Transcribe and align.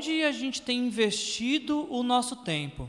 onde 0.00 0.22
a 0.22 0.32
gente 0.32 0.62
tem 0.62 0.78
investido 0.78 1.86
o 1.92 2.02
nosso 2.02 2.34
tempo. 2.36 2.88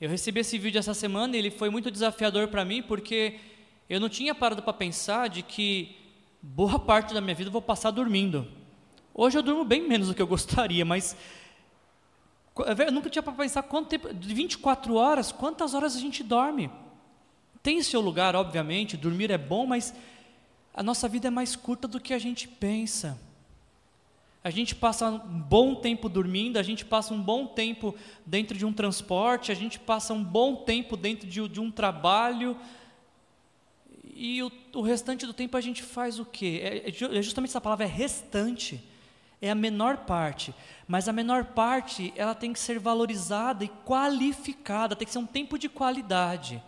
Eu 0.00 0.08
recebi 0.08 0.40
esse 0.40 0.56
vídeo 0.56 0.78
essa 0.78 0.94
semana 0.94 1.36
e 1.36 1.38
ele 1.38 1.50
foi 1.50 1.68
muito 1.68 1.90
desafiador 1.90 2.48
para 2.48 2.64
mim, 2.64 2.82
porque 2.82 3.38
eu 3.90 4.00
não 4.00 4.08
tinha 4.08 4.34
parado 4.34 4.62
para 4.62 4.72
pensar 4.72 5.28
de 5.28 5.42
que 5.42 5.94
boa 6.40 6.78
parte 6.80 7.12
da 7.12 7.20
minha 7.20 7.34
vida 7.34 7.48
eu 7.48 7.52
vou 7.52 7.60
passar 7.60 7.90
dormindo. 7.90 8.48
Hoje 9.12 9.36
eu 9.36 9.42
durmo 9.42 9.66
bem 9.66 9.86
menos 9.86 10.08
do 10.08 10.14
que 10.14 10.22
eu 10.22 10.26
gostaria, 10.26 10.82
mas 10.82 11.14
eu 12.56 12.90
nunca 12.90 13.10
tinha 13.10 13.22
para 13.22 13.34
pensar 13.34 13.62
quanto 13.64 13.88
tempo, 13.88 14.14
de 14.14 14.32
24 14.32 14.94
horas, 14.94 15.30
quantas 15.30 15.74
horas 15.74 15.94
a 15.94 16.00
gente 16.00 16.22
dorme. 16.22 16.70
Tem 17.62 17.82
seu 17.82 18.00
lugar, 18.00 18.34
obviamente, 18.34 18.96
dormir 18.96 19.30
é 19.30 19.36
bom, 19.36 19.66
mas 19.66 19.92
a 20.72 20.82
nossa 20.82 21.06
vida 21.06 21.28
é 21.28 21.30
mais 21.30 21.54
curta 21.54 21.86
do 21.86 22.00
que 22.00 22.14
a 22.14 22.18
gente 22.18 22.48
pensa. 22.48 23.27
A 24.42 24.50
gente 24.50 24.74
passa 24.74 25.08
um 25.08 25.40
bom 25.40 25.74
tempo 25.74 26.08
dormindo, 26.08 26.58
a 26.58 26.62
gente 26.62 26.84
passa 26.84 27.12
um 27.12 27.20
bom 27.20 27.46
tempo 27.46 27.94
dentro 28.24 28.56
de 28.56 28.64
um 28.64 28.72
transporte, 28.72 29.50
a 29.50 29.54
gente 29.54 29.78
passa 29.78 30.14
um 30.14 30.22
bom 30.22 30.56
tempo 30.56 30.96
dentro 30.96 31.28
de, 31.28 31.46
de 31.48 31.60
um 31.60 31.70
trabalho, 31.70 32.56
e 34.20 34.42
o, 34.42 34.50
o, 34.74 34.82
restante 34.82 35.24
do 35.24 35.32
tempo 35.32 35.56
a 35.56 35.60
gente 35.60 35.80
faz 35.80 36.18
o 36.18 36.24
quê? 36.24 36.60
É, 36.60 36.88
é, 36.88 37.18
é 37.18 37.22
justamente 37.22 37.50
essa 37.50 37.60
palavra, 37.60 37.84
é 37.84 37.88
restante, 37.88 38.82
é 39.40 39.48
a 39.48 39.54
menor 39.54 39.98
parte, 39.98 40.52
mas 40.88 41.08
a 41.08 41.12
menor 41.12 41.44
parte 41.44 42.12
ela 42.16 42.34
tem 42.34 42.52
que 42.52 42.58
ser 42.58 42.80
valorizada 42.80 43.64
e 43.64 43.68
qualificada, 43.84 44.96
tem 44.96 45.06
que 45.06 45.12
ser 45.12 45.20
um 45.20 45.26
tempo 45.26 45.56
de 45.56 45.68
qualidade, 45.68 46.60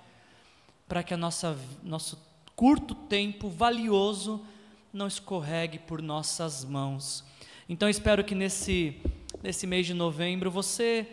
para 0.86 1.02
que 1.02 1.12
a 1.12 1.16
nossa 1.16 1.58
nosso 1.82 2.18
curto 2.54 2.94
tempo 2.94 3.48
valioso 3.48 4.44
não 4.92 5.06
escorregue 5.06 5.78
por 5.78 6.00
nossas 6.00 6.64
mãos. 6.64 7.24
Então 7.72 7.88
espero 7.88 8.24
que 8.24 8.34
nesse, 8.34 8.96
nesse 9.44 9.64
mês 9.64 9.86
de 9.86 9.94
novembro 9.94 10.50
você 10.50 11.06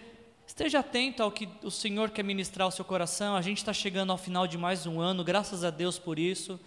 esteja 0.48 0.80
atento 0.80 1.22
ao 1.22 1.32
que 1.32 1.48
o 1.62 1.70
Senhor 1.70 2.10
quer 2.10 2.24
ministrar 2.24 2.66
ao 2.66 2.72
seu 2.72 2.84
coração. 2.84 3.36
A 3.36 3.44
gente 3.44 3.60
está 3.60 3.72
chegando 3.72 4.12
ao 4.12 4.18
final 4.18 4.48
de 4.48 4.58
mais 4.58 4.88
um 4.88 5.00
ano, 5.00 5.24
graças 5.24 5.64
a 5.64 5.70
Deus 5.70 6.00
por 6.00 6.18
isso. 6.18 6.60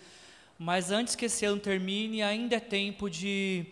Mas 0.56 0.92
antes 0.92 1.16
que 1.16 1.24
esse 1.24 1.44
ano 1.44 1.58
termine, 1.58 2.22
ainda 2.22 2.54
é 2.54 2.60
tempo 2.60 3.10
de, 3.10 3.66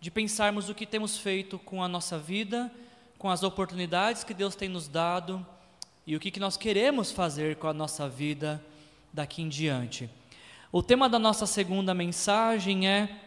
de 0.00 0.10
pensarmos 0.10 0.70
o 0.70 0.74
que 0.74 0.86
temos 0.86 1.18
feito 1.18 1.58
com 1.58 1.82
a 1.82 1.86
nossa 1.86 2.16
vida, 2.16 2.72
com 3.18 3.28
as 3.28 3.42
oportunidades 3.42 4.24
que 4.24 4.32
Deus 4.32 4.56
tem 4.56 4.70
nos 4.70 4.88
dado 4.88 5.46
e 6.06 6.16
o 6.16 6.20
que, 6.20 6.30
que 6.30 6.40
nós 6.40 6.56
queremos 6.56 7.12
fazer 7.12 7.56
com 7.56 7.68
a 7.68 7.74
nossa 7.74 8.08
vida 8.08 8.64
daqui 9.12 9.42
em 9.42 9.50
diante. 9.50 10.08
O 10.72 10.82
tema 10.82 11.10
da 11.10 11.18
nossa 11.18 11.44
segunda 11.44 11.92
mensagem 11.92 12.88
é: 12.88 13.20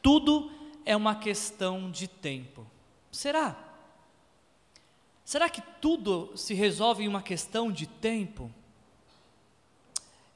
tudo 0.00 0.58
é 0.90 0.96
uma 0.96 1.14
questão 1.14 1.88
de 1.88 2.08
tempo. 2.08 2.66
Será? 3.12 3.56
Será 5.24 5.48
que 5.48 5.62
tudo 5.80 6.32
se 6.34 6.52
resolve 6.52 7.04
em 7.04 7.08
uma 7.08 7.22
questão 7.22 7.70
de 7.70 7.86
tempo? 7.86 8.50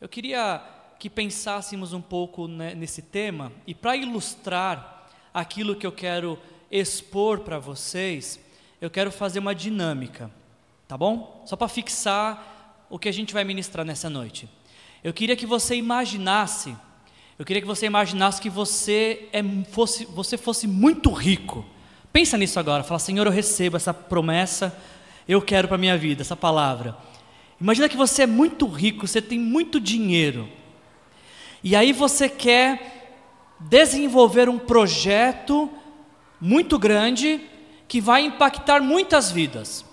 Eu 0.01 0.09
queria 0.09 0.63
que 0.97 1.11
pensássemos 1.11 1.93
um 1.93 2.01
pouco 2.01 2.47
né, 2.47 2.73
nesse 2.73 3.03
tema 3.03 3.51
e 3.67 3.75
para 3.75 3.97
ilustrar 3.97 5.11
aquilo 5.33 5.75
que 5.75 5.85
eu 5.85 5.91
quero 5.91 6.39
expor 6.71 7.41
para 7.41 7.59
vocês, 7.59 8.39
eu 8.81 8.89
quero 8.89 9.11
fazer 9.11 9.41
uma 9.41 9.57
dinâmica, 9.57 10.31
tá 10.87 10.97
bom? 10.97 11.43
Só 11.47 11.57
para 11.57 11.67
fixar 11.67 12.87
o 12.89 12.97
que 12.97 13.09
a 13.09 13.13
gente 13.13 13.35
vai 13.35 13.43
ministrar 13.43 13.85
nessa 13.85 14.09
noite. 14.09 14.49
Eu 15.03 15.13
queria 15.13 15.35
que 15.35 15.47
você 15.47 15.75
imaginasse 15.75 16.77
eu 17.39 17.45
queria 17.45 17.61
que 17.61 17.67
você 17.67 17.87
imaginasse 17.87 18.41
que 18.41 18.49
você, 18.49 19.29
é, 19.33 19.43
fosse, 19.71 20.05
você 20.07 20.37
fosse 20.37 20.67
muito 20.67 21.11
rico. 21.11 21.65
Pensa 22.13 22.39
nisso 22.39 22.61
agora, 22.61 22.85
fala, 22.85 23.01
Senhor, 23.01 23.27
eu 23.27 23.33
recebo 23.33 23.77
essa 23.77 23.93
promessa, 23.93 24.77
eu 25.27 25.43
quero 25.43 25.67
para 25.67 25.75
a 25.75 25.79
minha 25.79 25.99
vida, 25.99 26.23
essa 26.23 26.37
palavra. 26.37 26.97
Imagina 27.61 27.89
que 27.89 27.97
você 27.97 28.23
é 28.23 28.27
muito 28.27 28.69
rico, 28.69 29.07
você 29.07 29.21
tem 29.21 29.39
muito 29.39 29.81
dinheiro. 29.81 30.49
E 31.63 31.75
aí 31.75 31.93
você 31.93 32.29
quer 32.29 33.17
desenvolver 33.59 34.49
um 34.49 34.59
projeto 34.59 35.71
muito 36.41 36.79
grande 36.79 37.41
que 37.89 38.01
vai 38.01 38.23
impactar 38.23 38.81
muitas 38.81 39.33
vidas. 39.33 39.85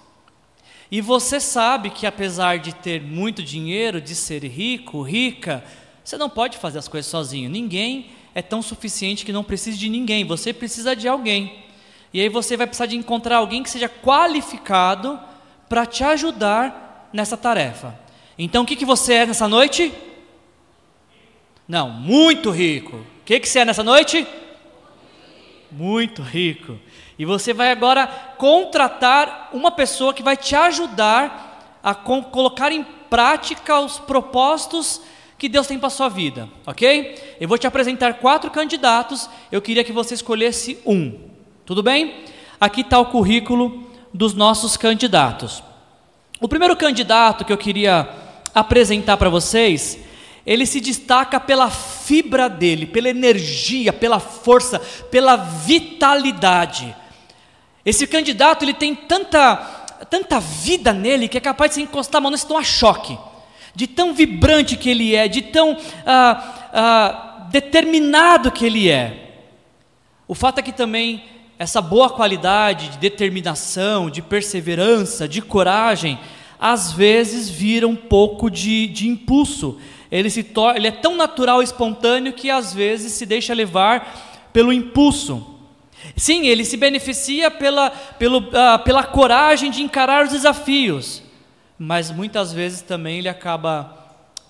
E 0.91 1.01
você 1.01 1.39
sabe 1.39 1.89
que 1.89 2.05
apesar 2.05 2.59
de 2.59 2.75
ter 2.75 3.01
muito 3.01 3.41
dinheiro, 3.41 4.01
de 4.01 4.13
ser 4.13 4.43
rico, 4.43 5.01
rica, 5.01 5.63
você 6.03 6.17
não 6.17 6.29
pode 6.29 6.57
fazer 6.57 6.79
as 6.79 6.87
coisas 6.87 7.09
sozinho. 7.09 7.49
Ninguém 7.49 8.11
é 8.33 8.41
tão 8.41 8.61
suficiente 8.61 9.25
que 9.25 9.31
não 9.31 9.43
precise 9.43 9.77
de 9.77 9.89
ninguém. 9.89 10.25
Você 10.25 10.53
precisa 10.53 10.95
de 10.95 11.07
alguém. 11.07 11.63
E 12.13 12.19
aí 12.19 12.29
você 12.29 12.57
vai 12.57 12.67
precisar 12.67 12.87
de 12.87 12.95
encontrar 12.95 13.37
alguém 13.37 13.63
que 13.63 13.69
seja 13.69 13.87
qualificado 13.87 15.19
para 15.69 15.85
te 15.85 16.03
ajudar 16.03 17.09
nessa 17.13 17.37
tarefa. 17.37 17.97
Então, 18.37 18.63
o 18.63 18.65
que, 18.65 18.75
que 18.75 18.85
você 18.85 19.13
é 19.13 19.25
nessa 19.25 19.47
noite? 19.47 19.93
Não, 21.67 21.89
muito 21.89 22.49
rico. 22.49 22.97
O 22.97 23.23
que, 23.23 23.39
que 23.39 23.47
você 23.47 23.59
é 23.59 23.65
nessa 23.65 23.83
noite? 23.83 24.27
Muito 25.71 26.21
rico. 26.21 26.77
E 27.17 27.23
você 27.23 27.53
vai 27.53 27.71
agora 27.71 28.07
contratar 28.37 29.49
uma 29.53 29.71
pessoa 29.71 30.13
que 30.13 30.23
vai 30.23 30.35
te 30.35 30.55
ajudar 30.55 31.79
a 31.83 31.95
colocar 31.95 32.71
em 32.71 32.83
prática 33.09 33.79
os 33.79 33.99
propósitos 33.99 35.01
que 35.41 35.49
Deus 35.49 35.65
tem 35.65 35.79
para 35.79 35.89
sua 35.89 36.07
vida, 36.07 36.47
ok? 36.67 37.35
Eu 37.41 37.47
vou 37.47 37.57
te 37.57 37.65
apresentar 37.65 38.13
quatro 38.19 38.51
candidatos, 38.51 39.27
eu 39.51 39.59
queria 39.59 39.83
que 39.83 39.91
você 39.91 40.13
escolhesse 40.13 40.77
um, 40.85 41.17
tudo 41.65 41.81
bem? 41.81 42.25
Aqui 42.59 42.81
está 42.81 42.99
o 42.99 43.07
currículo 43.07 43.89
dos 44.13 44.35
nossos 44.35 44.77
candidatos. 44.77 45.63
O 46.39 46.47
primeiro 46.47 46.75
candidato 46.75 47.43
que 47.43 47.51
eu 47.51 47.57
queria 47.57 48.07
apresentar 48.53 49.17
para 49.17 49.31
vocês, 49.31 49.97
ele 50.45 50.63
se 50.67 50.79
destaca 50.79 51.39
pela 51.39 51.71
fibra 51.71 52.47
dele, 52.47 52.85
pela 52.85 53.09
energia, 53.09 53.91
pela 53.91 54.19
força, 54.19 54.77
pela 55.09 55.37
vitalidade. 55.37 56.95
Esse 57.83 58.05
candidato 58.05 58.63
ele 58.63 58.75
tem 58.75 58.93
tanta, 58.93 59.55
tanta 60.07 60.39
vida 60.39 60.93
nele 60.93 61.27
que 61.27 61.39
é 61.39 61.41
capaz 61.41 61.71
de 61.71 61.75
se 61.77 61.81
encostar 61.81 62.19
a 62.19 62.21
mão 62.21 62.29
nesse 62.29 62.45
a 62.53 62.61
choque 62.61 63.17
de 63.75 63.87
tão 63.87 64.13
vibrante 64.13 64.75
que 64.75 64.89
ele 64.89 65.15
é, 65.15 65.27
de 65.27 65.41
tão 65.41 65.77
ah, 66.05 66.69
ah, 66.73 67.47
determinado 67.51 68.51
que 68.51 68.65
ele 68.65 68.89
é. 68.89 69.35
O 70.27 70.35
fato 70.35 70.59
é 70.59 70.61
que 70.61 70.71
também 70.71 71.23
essa 71.59 71.81
boa 71.81 72.09
qualidade 72.09 72.89
de 72.89 72.97
determinação, 72.97 74.09
de 74.09 74.21
perseverança, 74.21 75.27
de 75.27 75.41
coragem, 75.41 76.19
às 76.59 76.91
vezes 76.91 77.49
vira 77.49 77.87
um 77.87 77.95
pouco 77.95 78.49
de, 78.49 78.87
de 78.87 79.07
impulso. 79.07 79.79
Ele, 80.11 80.29
se 80.29 80.45
ele 80.75 80.87
é 80.87 80.91
tão 80.91 81.15
natural 81.15 81.61
e 81.61 81.63
espontâneo 81.63 82.33
que 82.33 82.49
às 82.49 82.73
vezes 82.73 83.13
se 83.13 83.25
deixa 83.25 83.53
levar 83.53 84.49
pelo 84.51 84.73
impulso. 84.73 85.59
Sim, 86.15 86.47
ele 86.47 86.65
se 86.65 86.77
beneficia 86.77 87.51
pela, 87.51 87.89
pelo, 87.89 88.49
ah, 88.53 88.79
pela 88.79 89.03
coragem 89.03 89.69
de 89.69 89.81
encarar 89.81 90.25
os 90.25 90.31
desafios, 90.31 91.20
mas 91.83 92.11
muitas 92.11 92.53
vezes 92.53 92.83
também 92.83 93.17
ele 93.17 93.27
acaba 93.27 93.91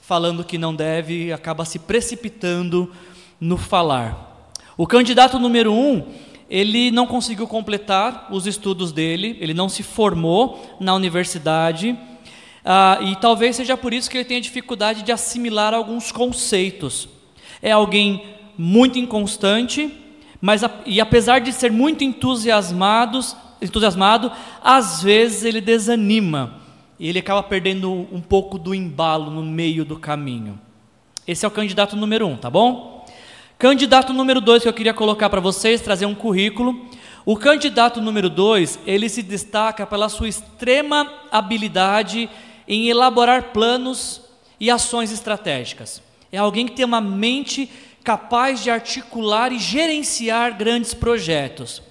falando 0.01 0.43
que 0.43 0.57
não 0.57 0.75
deve, 0.75 1.31
acaba 1.31 1.63
se 1.63 1.79
precipitando 1.79 2.91
no 3.39 3.55
falar. 3.55 4.51
O 4.75 4.85
candidato 4.85 5.39
número 5.39 5.71
um, 5.71 6.05
ele 6.49 6.91
não 6.91 7.07
conseguiu 7.07 7.47
completar 7.47 8.27
os 8.31 8.45
estudos 8.45 8.91
dele, 8.91 9.37
ele 9.39 9.53
não 9.53 9.69
se 9.69 9.81
formou 9.81 10.75
na 10.77 10.93
universidade, 10.93 11.97
ah, 12.65 12.99
e 13.01 13.15
talvez 13.15 13.55
seja 13.55 13.77
por 13.77 13.93
isso 13.93 14.09
que 14.09 14.17
ele 14.17 14.25
tenha 14.25 14.41
dificuldade 14.41 15.01
de 15.01 15.13
assimilar 15.13 15.73
alguns 15.73 16.11
conceitos. 16.11 17.07
É 17.61 17.71
alguém 17.71 18.25
muito 18.57 18.99
inconstante, 18.99 19.89
mas 20.41 20.63
e 20.85 20.99
apesar 20.99 21.39
de 21.39 21.53
ser 21.53 21.71
muito 21.71 22.03
entusiasmado, 22.03 23.23
às 24.61 25.01
vezes 25.01 25.45
ele 25.45 25.61
desanima 25.61 26.59
e 27.01 27.09
ele 27.09 27.17
acaba 27.17 27.41
perdendo 27.41 28.07
um 28.11 28.21
pouco 28.21 28.59
do 28.59 28.75
embalo 28.75 29.31
no 29.31 29.41
meio 29.41 29.83
do 29.83 29.97
caminho. 29.97 30.61
Esse 31.27 31.43
é 31.43 31.47
o 31.47 31.51
candidato 31.51 31.95
número 31.95 32.27
um, 32.27 32.37
tá 32.37 32.47
bom? 32.47 33.03
Candidato 33.57 34.13
número 34.13 34.39
dois 34.39 34.61
que 34.61 34.69
eu 34.69 34.73
queria 34.73 34.93
colocar 34.93 35.27
para 35.27 35.41
vocês, 35.41 35.81
trazer 35.81 36.05
um 36.05 36.13
currículo. 36.13 36.85
O 37.25 37.35
candidato 37.35 37.99
número 37.99 38.29
dois, 38.29 38.77
ele 38.85 39.09
se 39.09 39.23
destaca 39.23 39.83
pela 39.83 40.09
sua 40.09 40.29
extrema 40.29 41.11
habilidade 41.31 42.29
em 42.67 42.87
elaborar 42.87 43.45
planos 43.45 44.21
e 44.59 44.69
ações 44.69 45.11
estratégicas. 45.11 46.03
É 46.31 46.37
alguém 46.37 46.67
que 46.67 46.75
tem 46.75 46.85
uma 46.85 47.01
mente 47.01 47.67
capaz 48.03 48.61
de 48.61 48.69
articular 48.69 49.51
e 49.51 49.57
gerenciar 49.57 50.55
grandes 50.55 50.93
projetos. 50.93 51.81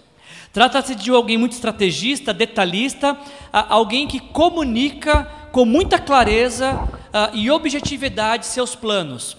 Trata-se 0.52 0.94
de 0.94 1.10
alguém 1.10 1.38
muito 1.38 1.52
estrategista, 1.52 2.34
detalhista, 2.34 3.16
alguém 3.52 4.08
que 4.08 4.18
comunica 4.18 5.24
com 5.52 5.64
muita 5.64 5.98
clareza 5.98 6.78
e 7.32 7.50
objetividade 7.50 8.46
seus 8.46 8.74
planos. 8.74 9.36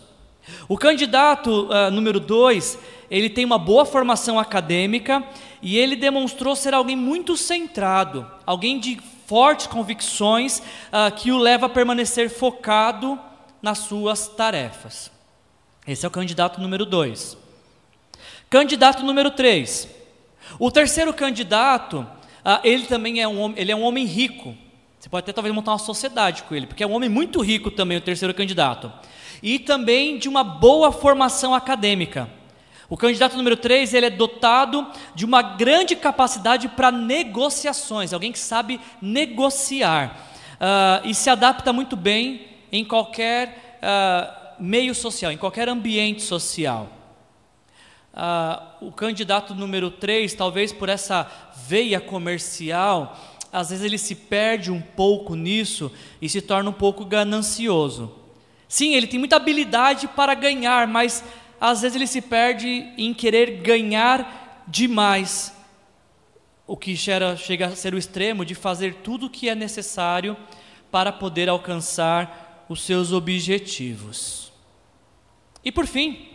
O 0.67 0.77
candidato 0.77 1.67
número 1.91 2.19
dois, 2.19 2.79
ele 3.09 3.29
tem 3.29 3.43
uma 3.43 3.57
boa 3.57 3.85
formação 3.85 4.39
acadêmica, 4.39 5.23
e 5.61 5.77
ele 5.77 5.95
demonstrou 5.95 6.55
ser 6.55 6.73
alguém 6.73 6.95
muito 6.95 7.37
centrado, 7.37 8.25
alguém 8.45 8.79
de 8.79 8.99
fortes 9.27 9.67
convicções 9.67 10.61
que 11.17 11.31
o 11.31 11.37
leva 11.37 11.67
a 11.67 11.69
permanecer 11.69 12.29
focado 12.29 13.19
nas 13.61 13.77
suas 13.79 14.27
tarefas. 14.27 15.11
Esse 15.85 16.05
é 16.05 16.07
o 16.07 16.11
candidato 16.11 16.59
número 16.59 16.85
dois. 16.85 17.37
Candidato 18.49 19.03
número 19.03 19.29
três. 19.29 19.87
O 20.59 20.71
terceiro 20.71 21.13
candidato, 21.13 21.99
uh, 22.45 22.59
ele 22.63 22.85
também 22.85 23.21
é 23.21 23.27
um, 23.27 23.53
ele 23.55 23.71
é 23.71 23.75
um 23.75 23.83
homem 23.83 24.05
rico. 24.05 24.55
Você 24.99 25.09
pode 25.09 25.23
até 25.23 25.33
talvez 25.33 25.53
montar 25.53 25.71
uma 25.71 25.79
sociedade 25.79 26.43
com 26.43 26.53
ele, 26.53 26.67
porque 26.67 26.83
é 26.83 26.87
um 26.87 26.93
homem 26.93 27.09
muito 27.09 27.41
rico 27.41 27.71
também, 27.71 27.97
o 27.97 28.01
terceiro 28.01 28.33
candidato. 28.33 28.91
E 29.41 29.57
também 29.57 30.19
de 30.19 30.29
uma 30.29 30.43
boa 30.43 30.91
formação 30.91 31.55
acadêmica. 31.55 32.29
O 32.87 32.97
candidato 32.97 33.37
número 33.37 33.55
3, 33.55 33.93
ele 33.93 34.07
é 34.07 34.09
dotado 34.09 34.85
de 35.15 35.25
uma 35.25 35.41
grande 35.41 35.95
capacidade 35.95 36.67
para 36.67 36.91
negociações, 36.91 38.11
alguém 38.11 38.31
que 38.31 38.37
sabe 38.37 38.79
negociar. 39.01 40.27
Uh, 40.61 41.07
e 41.07 41.15
se 41.15 41.29
adapta 41.29 41.73
muito 41.73 41.95
bem 41.95 42.47
em 42.71 42.85
qualquer 42.85 43.79
uh, 43.81 44.61
meio 44.61 44.93
social, 44.93 45.31
em 45.31 45.37
qualquer 45.37 45.67
ambiente 45.67 46.21
social. 46.21 47.00
Uh, 48.13 48.87
o 48.87 48.91
candidato 48.91 49.55
número 49.55 49.89
3, 49.89 50.33
talvez 50.33 50.73
por 50.73 50.89
essa 50.89 51.29
veia 51.65 51.99
comercial, 52.01 53.17
às 53.51 53.69
vezes 53.69 53.85
ele 53.85 53.97
se 53.97 54.15
perde 54.15 54.71
um 54.71 54.81
pouco 54.81 55.35
nisso 55.35 55.91
e 56.21 56.27
se 56.27 56.41
torna 56.41 56.69
um 56.69 56.73
pouco 56.73 57.05
ganancioso. 57.05 58.13
Sim, 58.67 58.95
ele 58.95 59.07
tem 59.07 59.19
muita 59.19 59.35
habilidade 59.35 60.07
para 60.07 60.33
ganhar, 60.33 60.87
mas 60.87 61.23
às 61.59 61.81
vezes 61.81 61.95
ele 61.95 62.07
se 62.07 62.21
perde 62.21 62.91
em 62.97 63.13
querer 63.13 63.61
ganhar 63.61 64.63
demais, 64.67 65.53
o 66.65 66.77
que 66.77 66.95
chega, 66.95 67.35
chega 67.35 67.67
a 67.67 67.75
ser 67.75 67.93
o 67.93 67.97
extremo 67.97 68.45
de 68.45 68.55
fazer 68.55 68.95
tudo 69.03 69.25
o 69.25 69.29
que 69.29 69.49
é 69.49 69.55
necessário 69.55 70.37
para 70.89 71.11
poder 71.11 71.49
alcançar 71.49 72.65
os 72.69 72.81
seus 72.81 73.11
objetivos. 73.11 74.51
E 75.63 75.71
por 75.71 75.85
fim, 75.85 76.30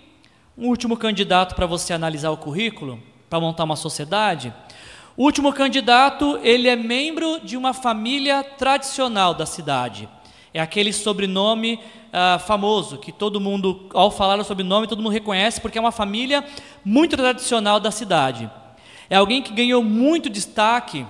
um 0.56 0.69
último 0.69 0.97
candidato 0.97 1.55
para 1.55 1.67
você 1.67 1.93
analisar 1.93 2.31
o 2.31 2.37
currículo, 2.37 2.99
para 3.29 3.41
montar 3.41 3.64
uma 3.64 3.76
sociedade, 3.76 4.53
o 5.17 5.25
último 5.25 5.53
candidato, 5.53 6.38
ele 6.43 6.69
é 6.69 6.76
membro 6.76 7.41
de 7.43 7.56
uma 7.56 7.75
família 7.75 8.43
tradicional 8.43 9.35
da 9.35 9.47
cidade. 9.47 10.08
É 10.53 10.61
aquele 10.61 10.93
sobrenome 10.93 11.81
uh, 12.06 12.38
famoso 12.38 12.99
que 12.99 13.12
todo 13.12 13.41
mundo, 13.41 13.88
ao 13.94 14.11
falar 14.11 14.38
o 14.38 14.44
sobrenome, 14.44 14.87
todo 14.87 15.03
mundo 15.03 15.12
reconhece 15.12 15.61
porque 15.61 15.79
é 15.79 15.81
uma 15.81 15.93
família 15.93 16.44
muito 16.85 17.17
tradicional 17.17 17.81
da 17.81 17.91
cidade. 17.91 18.50
É 19.09 19.17
alguém 19.17 19.43
que 19.43 19.52
ganhou 19.52 19.82
muito 19.82 20.29
destaque 20.29 21.06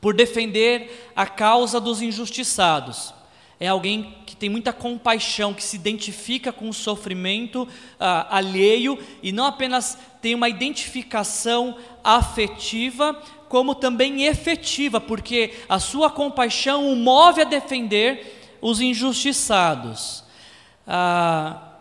por 0.00 0.14
defender 0.14 1.10
a 1.16 1.26
causa 1.26 1.80
dos 1.80 2.02
injustiçados. 2.02 3.14
É 3.58 3.68
alguém 3.68 4.14
tem 4.44 4.50
muita 4.50 4.74
compaixão, 4.74 5.54
que 5.54 5.64
se 5.64 5.74
identifica 5.74 6.52
com 6.52 6.68
o 6.68 6.74
sofrimento 6.74 7.62
uh, 7.62 7.68
alheio 8.28 8.98
e 9.22 9.32
não 9.32 9.46
apenas 9.46 9.98
tem 10.20 10.34
uma 10.34 10.50
identificação 10.50 11.78
afetiva, 12.04 13.18
como 13.48 13.74
também 13.74 14.24
efetiva, 14.26 15.00
porque 15.00 15.54
a 15.66 15.78
sua 15.78 16.10
compaixão 16.10 16.92
o 16.92 16.94
move 16.94 17.40
a 17.40 17.44
defender 17.44 18.58
os 18.60 18.82
injustiçados. 18.82 20.22
Ah, 20.86 21.76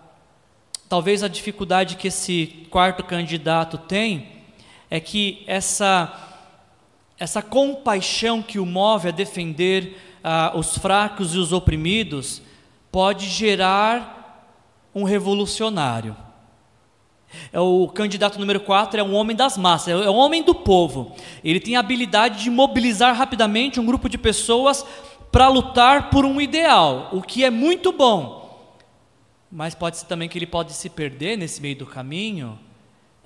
talvez 0.88 1.22
a 1.22 1.28
dificuldade 1.28 1.98
que 1.98 2.08
esse 2.08 2.66
quarto 2.70 3.04
candidato 3.04 3.78
tem 3.78 4.30
é 4.90 5.02
que 5.02 5.44
essa, 5.48 6.40
essa 7.20 7.42
compaixão 7.42 8.42
que 8.42 8.58
o 8.58 8.66
move 8.66 9.10
a 9.10 9.12
defender 9.12 9.98
ah, 10.24 10.54
os 10.56 10.78
fracos 10.78 11.36
e 11.36 11.38
os 11.38 11.52
oprimidos 11.52 12.42
pode 12.94 13.28
gerar 13.28 14.62
um 14.94 15.04
revolucionário. 15.04 16.16
É 17.52 17.60
o 17.60 17.88
candidato 17.88 18.40
número 18.40 18.60
4 18.60 19.00
é 19.00 19.04
um 19.04 19.16
homem 19.16 19.36
das 19.36 19.58
massas, 19.58 20.06
é 20.06 20.10
um 20.12 20.16
homem 20.16 20.44
do 20.44 20.54
povo. 20.54 21.16
Ele 21.44 21.60
tem 21.60 21.76
a 21.76 21.80
habilidade 21.80 22.44
de 22.44 22.52
mobilizar 22.52 23.16
rapidamente 23.16 23.80
um 23.80 23.86
grupo 23.86 24.08
de 24.08 24.20
pessoas 24.20 24.86
para 25.32 25.48
lutar 25.48 26.12
por 26.12 26.24
um 26.24 26.40
ideal, 26.40 27.10
o 27.12 27.24
que 27.24 27.44
é 27.44 27.50
muito 27.50 27.92
bom. 27.92 28.72
Mas 29.52 29.74
pode 29.74 29.98
ser 29.98 30.06
também 30.06 30.30
que 30.30 30.38
ele 30.38 30.46
pode 30.46 30.74
se 30.74 30.88
perder 30.88 31.36
nesse 31.36 31.60
meio 31.64 31.76
do 31.76 31.88
caminho 31.88 32.60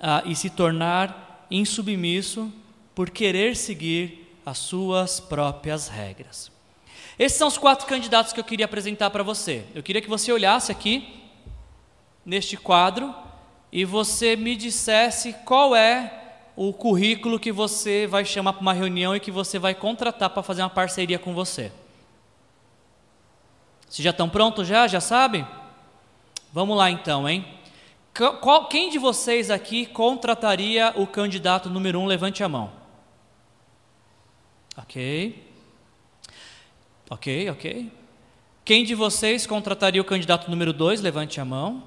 ah, 0.00 0.22
e 0.24 0.34
se 0.34 0.48
tornar 0.48 1.46
insubmisso 1.50 2.50
por 2.94 3.10
querer 3.10 3.54
seguir 3.54 4.34
as 4.46 4.56
suas 4.56 5.20
próprias 5.20 5.88
regras. 5.88 6.57
Esses 7.18 7.36
são 7.36 7.48
os 7.48 7.58
quatro 7.58 7.86
candidatos 7.86 8.32
que 8.32 8.38
eu 8.38 8.44
queria 8.44 8.66
apresentar 8.66 9.10
para 9.10 9.24
você. 9.24 9.64
Eu 9.74 9.82
queria 9.82 10.00
que 10.00 10.08
você 10.08 10.30
olhasse 10.30 10.70
aqui 10.70 11.20
neste 12.24 12.56
quadro 12.56 13.12
e 13.72 13.84
você 13.84 14.36
me 14.36 14.54
dissesse 14.54 15.32
qual 15.44 15.74
é 15.74 16.12
o 16.54 16.72
currículo 16.72 17.38
que 17.38 17.50
você 17.50 18.06
vai 18.06 18.24
chamar 18.24 18.52
para 18.52 18.62
uma 18.62 18.72
reunião 18.72 19.16
e 19.16 19.20
que 19.20 19.30
você 19.30 19.58
vai 19.58 19.74
contratar 19.74 20.30
para 20.30 20.42
fazer 20.42 20.62
uma 20.62 20.70
parceria 20.70 21.18
com 21.18 21.34
você. 21.34 21.72
Vocês 23.88 24.04
já 24.04 24.10
estão 24.10 24.28
prontos 24.28 24.68
já? 24.68 24.86
Já 24.86 25.00
sabem? 25.00 25.46
Vamos 26.52 26.76
lá 26.76 26.90
então, 26.90 27.28
hein? 27.28 27.44
Qual, 28.40 28.66
quem 28.66 28.90
de 28.90 28.98
vocês 28.98 29.50
aqui 29.50 29.86
contrataria 29.86 30.92
o 30.96 31.06
candidato 31.06 31.70
número 31.70 32.00
um? 32.00 32.06
Levante 32.06 32.42
a 32.42 32.48
mão. 32.48 32.72
Ok. 34.76 35.47
Ok, 37.10 37.50
ok. 37.50 37.92
Quem 38.64 38.84
de 38.84 38.94
vocês 38.94 39.46
contrataria 39.46 40.00
o 40.00 40.04
candidato 40.04 40.50
número 40.50 40.72
dois? 40.72 41.00
Levante 41.00 41.40
a 41.40 41.44
mão. 41.44 41.82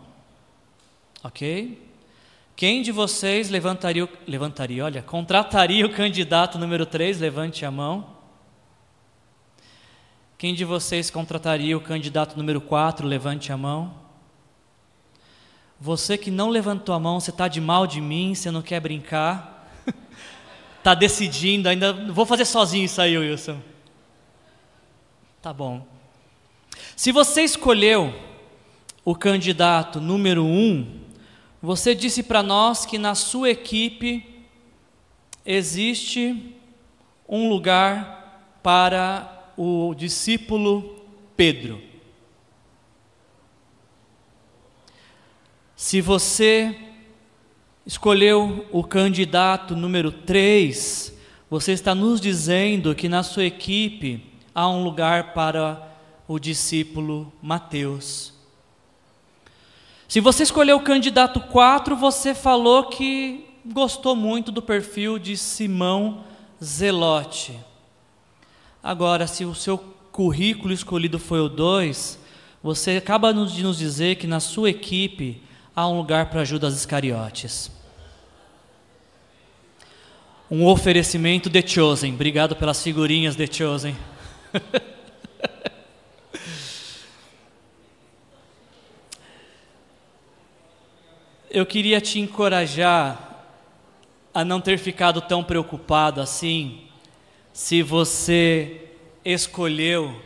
Ok? 1.23 1.91
Quem 2.55 2.81
de 2.81 2.91
vocês 2.91 3.49
levantaria, 3.49 4.07
levantaria, 4.27 4.85
olha, 4.85 5.01
contrataria 5.01 5.85
o 5.85 5.91
candidato 5.91 6.59
número 6.59 6.85
3? 6.85 7.19
Levante 7.19 7.65
a 7.65 7.71
mão. 7.71 8.07
Quem 10.37 10.53
de 10.53 10.65
vocês 10.65 11.09
contrataria 11.09 11.75
o 11.75 11.81
candidato 11.81 12.37
número 12.37 12.61
4? 12.61 13.07
Levante 13.07 13.51
a 13.51 13.57
mão. 13.57 13.93
Você 15.79 16.17
que 16.17 16.29
não 16.29 16.49
levantou 16.49 16.93
a 16.93 16.99
mão, 16.99 17.19
você 17.19 17.31
está 17.31 17.47
de 17.47 17.59
mal 17.59 17.87
de 17.87 17.99
mim, 17.99 18.35
você 18.35 18.51
não 18.51 18.61
quer 18.61 18.79
brincar, 18.79 19.67
está 20.77 20.93
decidindo, 20.95 21.67
ainda 21.67 21.91
vou 22.11 22.27
fazer 22.27 22.45
sozinho 22.45 22.85
isso 22.85 23.01
aí, 23.01 23.17
Wilson. 23.17 23.59
Tá 25.41 25.51
bom. 25.51 25.87
Se 26.95 27.11
você 27.11 27.41
escolheu 27.41 28.13
o 29.03 29.15
candidato 29.15 29.99
número 29.99 30.43
1, 30.43 30.47
um, 30.47 30.99
você 31.59 31.95
disse 31.95 32.21
para 32.21 32.43
nós 32.43 32.85
que 32.85 32.99
na 32.99 33.15
sua 33.15 33.49
equipe 33.49 34.23
existe 35.43 36.55
um 37.27 37.49
lugar 37.49 38.59
para 38.61 39.51
o 39.57 39.95
discípulo 39.95 41.03
Pedro. 41.35 41.81
Se 45.75 46.01
você 46.01 46.77
escolheu 47.83 48.67
o 48.71 48.83
candidato 48.83 49.75
número 49.75 50.11
3, 50.11 51.17
você 51.49 51.71
está 51.71 51.95
nos 51.95 52.21
dizendo 52.21 52.93
que 52.93 53.09
na 53.09 53.23
sua 53.23 53.45
equipe 53.45 54.29
há 54.53 54.67
um 54.67 54.83
lugar 54.83 55.33
para 55.33 55.95
o 56.27 56.39
discípulo 56.39 57.31
Mateus. 57.41 58.33
Se 60.07 60.19
você 60.19 60.43
escolheu 60.43 60.77
o 60.77 60.83
candidato 60.83 61.39
4, 61.39 61.95
você 61.95 62.35
falou 62.35 62.85
que 62.85 63.45
gostou 63.65 64.15
muito 64.15 64.51
do 64.51 64.61
perfil 64.61 65.17
de 65.17 65.37
Simão 65.37 66.23
Zelote. 66.61 67.57
Agora, 68.83 69.27
se 69.27 69.45
o 69.45 69.55
seu 69.55 69.77
currículo 70.11 70.73
escolhido 70.73 71.17
foi 71.17 71.39
o 71.39 71.47
2, 71.47 72.19
você 72.61 72.97
acaba 72.97 73.33
de 73.33 73.63
nos 73.63 73.77
dizer 73.77 74.15
que 74.15 74.27
na 74.27 74.39
sua 74.39 74.69
equipe 74.69 75.41
há 75.75 75.87
um 75.87 75.97
lugar 75.97 76.29
para 76.29 76.43
Judas 76.43 76.75
Iscariotes. 76.75 77.71
Um 80.49 80.65
oferecimento 80.65 81.49
de 81.49 81.65
Chosen. 81.65 82.13
Obrigado 82.13 82.55
pelas 82.55 82.83
figurinhas 82.83 83.35
de 83.35 83.47
Chosen. 83.47 83.95
Eu 91.49 91.65
queria 91.65 91.99
te 91.99 92.19
encorajar 92.19 93.45
a 94.33 94.45
não 94.45 94.61
ter 94.61 94.77
ficado 94.77 95.19
tão 95.21 95.43
preocupado 95.43 96.21
assim, 96.21 96.87
se 97.51 97.81
você 97.83 98.87
escolheu 99.25 100.21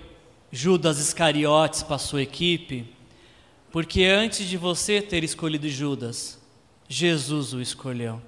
Judas 0.52 1.00
Iscariotes 1.00 1.82
para 1.82 1.98
sua 1.98 2.22
equipe, 2.22 2.86
porque 3.72 4.04
antes 4.04 4.48
de 4.48 4.56
você 4.56 5.02
ter 5.02 5.24
escolhido 5.24 5.68
Judas, 5.68 6.40
Jesus 6.88 7.54
o 7.54 7.62
escolheu. 7.62 8.22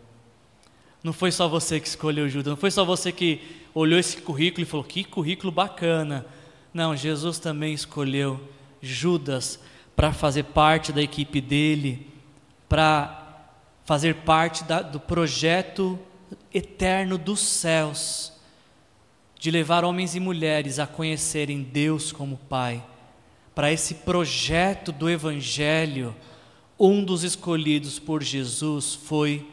Não 1.04 1.13
foi 1.13 1.32
só 1.32 1.48
você 1.48 1.80
que 1.80 1.88
escolheu 1.88 2.27
Judas, 2.27 2.50
não 2.50 2.58
foi 2.58 2.72
só 2.72 2.84
você 2.84 3.12
que 3.12 3.39
olhou 3.79 4.00
esse 4.00 4.17
currículo 4.17 4.63
e 4.63 4.65
falou: 4.65 4.84
que 4.84 5.03
currículo 5.03 5.51
bacana. 5.51 6.25
Não, 6.74 6.96
Jesus 6.96 7.39
também 7.39 7.74
escolheu 7.74 8.39
Judas 8.81 9.60
para 9.96 10.12
fazer 10.13 10.43
parte 10.43 10.91
da 10.91 11.01
equipe 11.01 11.41
dele, 11.41 12.07
para 12.67 13.46
fazer 13.86 14.15
parte 14.15 14.63
da, 14.63 14.81
do 14.81 15.00
projeto 15.00 15.98
eterno 16.53 17.17
dos 17.17 17.39
céus, 17.39 18.34
de 19.39 19.50
levar 19.50 19.84
homens 19.84 20.15
e 20.15 20.19
mulheres 20.19 20.77
a 20.77 20.86
conhecerem 20.86 21.63
Deus 21.63 22.12
como 22.12 22.38
Pai. 22.38 22.84
Para 23.55 23.72
esse 23.72 23.96
projeto 23.96 24.91
do 24.91 25.10
Evangelho, 25.10 26.15
um 26.79 27.03
dos 27.03 27.24
escolhidos 27.24 27.98
por 27.98 28.22
Jesus 28.22 28.93
foi 28.93 29.50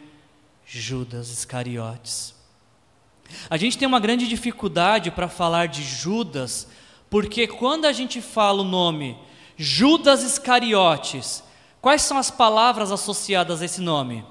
Judas 0.66 1.30
Iscariotes. 1.30 2.33
A 3.48 3.56
gente 3.56 3.76
tem 3.76 3.86
uma 3.86 4.00
grande 4.00 4.28
dificuldade 4.28 5.10
para 5.10 5.28
falar 5.28 5.66
de 5.66 5.82
Judas, 5.82 6.68
porque 7.10 7.46
quando 7.46 7.84
a 7.84 7.92
gente 7.92 8.20
fala 8.20 8.62
o 8.62 8.64
nome 8.64 9.18
Judas 9.56 10.22
Iscariotes, 10.22 11.42
quais 11.80 12.02
são 12.02 12.18
as 12.18 12.30
palavras 12.30 12.90
associadas 12.90 13.62
a 13.62 13.64
esse 13.64 13.80
nome? 13.80 14.24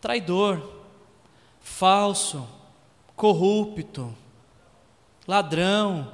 Traidor, 0.00 0.62
falso, 1.60 2.46
corrupto, 3.16 4.14
ladrão. 5.26 6.12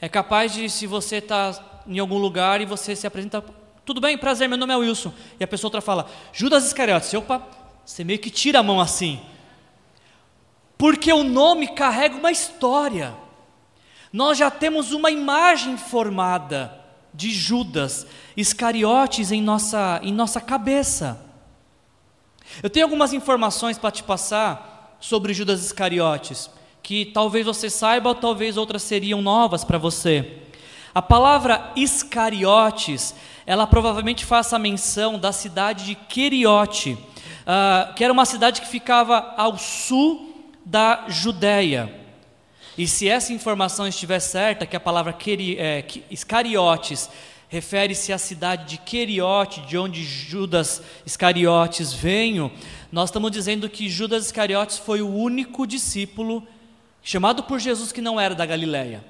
É 0.00 0.08
capaz 0.08 0.52
de, 0.52 0.68
se 0.68 0.86
você 0.86 1.16
está 1.16 1.82
em 1.86 1.98
algum 1.98 2.18
lugar 2.18 2.60
e 2.60 2.66
você 2.66 2.96
se 2.96 3.06
apresenta, 3.06 3.42
tudo 3.84 4.00
bem, 4.00 4.18
prazer, 4.18 4.48
meu 4.48 4.58
nome 4.58 4.74
é 4.74 4.76
Wilson, 4.76 5.12
e 5.38 5.44
a 5.44 5.46
pessoa 5.46 5.68
outra 5.68 5.80
fala, 5.80 6.10
Judas 6.32 6.66
Iscariotes, 6.66 7.14
opa, 7.14 7.46
você 7.84 8.02
meio 8.02 8.18
que 8.18 8.30
tira 8.30 8.58
a 8.58 8.62
mão 8.62 8.80
assim, 8.80 9.20
porque 10.78 11.12
o 11.12 11.24
nome 11.24 11.68
carrega 11.68 12.16
uma 12.16 12.30
história. 12.30 13.14
Nós 14.12 14.38
já 14.38 14.50
temos 14.50 14.92
uma 14.92 15.10
imagem 15.10 15.76
formada 15.76 16.80
de 17.12 17.30
Judas 17.30 18.06
Iscariotes 18.36 19.32
em 19.32 19.40
nossa, 19.40 20.00
em 20.02 20.12
nossa 20.12 20.40
cabeça. 20.40 21.20
Eu 22.62 22.70
tenho 22.70 22.86
algumas 22.86 23.12
informações 23.12 23.78
para 23.78 23.90
te 23.90 24.02
passar 24.02 24.96
sobre 25.00 25.34
Judas 25.34 25.64
Iscariotes, 25.64 26.50
que 26.82 27.06
talvez 27.06 27.46
você 27.46 27.68
saiba 27.68 28.10
ou 28.10 28.14
talvez 28.14 28.56
outras 28.56 28.82
seriam 28.82 29.20
novas 29.22 29.64
para 29.64 29.78
você. 29.78 30.42
A 30.94 31.02
palavra 31.02 31.72
Iscariotes, 31.74 33.14
ela 33.46 33.66
provavelmente 33.66 34.24
faça 34.24 34.58
menção 34.58 35.18
da 35.18 35.32
cidade 35.32 35.84
de 35.84 35.94
Queriote, 35.94 36.92
uh, 36.92 37.92
que 37.94 38.04
era 38.04 38.12
uma 38.12 38.24
cidade 38.24 38.60
que 38.60 38.66
ficava 38.66 39.34
ao 39.36 39.58
sul 39.58 40.35
da 40.66 41.04
Judéia. 41.08 41.94
E 42.76 42.88
se 42.88 43.08
essa 43.08 43.32
informação 43.32 43.86
estiver 43.86 44.18
certa, 44.18 44.66
que 44.66 44.74
a 44.74 44.80
palavra 44.80 45.12
queri, 45.12 45.56
é, 45.56 45.86
Iscariotes 46.10 47.08
refere-se 47.48 48.12
à 48.12 48.18
cidade 48.18 48.70
de 48.70 48.78
Queriote, 48.78 49.60
de 49.60 49.78
onde 49.78 50.02
Judas 50.02 50.82
Iscariotes 51.06 51.92
veio, 51.92 52.50
nós 52.90 53.10
estamos 53.10 53.30
dizendo 53.30 53.70
que 53.70 53.88
Judas 53.88 54.26
Iscariotes 54.26 54.76
foi 54.76 55.00
o 55.00 55.08
único 55.08 55.64
discípulo 55.68 56.44
chamado 57.00 57.44
por 57.44 57.60
Jesus 57.60 57.92
que 57.92 58.00
não 58.00 58.20
era 58.20 58.34
da 58.34 58.44
Galileia. 58.44 59.04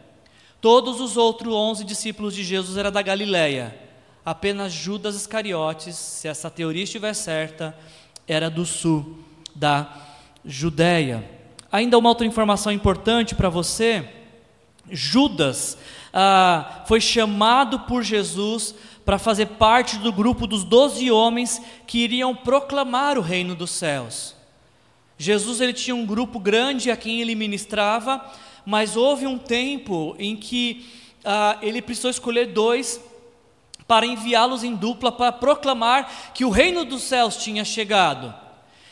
Todos 0.60 1.00
os 1.00 1.16
outros 1.16 1.54
onze 1.54 1.84
discípulos 1.84 2.34
de 2.34 2.44
Jesus 2.44 2.76
eram 2.76 2.92
da 2.92 3.00
Galileia. 3.00 3.74
Apenas 4.22 4.74
Judas 4.74 5.16
Iscariotes, 5.16 5.96
se 5.96 6.28
essa 6.28 6.50
teoria 6.50 6.84
estiver 6.84 7.14
certa, 7.14 7.74
era 8.28 8.50
do 8.50 8.66
sul 8.66 9.18
da 9.54 9.90
Judéia. 10.44 11.35
Ainda 11.76 11.98
uma 11.98 12.08
outra 12.08 12.26
informação 12.26 12.72
importante 12.72 13.34
para 13.34 13.50
você: 13.50 14.08
Judas 14.90 15.76
ah, 16.10 16.84
foi 16.86 17.02
chamado 17.02 17.80
por 17.80 18.02
Jesus 18.02 18.74
para 19.04 19.18
fazer 19.18 19.44
parte 19.44 19.98
do 19.98 20.10
grupo 20.10 20.46
dos 20.46 20.64
doze 20.64 21.10
homens 21.10 21.60
que 21.86 21.98
iriam 21.98 22.34
proclamar 22.34 23.18
o 23.18 23.20
reino 23.20 23.54
dos 23.54 23.72
céus. 23.72 24.34
Jesus 25.18 25.60
ele 25.60 25.74
tinha 25.74 25.94
um 25.94 26.06
grupo 26.06 26.40
grande 26.40 26.90
a 26.90 26.96
quem 26.96 27.20
ele 27.20 27.34
ministrava, 27.34 28.24
mas 28.64 28.96
houve 28.96 29.26
um 29.26 29.36
tempo 29.36 30.16
em 30.18 30.34
que 30.34 30.88
ah, 31.22 31.58
ele 31.60 31.82
precisou 31.82 32.10
escolher 32.10 32.54
dois 32.54 32.98
para 33.86 34.06
enviá-los 34.06 34.64
em 34.64 34.74
dupla 34.74 35.12
para 35.12 35.30
proclamar 35.30 36.32
que 36.32 36.42
o 36.42 36.48
reino 36.48 36.86
dos 36.86 37.02
céus 37.02 37.36
tinha 37.36 37.66
chegado. 37.66 38.45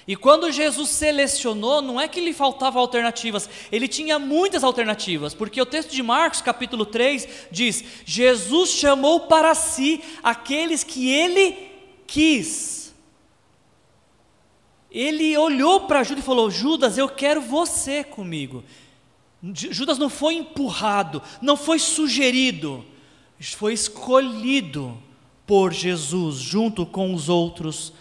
E 0.06 0.14
quando 0.14 0.52
Jesus 0.52 0.90
selecionou, 0.90 1.80
não 1.80 1.98
é 1.98 2.06
que 2.06 2.20
lhe 2.20 2.34
faltavam 2.34 2.80
alternativas, 2.80 3.48
ele 3.72 3.88
tinha 3.88 4.18
muitas 4.18 4.62
alternativas, 4.62 5.32
porque 5.32 5.60
o 5.60 5.66
texto 5.66 5.92
de 5.92 6.02
Marcos, 6.02 6.42
capítulo 6.42 6.84
3, 6.84 7.26
diz: 7.50 7.82
Jesus 8.04 8.70
chamou 8.70 9.20
para 9.20 9.54
si 9.54 10.02
aqueles 10.22 10.84
que 10.84 11.08
ele 11.08 11.56
quis. 12.06 12.94
Ele 14.90 15.36
olhou 15.36 15.80
para 15.80 16.04
Judas 16.04 16.22
e 16.22 16.26
falou: 16.26 16.50
Judas, 16.50 16.98
eu 16.98 17.08
quero 17.08 17.40
você 17.40 18.04
comigo. 18.04 18.62
Judas 19.42 19.98
não 19.98 20.08
foi 20.08 20.34
empurrado, 20.34 21.22
não 21.42 21.56
foi 21.56 21.78
sugerido, 21.78 22.84
foi 23.40 23.72
escolhido 23.72 24.96
por 25.46 25.72
Jesus, 25.72 26.36
junto 26.36 26.86
com 26.86 27.14
os 27.14 27.28
outros 27.28 27.92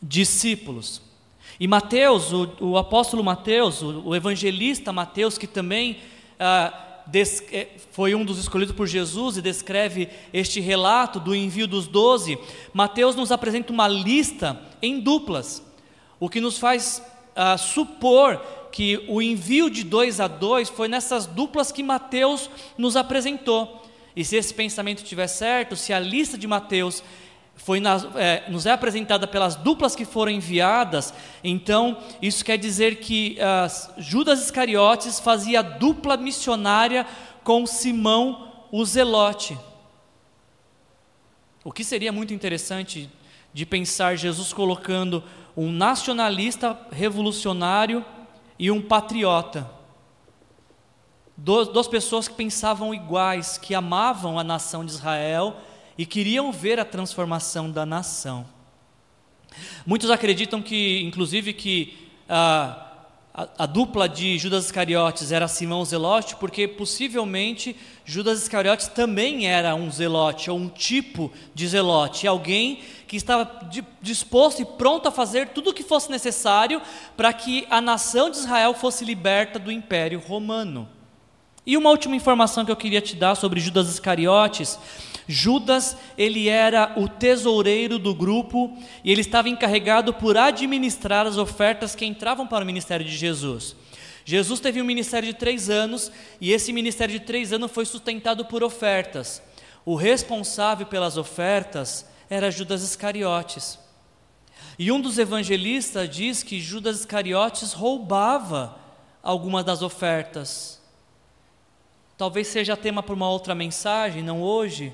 discípulos. 0.00 1.05
E 1.58 1.66
Mateus, 1.66 2.32
o, 2.32 2.50
o 2.60 2.78
apóstolo 2.78 3.24
Mateus, 3.24 3.80
o, 3.82 4.08
o, 4.08 4.14
evangelista 4.14 4.92
Mateus, 4.92 5.38
que 5.38 5.46
também 5.46 5.98
ah, 6.38 7.02
des, 7.06 7.42
é, 7.50 7.68
foi 7.92 8.14
um 8.14 8.24
dos 8.24 8.38
escolhidos 8.38 8.74
por 8.74 8.86
Jesus 8.86 9.38
e 9.38 9.42
descreve 9.42 10.08
este 10.32 10.60
relato 10.60 11.18
do 11.18 11.34
envio 11.34 11.66
dos 11.66 11.86
doze, 11.86 12.38
Mateus 12.74 13.16
nos 13.16 13.32
apresenta 13.32 13.72
uma 13.72 13.88
lista 13.88 14.60
em 14.82 15.00
duplas, 15.00 15.62
o 16.20 16.28
que 16.28 16.40
nos 16.40 16.58
faz 16.58 17.02
ah, 17.34 17.56
supor 17.56 18.38
que 18.70 19.02
o 19.08 19.22
envio 19.22 19.70
de 19.70 19.82
dois 19.82 20.20
a 20.20 20.28
dois 20.28 20.68
foi 20.68 20.88
nessas 20.88 21.24
duplas 21.24 21.72
que 21.72 21.82
Mateus 21.82 22.50
nos 22.76 22.96
apresentou. 22.96 23.82
E 24.14 24.24
se 24.24 24.36
esse 24.36 24.52
pensamento 24.52 25.02
estiver 25.02 25.26
certo, 25.26 25.76
se 25.76 25.92
a 25.92 26.00
lista 26.00 26.36
de 26.36 26.46
Mateus 26.46 27.02
foi 27.56 27.82
é, 28.14 28.48
nos 28.48 28.66
é 28.66 28.70
apresentada 28.70 29.26
pelas 29.26 29.56
duplas 29.56 29.96
que 29.96 30.04
foram 30.04 30.30
enviadas, 30.30 31.12
então 31.42 31.98
isso 32.20 32.44
quer 32.44 32.58
dizer 32.58 32.96
que 33.00 33.38
uh, 33.40 34.00
Judas 34.00 34.40
Iscariotes 34.44 35.18
fazia 35.18 35.62
dupla 35.62 36.16
missionária 36.16 37.06
com 37.42 37.66
Simão 37.66 38.52
o 38.70 38.84
Zelote. 38.84 39.58
O 41.64 41.72
que 41.72 41.82
seria 41.82 42.12
muito 42.12 42.32
interessante 42.32 43.10
de 43.52 43.64
pensar 43.64 44.16
Jesus 44.16 44.52
colocando 44.52 45.24
um 45.56 45.72
nacionalista 45.72 46.78
revolucionário 46.92 48.04
e 48.58 48.70
um 48.70 48.82
patriota. 48.82 49.68
Duas 51.36 51.88
pessoas 51.88 52.28
que 52.28 52.34
pensavam 52.34 52.94
iguais, 52.94 53.58
que 53.58 53.74
amavam 53.74 54.38
a 54.38 54.44
nação 54.44 54.84
de 54.84 54.92
Israel 54.92 55.56
e 55.98 56.04
queriam 56.04 56.52
ver 56.52 56.78
a 56.78 56.84
transformação 56.84 57.70
da 57.70 57.86
nação. 57.86 58.46
Muitos 59.86 60.10
acreditam 60.10 60.60
que, 60.60 61.02
inclusive, 61.02 61.52
que 61.52 61.96
a, 62.28 62.86
a, 63.32 63.48
a 63.58 63.66
dupla 63.66 64.08
de 64.08 64.38
Judas 64.38 64.66
Iscariotes 64.66 65.32
era 65.32 65.48
Simão 65.48 65.84
Zelote, 65.84 66.36
porque 66.36 66.66
possivelmente 66.66 67.76
Judas 68.04 68.42
Iscariotes 68.42 68.88
também 68.88 69.46
era 69.46 69.74
um 69.74 69.90
zelote, 69.90 70.50
ou 70.50 70.58
um 70.58 70.68
tipo 70.68 71.32
de 71.54 71.66
zelote, 71.68 72.26
alguém 72.26 72.80
que 73.06 73.16
estava 73.16 73.68
disposto 74.02 74.60
e 74.60 74.64
pronto 74.64 75.06
a 75.06 75.12
fazer 75.12 75.48
tudo 75.48 75.70
o 75.70 75.74
que 75.74 75.82
fosse 75.82 76.10
necessário 76.10 76.82
para 77.16 77.32
que 77.32 77.66
a 77.70 77.80
nação 77.80 78.30
de 78.30 78.38
Israel 78.38 78.74
fosse 78.74 79.04
liberta 79.04 79.58
do 79.58 79.70
Império 79.70 80.18
Romano. 80.18 80.88
E 81.64 81.76
uma 81.76 81.90
última 81.90 82.14
informação 82.16 82.64
que 82.64 82.70
eu 82.70 82.76
queria 82.76 83.00
te 83.00 83.16
dar 83.16 83.34
sobre 83.34 83.60
Judas 83.60 83.88
Iscariotes 83.88 84.78
Judas, 85.28 85.96
ele 86.16 86.48
era 86.48 86.92
o 86.96 87.08
tesoureiro 87.08 87.98
do 87.98 88.14
grupo 88.14 88.76
e 89.02 89.10
ele 89.10 89.20
estava 89.20 89.48
encarregado 89.48 90.14
por 90.14 90.36
administrar 90.36 91.26
as 91.26 91.36
ofertas 91.36 91.94
que 91.94 92.06
entravam 92.06 92.46
para 92.46 92.62
o 92.62 92.66
ministério 92.66 93.04
de 93.04 93.16
Jesus. 93.16 93.74
Jesus 94.24 94.60
teve 94.60 94.80
um 94.80 94.84
ministério 94.84 95.28
de 95.28 95.34
três 95.34 95.68
anos 95.68 96.12
e 96.40 96.52
esse 96.52 96.72
ministério 96.72 97.18
de 97.18 97.24
três 97.24 97.52
anos 97.52 97.70
foi 97.70 97.84
sustentado 97.84 98.44
por 98.44 98.62
ofertas. 98.62 99.42
O 99.84 99.94
responsável 99.94 100.86
pelas 100.86 101.16
ofertas 101.16 102.06
era 102.28 102.50
Judas 102.50 102.82
Iscariotes. 102.82 103.78
E 104.78 104.92
um 104.92 105.00
dos 105.00 105.18
evangelistas 105.18 106.08
diz 106.08 106.42
que 106.42 106.60
Judas 106.60 107.00
Iscariotes 107.00 107.72
roubava 107.72 108.78
algumas 109.22 109.64
das 109.64 109.82
ofertas. 109.82 110.80
Talvez 112.18 112.48
seja 112.48 112.76
tema 112.76 113.02
para 113.02 113.14
uma 113.14 113.28
outra 113.28 113.54
mensagem, 113.54 114.22
não 114.22 114.42
hoje, 114.42 114.92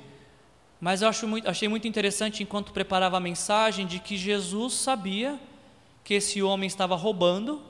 mas 0.83 1.01
eu 1.01 1.29
muito, 1.29 1.49
achei 1.49 1.69
muito 1.69 1.87
interessante, 1.87 2.43
enquanto 2.43 2.73
preparava 2.73 3.17
a 3.17 3.21
mensagem, 3.21 3.87
de 3.87 4.01
que 4.01 4.17
Jesus 4.17 4.75
sabia 4.75 5.39
que 6.03 6.15
esse 6.15 6.43
homem 6.43 6.67
estava 6.67 6.97
roubando 6.97 7.63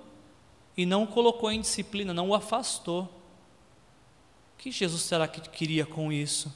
e 0.74 0.86
não 0.86 1.02
o 1.02 1.06
colocou 1.06 1.52
em 1.52 1.60
disciplina, 1.60 2.14
não 2.14 2.30
o 2.30 2.34
afastou. 2.34 3.02
O 3.02 4.56
que 4.56 4.70
Jesus 4.70 5.02
será 5.02 5.28
que 5.28 5.46
queria 5.50 5.84
com 5.84 6.10
isso? 6.10 6.50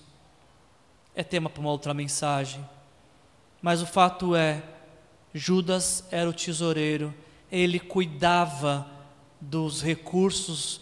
É 1.14 1.22
tema 1.22 1.50
para 1.50 1.60
uma 1.60 1.70
outra 1.70 1.92
mensagem. 1.92 2.66
Mas 3.60 3.82
o 3.82 3.86
fato 3.86 4.34
é, 4.34 4.62
Judas 5.34 6.04
era 6.10 6.26
o 6.26 6.32
tesoureiro, 6.32 7.14
ele 7.52 7.78
cuidava 7.78 8.90
dos 9.38 9.82
recursos, 9.82 10.80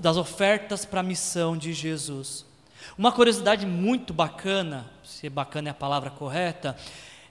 das 0.00 0.16
ofertas 0.16 0.86
para 0.86 1.00
a 1.00 1.02
missão 1.02 1.54
de 1.54 1.74
Jesus. 1.74 2.50
Uma 2.96 3.12
curiosidade 3.12 3.66
muito 3.66 4.12
bacana, 4.12 4.90
se 5.04 5.28
bacana 5.28 5.68
é 5.68 5.72
a 5.72 5.74
palavra 5.74 6.10
correta, 6.10 6.76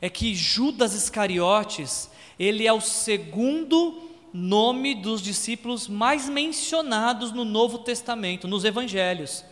é 0.01 0.09
que 0.09 0.33
Judas 0.33 0.93
Iscariotes, 0.93 2.09
ele 2.39 2.65
é 2.65 2.73
o 2.73 2.81
segundo 2.81 4.09
nome 4.33 4.95
dos 4.95 5.21
discípulos 5.21 5.87
mais 5.87 6.27
mencionados 6.27 7.31
no 7.31 7.45
Novo 7.45 7.79
Testamento, 7.79 8.47
nos 8.47 8.63
evangelhos. 8.63 9.43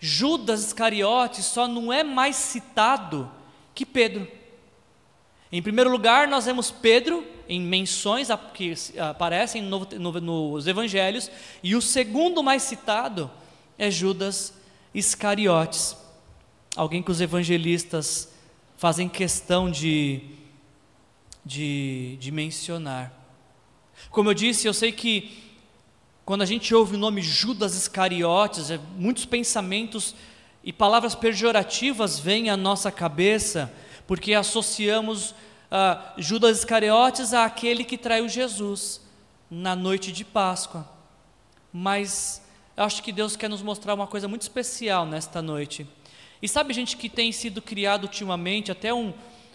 Judas 0.00 0.66
Iscariotes 0.66 1.44
só 1.44 1.68
não 1.68 1.92
é 1.92 2.02
mais 2.02 2.36
citado 2.36 3.30
que 3.74 3.86
Pedro. 3.86 4.26
Em 5.50 5.62
primeiro 5.62 5.90
lugar, 5.90 6.26
nós 6.26 6.46
vemos 6.46 6.70
Pedro 6.70 7.24
em 7.48 7.60
menções 7.60 8.28
que 8.54 8.74
aparecem 8.98 9.62
no, 9.62 9.86
no, 9.98 10.20
nos 10.20 10.66
evangelhos, 10.66 11.30
e 11.62 11.76
o 11.76 11.82
segundo 11.82 12.42
mais 12.42 12.62
citado 12.62 13.30
é 13.78 13.90
Judas 13.90 14.46
Iscariotes, 14.46 14.61
alguém 16.76 17.02
que 17.02 17.10
os 17.10 17.20
evangelistas 17.20 18.32
fazem 18.76 19.08
questão 19.08 19.70
de, 19.70 20.22
de, 21.44 22.16
de 22.18 22.30
mencionar. 22.30 23.12
Como 24.10 24.28
eu 24.28 24.34
disse, 24.34 24.66
eu 24.66 24.74
sei 24.74 24.90
que 24.92 25.52
quando 26.24 26.42
a 26.42 26.46
gente 26.46 26.74
ouve 26.74 26.96
o 26.96 26.98
nome 26.98 27.22
Judas 27.22 27.74
Iscariotes, 27.74 28.70
é, 28.70 28.78
muitos 28.96 29.24
pensamentos 29.24 30.14
e 30.64 30.72
palavras 30.72 31.14
pejorativas 31.14 32.18
vêm 32.18 32.50
à 32.50 32.56
nossa 32.56 32.90
cabeça, 32.90 33.72
porque 34.06 34.34
associamos 34.34 35.34
ah, 35.70 36.12
Judas 36.18 36.58
Iscariotes 36.58 37.32
àquele 37.32 37.84
que 37.84 37.96
traiu 37.96 38.28
Jesus 38.28 39.00
na 39.50 39.74
noite 39.74 40.12
de 40.12 40.24
Páscoa. 40.24 40.88
Mas 41.72 42.41
eu 42.76 42.84
acho 42.84 43.02
que 43.02 43.12
Deus 43.12 43.36
quer 43.36 43.48
nos 43.48 43.62
mostrar 43.62 43.94
uma 43.94 44.06
coisa 44.06 44.26
muito 44.26 44.42
especial 44.42 45.04
nesta 45.04 45.42
noite. 45.42 45.86
E 46.40 46.48
sabe, 46.48 46.72
gente, 46.72 46.96
que 46.96 47.08
tem 47.08 47.30
sido 47.30 47.60
criado 47.60 48.04
ultimamente 48.04 48.72
até 48.72 48.92
um, 48.92 49.12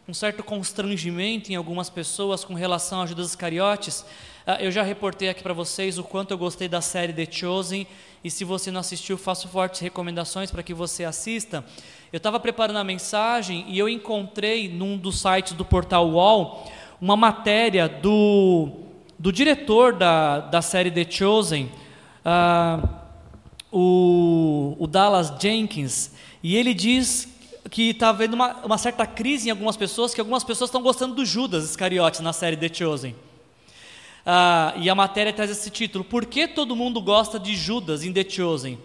um 0.08 0.14
certo 0.14 0.44
constrangimento 0.44 1.52
em 1.52 1.56
algumas 1.56 1.90
pessoas 1.90 2.46
com 2.46 2.54
relação 2.54 3.02
a 3.02 3.06
Judas 3.06 3.28
Iscariotes. 3.28 4.06
Ah, 4.46 4.64
eu 4.64 4.72
já 4.72 4.84
reportei 4.84 5.28
aqui 5.28 5.44
para 5.44 5.54
vocês 5.54 5.98
o 5.98 6.04
quanto 6.04 6.32
eu 6.32 6.38
gostei 6.38 6.70
da 6.70 6.80
série 6.80 7.12
The 7.12 7.30
Chosen, 7.30 7.86
e 8.24 8.32
se 8.32 8.46
você 8.46 8.72
não 8.72 8.80
assistiu, 8.80 9.18
faço 9.18 9.48
fortes 9.50 9.82
recomendações 9.82 10.50
para 10.50 10.64
que 10.64 10.74
você 10.74 11.04
assista. 11.04 11.66
Eu 12.14 12.18
estava 12.18 12.40
preparando 12.40 12.78
a 12.78 12.84
mensagem 12.84 13.66
e 13.68 13.78
eu 13.78 13.90
encontrei 13.90 14.70
num 14.70 14.98
dos 14.98 15.20
sites 15.20 15.52
do 15.52 15.66
portal 15.66 16.10
Wall 16.10 16.72
uma 17.02 17.18
matéria 17.18 17.90
do, 17.90 18.70
do 19.20 19.32
diretor 19.32 19.94
da, 19.94 20.40
da 20.40 20.62
série 20.62 20.90
The 20.90 21.06
Chosen, 21.10 21.70
uh, 22.26 22.97
o, 23.80 24.76
o 24.80 24.88
Dallas 24.88 25.32
Jenkins, 25.40 26.10
e 26.42 26.56
ele 26.56 26.74
diz 26.74 27.28
que 27.70 27.90
está 27.90 28.10
havendo 28.10 28.34
uma, 28.34 28.56
uma, 28.66 28.78
certa 28.78 29.06
crise 29.06 29.50
em 29.50 29.52
algumas 29.52 29.78
pessoas, 29.78 30.16
que 30.16 30.20
algumas 30.20 30.44
pessoas 30.44 30.70
estão 30.70 30.82
gostando 30.82 31.14
do 31.14 31.24
Judas 31.24 31.64
Iscariotes 31.64 32.22
na 32.22 32.34
série 32.34 32.58
The 32.58 32.74
Chosen. 32.74 33.16
Ah, 34.26 34.74
e 34.78 34.90
a 34.90 34.96
matéria 34.96 35.32
traz 35.32 35.52
esse 35.52 35.70
título: 35.70 36.04
Por 36.04 36.26
que 36.26 36.48
todo 36.48 36.76
mundo 36.76 37.00
gosta 37.00 37.40
de 37.40 37.56
Judas 37.56 38.04
em 38.04 38.12
The 38.12 38.28
Chosen? 38.28 38.80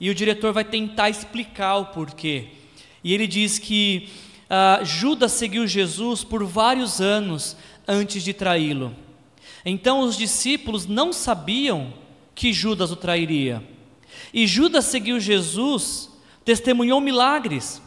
E 0.00 0.10
o 0.10 0.14
diretor 0.14 0.52
vai 0.52 0.64
tentar 0.64 1.08
explicar 1.08 1.76
o 1.76 1.86
porquê. 1.86 2.48
E 3.04 3.14
ele 3.14 3.28
diz 3.28 3.60
que 3.60 4.08
ah, 4.50 4.80
Judas 4.82 5.30
seguiu 5.32 5.68
Jesus 5.68 6.24
por 6.24 6.44
vários 6.44 7.00
anos 7.00 7.56
antes 7.86 8.24
de 8.24 8.32
traí-lo. 8.32 8.92
Então 9.64 10.00
os 10.00 10.16
discípulos 10.16 10.86
não 10.86 11.12
sabiam 11.12 11.92
que 12.34 12.52
Judas 12.52 12.90
o 12.90 12.96
trairia. 12.96 13.62
E 14.32 14.46
Judas 14.46 14.86
seguiu 14.86 15.20
Jesus, 15.20 16.10
testemunhou 16.44 17.00
milagres. 17.00 17.82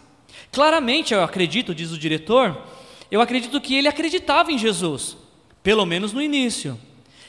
Claramente, 0.52 1.14
eu 1.14 1.24
acredito, 1.24 1.74
diz 1.74 1.92
o 1.92 1.98
diretor, 1.98 2.62
eu 3.10 3.22
acredito 3.22 3.60
que 3.60 3.76
ele 3.76 3.88
acreditava 3.88 4.52
em 4.52 4.58
Jesus, 4.58 5.18
pelo 5.64 5.86
menos 5.86 6.14
no 6.14 6.22
início. 6.22 6.80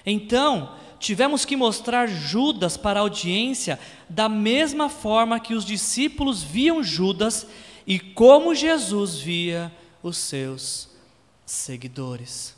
Então, 0.05 0.72
tivemos 0.98 1.44
que 1.44 1.57
mostrar 1.57 2.07
Judas 2.07 2.76
para 2.76 3.00
a 3.00 3.02
audiência 3.02 3.79
da 4.09 4.29
mesma 4.29 4.88
forma 4.88 5.40
que 5.40 5.55
os 5.55 5.64
discípulos 5.64 6.42
viam 6.42 6.83
Judas 6.83 7.46
e 7.87 7.98
como 7.98 8.55
Jesus 8.55 9.18
via 9.18 9.72
os 10.02 10.16
seus 10.16 10.88
seguidores. 11.44 12.57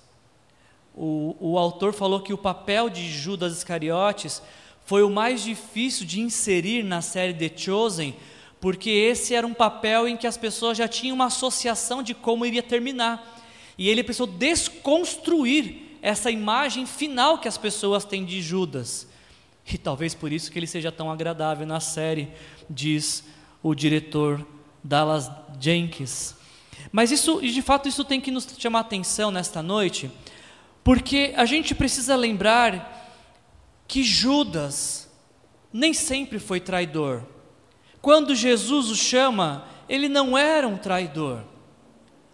O, 0.95 1.37
o 1.39 1.59
autor 1.59 1.93
falou 1.93 2.21
que 2.21 2.33
o 2.33 2.39
papel 2.39 2.89
de 2.91 3.09
Judas 3.09 3.59
Iscariotes 3.59 4.43
foi 4.89 5.03
o 5.03 5.11
mais 5.11 5.43
difícil 5.43 6.07
de 6.07 6.19
inserir 6.19 6.83
na 6.83 7.03
série 7.03 7.35
The 7.35 7.55
Chosen, 7.55 8.17
porque 8.59 8.89
esse 8.89 9.35
era 9.35 9.47
um 9.47 9.53
papel 9.53 10.09
em 10.09 10.17
que 10.17 10.27
as 10.27 10.39
pessoas 10.39 10.79
já 10.79 10.89
tinham 10.89 11.15
uma 11.15 11.27
associação 11.27 12.03
de 12.03 12.15
como 12.15 12.47
iria 12.47 12.63
terminar. 12.63 13.39
E 13.77 13.87
ele 13.87 14.03
precisou 14.03 14.27
desconstruir 14.27 15.99
essa 16.01 16.31
imagem 16.31 16.87
final 16.87 17.37
que 17.37 17.47
as 17.47 17.59
pessoas 17.59 18.07
têm 18.07 18.25
de 18.25 18.41
Judas. 18.41 19.07
E 19.71 19.77
talvez 19.77 20.15
por 20.15 20.33
isso 20.33 20.51
que 20.51 20.59
ele 20.59 20.67
seja 20.67 20.91
tão 20.91 21.11
agradável 21.11 21.67
na 21.67 21.81
série, 21.81 22.29
diz 22.71 23.25
o 23.63 23.75
diretor 23.75 24.43
Dallas 24.83 25.31
Jenkins. 25.61 26.35
Mas 26.91 27.11
isso, 27.11 27.43
de 27.43 27.61
fato, 27.61 27.91
isso 27.91 28.07
tem 28.07 28.23
que 28.23 28.31
nos 28.31 28.49
chamar 28.59 28.81
atenção 28.81 29.31
nesta 29.31 29.63
noite, 29.63 30.11
porque 30.83 31.35
a 31.37 31.45
gente 31.45 31.75
precisa 31.75 32.17
lembrar 32.17 32.95
que 33.89 34.05
Judas 34.05 35.11
nem 35.73 35.95
sempre 35.95 36.39
foi 36.39 36.61
traidor. 36.61 37.23
Quando 38.03 38.35
Jesus 38.35 38.91
o 38.91 38.95
chama, 38.95 39.67
ele 39.89 40.09
não 40.09 40.37
era 40.37 40.69
um 40.69 40.77
traidor. 40.77 41.43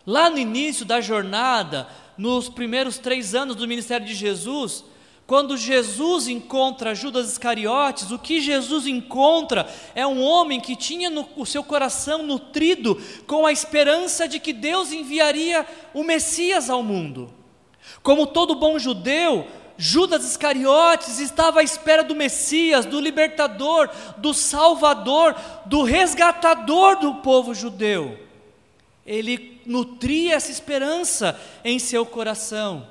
Lá 0.04 0.28
no 0.28 0.36
início 0.36 0.84
da 0.84 1.00
jornada, 1.00 1.88
nos 2.18 2.48
primeiros 2.48 2.98
três 2.98 3.34
anos 3.34 3.56
do 3.56 3.66
ministério 3.68 4.06
de 4.06 4.14
Jesus, 4.14 4.84
quando 5.26 5.56
Jesus 5.56 6.28
encontra 6.28 6.94
Judas 6.94 7.32
Iscariotes, 7.32 8.10
o 8.10 8.18
que 8.18 8.40
Jesus 8.40 8.86
encontra 8.86 9.66
é 9.94 10.06
um 10.06 10.20
homem 10.20 10.60
que 10.60 10.76
tinha 10.76 11.08
no, 11.08 11.26
o 11.36 11.46
seu 11.46 11.64
coração 11.64 12.22
nutrido 12.22 13.00
com 13.26 13.46
a 13.46 13.52
esperança 13.52 14.28
de 14.28 14.38
que 14.38 14.52
Deus 14.52 14.92
enviaria 14.92 15.66
o 15.94 16.04
Messias 16.04 16.68
ao 16.68 16.82
mundo. 16.82 17.32
Como 18.02 18.26
todo 18.26 18.54
bom 18.54 18.78
judeu, 18.78 19.46
Judas 19.76 20.24
Iscariotes 20.24 21.18
estava 21.18 21.60
à 21.60 21.62
espera 21.62 22.04
do 22.04 22.14
Messias, 22.14 22.86
do 22.86 23.00
libertador, 23.00 23.90
do 24.18 24.32
salvador, 24.32 25.34
do 25.66 25.82
resgatador 25.82 26.98
do 26.98 27.16
povo 27.16 27.54
judeu. 27.54 28.18
Ele 29.04 29.60
nutria 29.66 30.34
essa 30.34 30.50
esperança 30.50 31.38
em 31.64 31.78
seu 31.78 32.06
coração. 32.06 32.88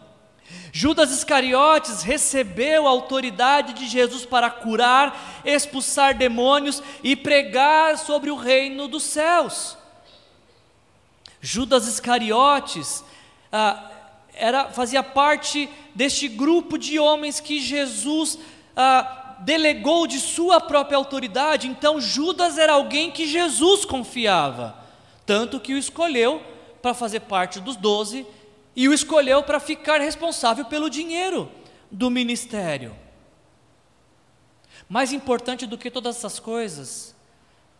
Judas 0.72 1.12
Iscariotes 1.12 2.04
recebeu 2.04 2.86
a 2.86 2.90
autoridade 2.90 3.74
de 3.74 3.88
Jesus 3.88 4.26
para 4.26 4.50
curar, 4.50 5.42
expulsar 5.46 6.16
demônios 6.16 6.84
e 7.04 7.16
pregar 7.16 7.98
sobre 7.98 8.30
o 8.30 8.36
reino 8.36 8.88
dos 8.88 9.04
céus. 9.04 9.78
Judas 11.40 11.88
Iscariotes 11.88 13.04
ah, 13.52 13.92
era, 14.34 14.70
fazia 14.70 15.04
parte 15.04 15.70
deste 15.94 16.28
grupo 16.28 16.78
de 16.78 17.00
homens 17.00 17.40
que 17.40 17.60
Jesus 17.60 18.40
ah, 18.76 19.38
delegou 19.40 20.08
de 20.08 20.20
sua 20.20 20.60
própria 20.60 20.98
autoridade, 20.98 21.68
então 21.68 22.00
Judas 22.00 22.58
era 22.58 22.74
alguém 22.74 23.12
que 23.12 23.28
Jesus 23.28 23.86
confiava. 23.86 24.76
Tanto 25.26 25.60
que 25.60 25.74
o 25.74 25.78
escolheu 25.78 26.42
para 26.82 26.94
fazer 26.94 27.22
parte 27.22 27.60
dos 27.60 27.76
doze 27.76 28.26
e 28.76 28.88
o 28.88 28.94
escolheu 28.94 29.44
para 29.44 29.60
ficar 29.60 30.02
responsável 30.02 30.66
pelo 30.66 30.90
dinheiro 30.90 31.50
do 31.92 32.10
ministério. 32.10 32.96
Mais 34.90 35.14
importante 35.14 35.66
do 35.66 35.78
que 35.78 35.92
todas 35.92 36.18
essas 36.18 36.40
coisas, 36.40 37.16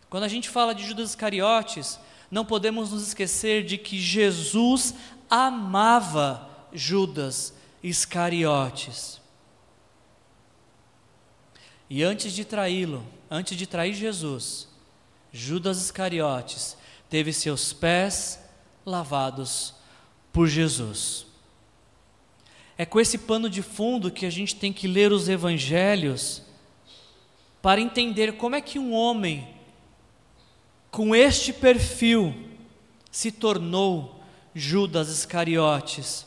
quando 0.08 0.24
a 0.24 0.28
gente 0.28 0.48
fala 0.48 0.74
de 0.74 0.86
Judas 0.86 1.10
Iscariotes, 1.10 1.98
não 2.34 2.44
podemos 2.44 2.90
nos 2.90 3.06
esquecer 3.06 3.64
de 3.64 3.78
que 3.78 3.96
Jesus 3.96 4.92
amava 5.30 6.50
Judas 6.72 7.54
Iscariotes. 7.80 9.20
E 11.88 12.02
antes 12.02 12.32
de 12.32 12.44
traí-lo, 12.44 13.06
antes 13.30 13.56
de 13.56 13.68
trair 13.68 13.94
Jesus, 13.94 14.66
Judas 15.32 15.80
Iscariotes 15.80 16.76
teve 17.08 17.32
seus 17.32 17.72
pés 17.72 18.40
lavados 18.84 19.72
por 20.32 20.48
Jesus. 20.48 21.26
É 22.76 22.84
com 22.84 22.98
esse 22.98 23.16
pano 23.16 23.48
de 23.48 23.62
fundo 23.62 24.10
que 24.10 24.26
a 24.26 24.30
gente 24.30 24.56
tem 24.56 24.72
que 24.72 24.88
ler 24.88 25.12
os 25.12 25.28
evangelhos 25.28 26.42
para 27.62 27.80
entender 27.80 28.32
como 28.32 28.56
é 28.56 28.60
que 28.60 28.76
um 28.76 28.92
homem 28.92 29.53
com 30.94 31.12
este 31.12 31.52
perfil 31.52 32.32
se 33.10 33.32
tornou 33.32 34.22
Judas 34.54 35.08
Iscariotes. 35.08 36.24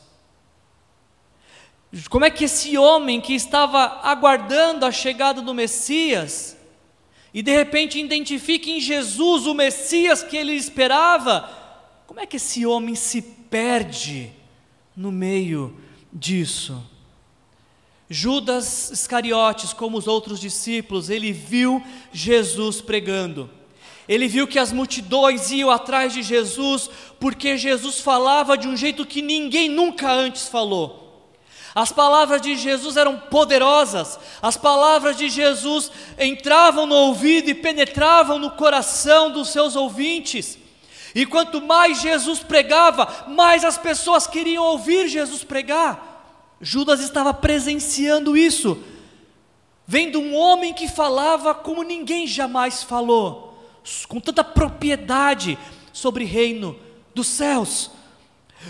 Como 2.10 2.26
é 2.26 2.30
que 2.30 2.44
esse 2.44 2.78
homem 2.78 3.22
que 3.22 3.34
estava 3.34 4.02
aguardando 4.04 4.86
a 4.86 4.92
chegada 4.92 5.42
do 5.42 5.54
Messias 5.54 6.58
e 7.34 7.42
de 7.42 7.50
repente 7.50 7.98
identifica 7.98 8.70
em 8.70 8.82
Jesus 8.82 9.48
o 9.48 9.54
Messias 9.54 10.22
que 10.22 10.36
ele 10.36 10.52
esperava, 10.52 11.50
como 12.06 12.20
é 12.20 12.26
que 12.26 12.36
esse 12.36 12.66
homem 12.66 12.94
se 12.94 13.22
perde 13.22 14.34
no 14.94 15.14
meio 15.14 15.80
disso? 16.12 16.84
Judas 18.10 18.92
Iscariotes, 18.92 19.72
como 19.72 19.98
os 19.98 20.08
outros 20.08 20.42
discípulos, 20.42 21.10
ele 21.10 21.32
viu 21.32 21.82
Jesus 22.12 22.82
pregando. 22.82 23.50
Ele 24.08 24.28
viu 24.28 24.48
que 24.48 24.60
as 24.60 24.72
multidões 24.72 25.52
iam 25.52 25.70
atrás 25.70 26.14
de 26.14 26.22
Jesus, 26.22 26.90
porque 27.20 27.58
Jesus 27.58 28.00
falava 28.00 28.58
de 28.58 28.68
um 28.68 28.78
jeito 28.78 29.06
que 29.06 29.22
ninguém 29.22 29.68
nunca 29.68 30.12
antes 30.12 30.48
falou. 30.48 31.08
As 31.76 31.92
palavras 31.92 32.42
de 32.42 32.56
Jesus 32.56 32.98
eram 32.98 33.20
poderosas, 33.20 34.18
as 34.42 34.58
palavras 34.58 35.16
de 35.16 35.30
Jesus 35.30 35.92
entravam 36.18 36.88
no 36.88 36.96
ouvido 36.96 37.50
e 37.50 37.54
penetravam 37.54 38.40
no 38.40 38.52
coração 38.52 39.30
dos 39.30 39.50
seus 39.50 39.76
ouvintes. 39.76 40.58
E 41.14 41.26
quanto 41.26 41.62
mais 41.62 42.02
Jesus 42.02 42.40
pregava, 42.40 43.26
mais 43.28 43.64
as 43.64 43.78
pessoas 43.78 44.26
queriam 44.26 44.64
ouvir 44.64 45.08
Jesus 45.08 45.44
pregar. 45.44 46.18
Judas 46.60 47.00
estava 47.00 47.34
presenciando 47.34 48.36
isso, 48.36 48.82
vendo 49.86 50.20
um 50.20 50.36
homem 50.36 50.74
que 50.74 50.88
falava 50.88 51.54
como 51.54 51.84
ninguém 51.84 52.26
jamais 52.26 52.84
falou, 52.84 53.47
com 54.08 54.20
tanta 54.20 54.44
propriedade 54.44 55.58
sobre 55.94 56.24
o 56.24 56.28
reino 56.28 56.78
dos 57.14 57.28
céus. 57.28 57.92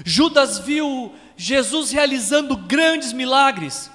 Judas 0.04 0.60
viu 0.60 1.14
Jesus 1.36 1.92
realizando 1.92 2.56
grandes 2.56 3.14
milagres. 3.14 3.92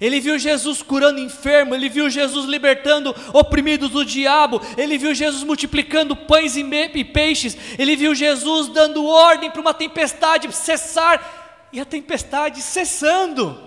Ele 0.00 0.18
viu 0.18 0.38
Jesus 0.38 0.82
curando 0.82 1.20
enfermo, 1.20 1.74
ele 1.74 1.88
viu 1.88 2.08
Jesus 2.08 2.46
libertando 2.46 3.14
oprimidos 3.34 3.90
do 3.90 4.02
diabo, 4.02 4.58
ele 4.78 4.96
viu 4.96 5.14
Jesus 5.14 5.44
multiplicando 5.44 6.16
pães 6.16 6.56
e 6.56 7.04
peixes, 7.04 7.54
ele 7.78 7.94
viu 7.96 8.14
Jesus 8.14 8.68
dando 8.68 9.04
ordem 9.04 9.50
para 9.50 9.60
uma 9.60 9.74
tempestade 9.74 10.50
cessar 10.54 11.68
e 11.70 11.78
a 11.78 11.84
tempestade 11.84 12.62
cessando. 12.62 13.60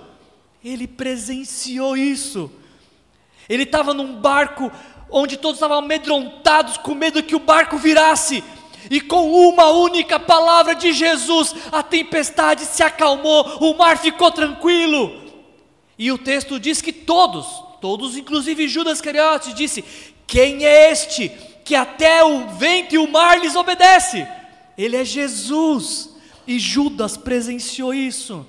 Ele 0.63 0.88
presenciou 0.88 1.95
isso. 1.95 2.49
Ele 3.47 3.63
estava 3.63 3.93
num 3.93 4.15
barco 4.15 4.71
onde 5.13 5.38
todos 5.38 5.58
estavam 5.58 5.78
amedrontados, 5.78 6.76
com 6.78 6.93
medo 6.93 7.23
que 7.23 7.36
o 7.36 7.39
barco 7.39 7.78
virasse 7.78 8.43
e 8.89 8.99
com 8.99 9.32
uma 9.49 9.69
única 9.69 10.19
palavra 10.19 10.76
de 10.76 10.91
Jesus, 10.91 11.56
a 11.71 11.82
tempestade 11.82 12.65
se 12.65 12.84
acalmou, 12.84 13.43
o 13.62 13.78
mar 13.78 13.97
ficou 13.97 14.30
tranquilo. 14.32 15.23
E 15.97 16.12
o 16.12 16.17
texto 16.17 16.60
diz 16.60 16.82
que 16.82 16.91
todos, 16.91 17.45
todos, 17.80 18.17
inclusive 18.17 18.67
Judas 18.67 18.99
Cariotes, 18.99 19.54
disse: 19.54 19.84
Quem 20.28 20.65
é 20.65 20.91
este 20.91 21.32
que 21.63 21.76
até 21.76 22.23
o 22.23 22.47
vento 22.49 22.95
e 22.95 22.97
o 22.97 23.10
mar 23.10 23.39
lhes 23.39 23.56
obedece? 23.56 24.28
Ele 24.78 24.97
é 24.97 25.06
Jesus. 25.06 26.10
E 26.45 26.60
Judas 26.60 27.15
presenciou 27.15 27.93
isso. 27.93 28.45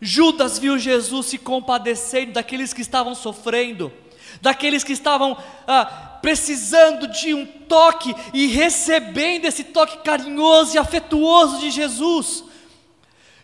Judas 0.00 0.58
viu 0.58 0.78
Jesus 0.78 1.26
se 1.26 1.36
compadecendo 1.36 2.32
daqueles 2.32 2.72
que 2.72 2.80
estavam 2.80 3.14
sofrendo, 3.14 3.92
daqueles 4.40 4.84
que 4.84 4.92
estavam 4.92 5.36
ah, 5.66 5.84
precisando 6.20 7.06
de 7.08 7.34
um 7.34 7.46
toque 7.46 8.14
e 8.32 8.46
recebendo 8.46 9.44
esse 9.44 9.64
toque 9.64 9.98
carinhoso 9.98 10.74
e 10.74 10.78
afetuoso 10.78 11.58
de 11.58 11.70
Jesus. 11.70 12.44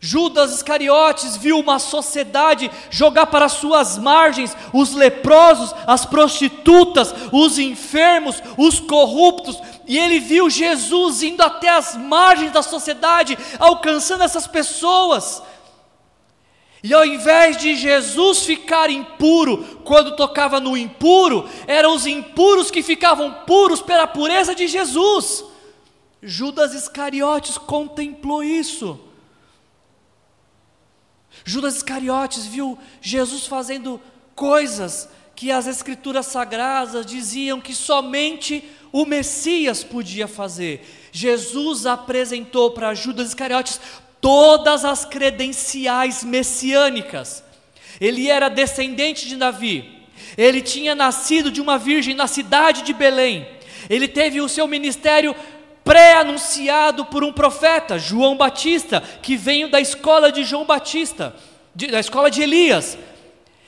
Judas 0.04 0.52
Iscariotes 0.52 1.36
viu 1.36 1.60
uma 1.60 1.78
sociedade 1.78 2.68
jogar 2.90 3.26
para 3.26 3.48
suas 3.48 3.96
margens 3.96 4.56
os 4.72 4.94
leprosos, 4.94 5.72
as 5.86 6.04
prostitutas, 6.04 7.14
os 7.30 7.56
enfermos, 7.56 8.42
os 8.58 8.80
corruptos, 8.80 9.62
e 9.86 9.96
ele 9.96 10.18
viu 10.18 10.50
Jesus 10.50 11.22
indo 11.22 11.40
até 11.40 11.68
as 11.68 11.96
margens 11.96 12.50
da 12.50 12.62
sociedade, 12.62 13.38
alcançando 13.60 14.24
essas 14.24 14.48
pessoas. 14.48 15.40
E 16.82 16.92
ao 16.92 17.04
invés 17.06 17.56
de 17.56 17.76
Jesus 17.76 18.44
ficar 18.44 18.90
impuro 18.90 19.80
quando 19.84 20.16
tocava 20.16 20.58
no 20.58 20.76
impuro, 20.76 21.48
eram 21.66 21.94
os 21.94 22.06
impuros 22.06 22.70
que 22.70 22.82
ficavam 22.82 23.32
puros 23.46 23.80
pela 23.80 24.06
pureza 24.06 24.52
de 24.54 24.66
Jesus. 24.66 25.44
Judas 26.20 26.74
Iscariotes 26.74 27.56
contemplou 27.56 28.42
isso. 28.42 28.98
Judas 31.44 31.76
Iscariotes 31.76 32.46
viu 32.46 32.76
Jesus 33.00 33.46
fazendo 33.46 34.00
coisas 34.34 35.08
que 35.36 35.50
as 35.50 35.66
Escrituras 35.66 36.26
Sagradas 36.26 37.06
diziam 37.06 37.60
que 37.60 37.74
somente 37.74 38.64
o 38.92 39.06
Messias 39.06 39.82
podia 39.82 40.28
fazer. 40.28 40.84
Jesus 41.10 41.86
apresentou 41.86 42.70
para 42.72 42.94
Judas 42.94 43.28
Iscariotes 43.28 43.80
todas 44.22 44.84
as 44.84 45.04
credenciais 45.04 46.22
messiânicas. 46.22 47.44
Ele 48.00 48.30
era 48.30 48.48
descendente 48.48 49.28
de 49.28 49.36
Davi, 49.36 50.06
ele 50.38 50.62
tinha 50.62 50.94
nascido 50.94 51.50
de 51.50 51.60
uma 51.60 51.76
virgem 51.76 52.14
na 52.14 52.26
cidade 52.26 52.82
de 52.82 52.94
Belém, 52.94 53.46
ele 53.90 54.08
teve 54.08 54.40
o 54.40 54.48
seu 54.48 54.66
ministério 54.66 55.34
pré-anunciado 55.84 57.04
por 57.04 57.24
um 57.24 57.32
profeta, 57.32 57.98
João 57.98 58.36
Batista, 58.36 59.02
que 59.20 59.36
veio 59.36 59.68
da 59.68 59.80
escola 59.80 60.30
de 60.30 60.44
João 60.44 60.64
Batista, 60.64 61.34
de, 61.74 61.88
da 61.88 61.98
escola 61.98 62.30
de 62.30 62.40
Elias. 62.40 62.96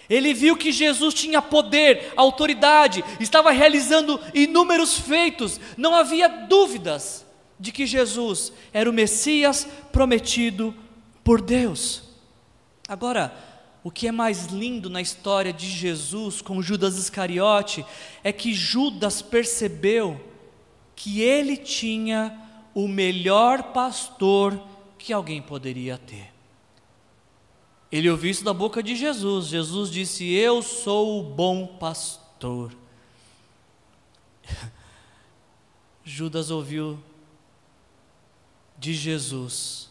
Ele 0.08 0.32
viu 0.32 0.56
que 0.56 0.70
Jesus 0.70 1.14
tinha 1.14 1.42
poder, 1.42 2.12
autoridade, 2.16 3.04
estava 3.18 3.50
realizando 3.50 4.20
inúmeros 4.32 4.98
feitos, 4.98 5.60
não 5.76 5.94
havia 5.94 6.28
dúvidas 6.28 7.23
de 7.58 7.72
que 7.72 7.86
Jesus 7.86 8.52
era 8.72 8.88
o 8.88 8.92
Messias 8.92 9.66
prometido 9.92 10.74
por 11.22 11.40
Deus. 11.40 12.02
Agora, 12.88 13.34
o 13.82 13.90
que 13.90 14.08
é 14.08 14.12
mais 14.12 14.46
lindo 14.46 14.88
na 14.88 15.00
história 15.00 15.52
de 15.52 15.68
Jesus 15.68 16.40
com 16.40 16.62
Judas 16.62 16.96
Iscariote 16.96 17.84
é 18.22 18.32
que 18.32 18.54
Judas 18.54 19.20
percebeu 19.20 20.20
que 20.96 21.20
ele 21.20 21.56
tinha 21.56 22.40
o 22.74 22.88
melhor 22.88 23.72
pastor 23.74 24.60
que 24.98 25.12
alguém 25.12 25.42
poderia 25.42 25.98
ter. 25.98 26.32
Ele 27.92 28.10
ouviu 28.10 28.30
isso 28.30 28.42
da 28.42 28.52
boca 28.52 28.82
de 28.82 28.96
Jesus. 28.96 29.46
Jesus 29.46 29.90
disse: 29.90 30.32
Eu 30.32 30.62
sou 30.62 31.20
o 31.20 31.22
bom 31.22 31.66
pastor. 31.66 32.74
Judas 36.04 36.50
ouviu 36.50 36.98
de 38.78 38.92
Jesus 38.92 39.90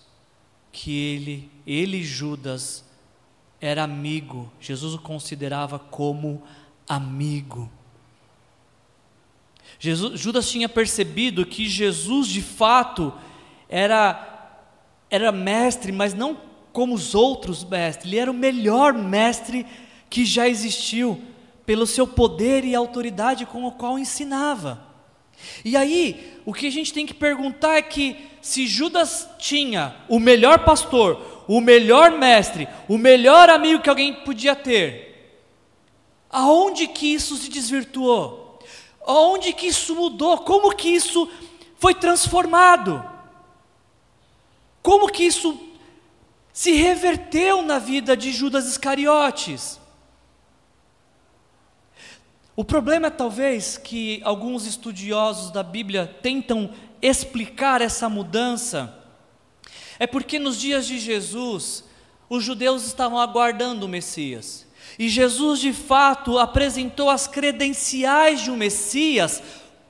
que 0.72 0.92
ele, 0.92 1.52
ele 1.68 2.04
Judas, 2.04 2.84
era 3.62 3.84
amigo, 3.84 4.52
Jesus 4.60 4.96
o 4.96 5.00
considerava 5.00 5.78
como 5.78 6.44
amigo. 6.90 7.72
Jesus, 9.80 10.20
Judas 10.20 10.50
tinha 10.50 10.68
percebido 10.68 11.46
que 11.46 11.68
Jesus 11.68 12.28
de 12.28 12.42
fato 12.42 13.14
era, 13.70 14.58
era 15.10 15.32
mestre, 15.32 15.92
mas 15.92 16.14
não 16.14 16.38
como 16.72 16.96
os 16.96 17.14
outros 17.14 17.64
mestres, 17.64 18.08
ele 18.08 18.18
era 18.18 18.32
o 18.32 18.34
melhor 18.34 18.94
mestre 18.94 19.66
que 20.10 20.26
já 20.26 20.50
existiu, 20.50 21.22
pelo 21.66 21.88
seu 21.88 22.06
poder 22.06 22.66
e 22.66 22.76
autoridade 22.76 23.46
com 23.46 23.64
o 23.66 23.72
qual 23.72 23.98
ensinava. 23.98 24.93
E 25.64 25.76
aí, 25.76 26.40
o 26.46 26.54
que 26.54 26.68
a 26.68 26.72
gente 26.72 26.94
tem 26.94 27.06
que 27.06 27.14
perguntar 27.14 27.76
é 27.76 27.82
que 27.82 28.18
se 28.42 28.68
Judas 28.68 29.28
tinha 29.38 29.96
o 30.10 30.20
melhor 30.20 30.60
pastor, 30.66 31.44
o 31.48 31.62
melhor 31.62 32.12
mestre, 32.12 32.68
o 32.88 32.98
melhor 32.98 33.50
amigo 33.50 33.82
que 33.82 33.90
alguém 33.90 34.14
podia 34.14 34.56
ter, 34.56 35.40
aonde 36.30 36.88
que 36.88 37.14
isso 37.14 37.36
se 37.38 37.50
desvirtuou? 37.50 38.60
Aonde 39.06 39.54
que 39.54 39.68
isso 39.68 39.96
mudou? 39.96 40.38
Como 40.40 40.76
que 40.76 40.90
isso 40.90 41.30
foi 41.78 41.94
transformado? 41.94 43.04
Como 44.82 45.10
que 45.10 45.24
isso 45.24 45.58
se 46.52 46.72
reverteu 46.74 47.62
na 47.62 47.80
vida 47.80 48.16
de 48.16 48.32
Judas 48.32 48.66
Iscariotes? 48.68 49.80
O 52.56 52.64
problema 52.64 53.08
é 53.08 53.10
talvez 53.10 53.78
que 53.78 54.22
alguns 54.24 54.68
estudiosos 54.68 55.50
da 55.50 55.64
Bíblia 55.64 56.06
tentam 56.22 56.72
explicar 57.02 57.82
essa 57.82 58.08
mudança, 58.08 58.96
é 59.98 60.06
porque 60.06 60.38
nos 60.38 60.60
dias 60.60 60.86
de 60.86 61.00
Jesus, 61.00 61.84
os 62.30 62.44
judeus 62.44 62.86
estavam 62.86 63.18
aguardando 63.18 63.88
o 63.88 63.90
Messias. 63.90 64.68
E 65.00 65.10
Jesus 65.10 65.60
de 65.60 65.74
fato 65.74 66.38
apresentou 66.38 67.10
as 67.10 67.28
credenciais 67.28 68.42
de 68.42 68.52
um 68.52 68.56
Messias, 68.56 69.42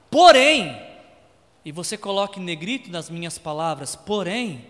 porém, 0.09 0.81
e 1.65 1.71
você 1.71 1.97
coloca 1.97 2.39
em 2.39 2.43
negrito 2.43 2.89
nas 2.89 3.09
minhas 3.09 3.37
palavras, 3.37 3.93
porém, 3.93 4.65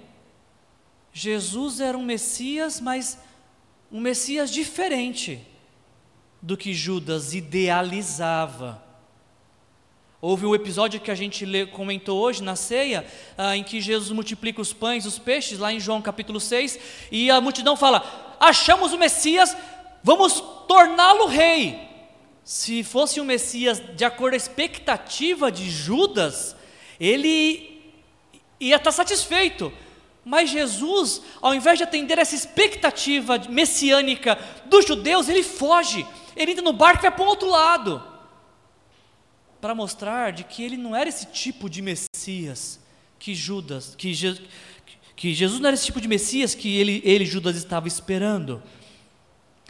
Jesus 1.12 1.79
era 1.79 1.95
um 1.95 2.03
Messias, 2.03 2.82
mas 2.82 3.19
um 3.91 4.01
Messias 4.01 4.49
diferente 4.49 5.52
do 6.43 6.58
que 6.58 6.73
Judas 6.73 7.34
idealizava. 7.34 8.84
Houve 10.19 10.45
um 10.45 10.53
episódio 10.53 10.99
que 10.99 11.10
a 11.10 11.15
gente 11.15 11.45
comentou 11.67 12.19
hoje 12.19 12.43
na 12.43 12.58
ceia, 12.58 13.06
ah, 13.38 13.56
em 13.56 13.63
que 13.63 13.79
Jesus 13.79 14.12
multiplica 14.12 14.62
os 14.62 14.73
pães, 14.73 15.06
os 15.06 15.17
peixes, 15.17 15.58
lá 15.58 15.71
em 15.71 15.79
João 15.79 16.01
capítulo 16.01 16.41
6, 16.41 16.77
e 17.10 17.32
a 17.32 17.39
multidão 17.39 17.77
fala: 17.77 18.36
Achamos 18.41 18.91
o 18.91 18.97
Messias, 18.97 19.56
vamos 20.03 20.43
torná-lo 20.67 21.27
rei. 21.27 21.79
Se 22.43 22.84
fosse 22.84 23.21
o 23.21 23.25
Messias 23.25 23.82
de 23.95 24.03
acordo 24.03 24.32
com 24.32 24.36
a 24.36 24.38
expectativa 24.38 25.49
de 25.49 25.69
Judas, 25.69 26.58
ele 26.99 27.82
ia 28.60 28.75
estar 28.75 28.91
satisfeito. 28.91 29.71
Mas 30.25 30.49
Jesus, 30.49 31.21
ao 31.41 31.56
invés 31.56 31.77
de 31.77 31.86
atender 31.86 32.17
essa 32.17 32.36
expectativa 32.36 33.39
messiânica 33.49 34.38
dos 34.65 34.86
judeus, 34.86 35.29
ele 35.29 35.43
foge. 35.43 36.06
Ele 36.35 36.51
entra 36.51 36.63
no 36.63 36.73
barco 36.73 36.99
e 36.99 37.03
vai 37.03 37.11
para 37.11 37.23
o 37.23 37.27
outro 37.27 37.49
lado 37.49 38.03
para 39.63 39.73
mostrar 39.73 40.33
de 40.33 40.43
que 40.43 40.61
ele 40.61 40.75
não 40.75 40.93
era 40.93 41.07
esse 41.07 41.27
tipo 41.27 41.69
de 41.69 41.81
Messias 41.81 42.81
que 43.17 43.33
Judas, 43.33 43.95
que, 43.95 44.13
Je, 44.13 44.41
que 45.15 45.33
Jesus 45.33 45.61
não 45.61 45.67
era 45.67 45.75
esse 45.75 45.85
tipo 45.85 46.01
de 46.01 46.07
Messias 46.09 46.53
que 46.53 46.75
ele, 46.75 47.01
ele 47.05 47.25
Judas 47.25 47.55
estava 47.55 47.87
esperando. 47.87 48.61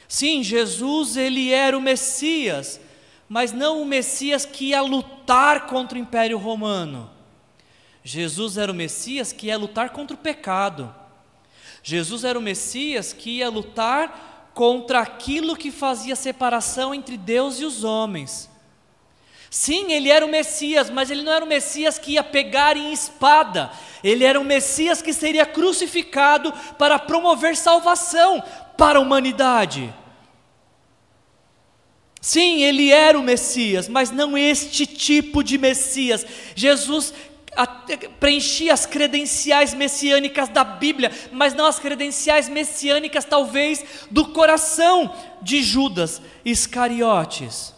Sim, 0.07 0.41
Jesus 0.41 1.15
ele 1.15 1.51
era 1.51 1.77
o 1.77 1.81
Messias, 1.81 2.81
mas 3.29 3.51
não 3.51 3.83
o 3.83 3.85
Messias 3.85 4.45
que 4.45 4.69
ia 4.69 4.81
lutar 4.81 5.67
contra 5.67 5.95
o 5.97 6.01
Império 6.01 6.39
Romano. 6.39 7.11
Jesus 8.03 8.57
era 8.57 8.71
o 8.71 8.75
Messias 8.75 9.31
que 9.31 9.47
ia 9.47 9.57
lutar 9.57 9.91
contra 9.91 10.15
o 10.15 10.19
pecado. 10.19 10.93
Jesus 11.83 12.23
era 12.23 12.39
o 12.39 12.41
Messias 12.41 13.13
que 13.13 13.37
ia 13.37 13.49
lutar 13.49 14.32
contra 14.53 14.99
aquilo 14.99 15.55
que 15.55 15.71
fazia 15.71 16.15
separação 16.15 16.93
entre 16.93 17.17
Deus 17.17 17.59
e 17.59 17.65
os 17.65 17.83
homens. 17.83 18.49
Sim, 19.49 19.91
ele 19.91 20.09
era 20.09 20.25
o 20.25 20.29
Messias, 20.29 20.89
mas 20.89 21.11
ele 21.11 21.21
não 21.21 21.31
era 21.31 21.45
o 21.45 21.47
Messias 21.47 21.99
que 21.99 22.13
ia 22.13 22.23
pegar 22.23 22.75
em 22.75 22.91
espada. 22.91 23.71
Ele 24.03 24.23
era 24.23 24.39
o 24.39 24.43
Messias 24.43 25.01
que 25.01 25.13
seria 25.13 25.45
crucificado 25.45 26.51
para 26.77 26.97
promover 26.97 27.55
salvação 27.55 28.43
para 28.75 28.97
a 28.97 29.01
humanidade. 29.01 29.93
Sim, 32.19 32.63
ele 32.63 32.89
era 32.89 33.19
o 33.19 33.21
Messias, 33.21 33.87
mas 33.87 34.09
não 34.09 34.37
este 34.37 34.85
tipo 34.85 35.43
de 35.43 35.57
Messias. 35.57 36.25
Jesus 36.55 37.13
preenchia 38.19 38.73
as 38.73 38.85
credenciais 38.85 39.73
messiânicas 39.73 40.49
da 40.49 40.63
Bíblia, 40.63 41.11
mas 41.31 41.53
não 41.53 41.65
as 41.65 41.79
credenciais 41.79 42.49
messiânicas, 42.49 43.25
talvez, 43.25 44.07
do 44.09 44.27
coração 44.27 45.13
de 45.41 45.61
Judas 45.61 46.21
Iscariotes. 46.43 47.73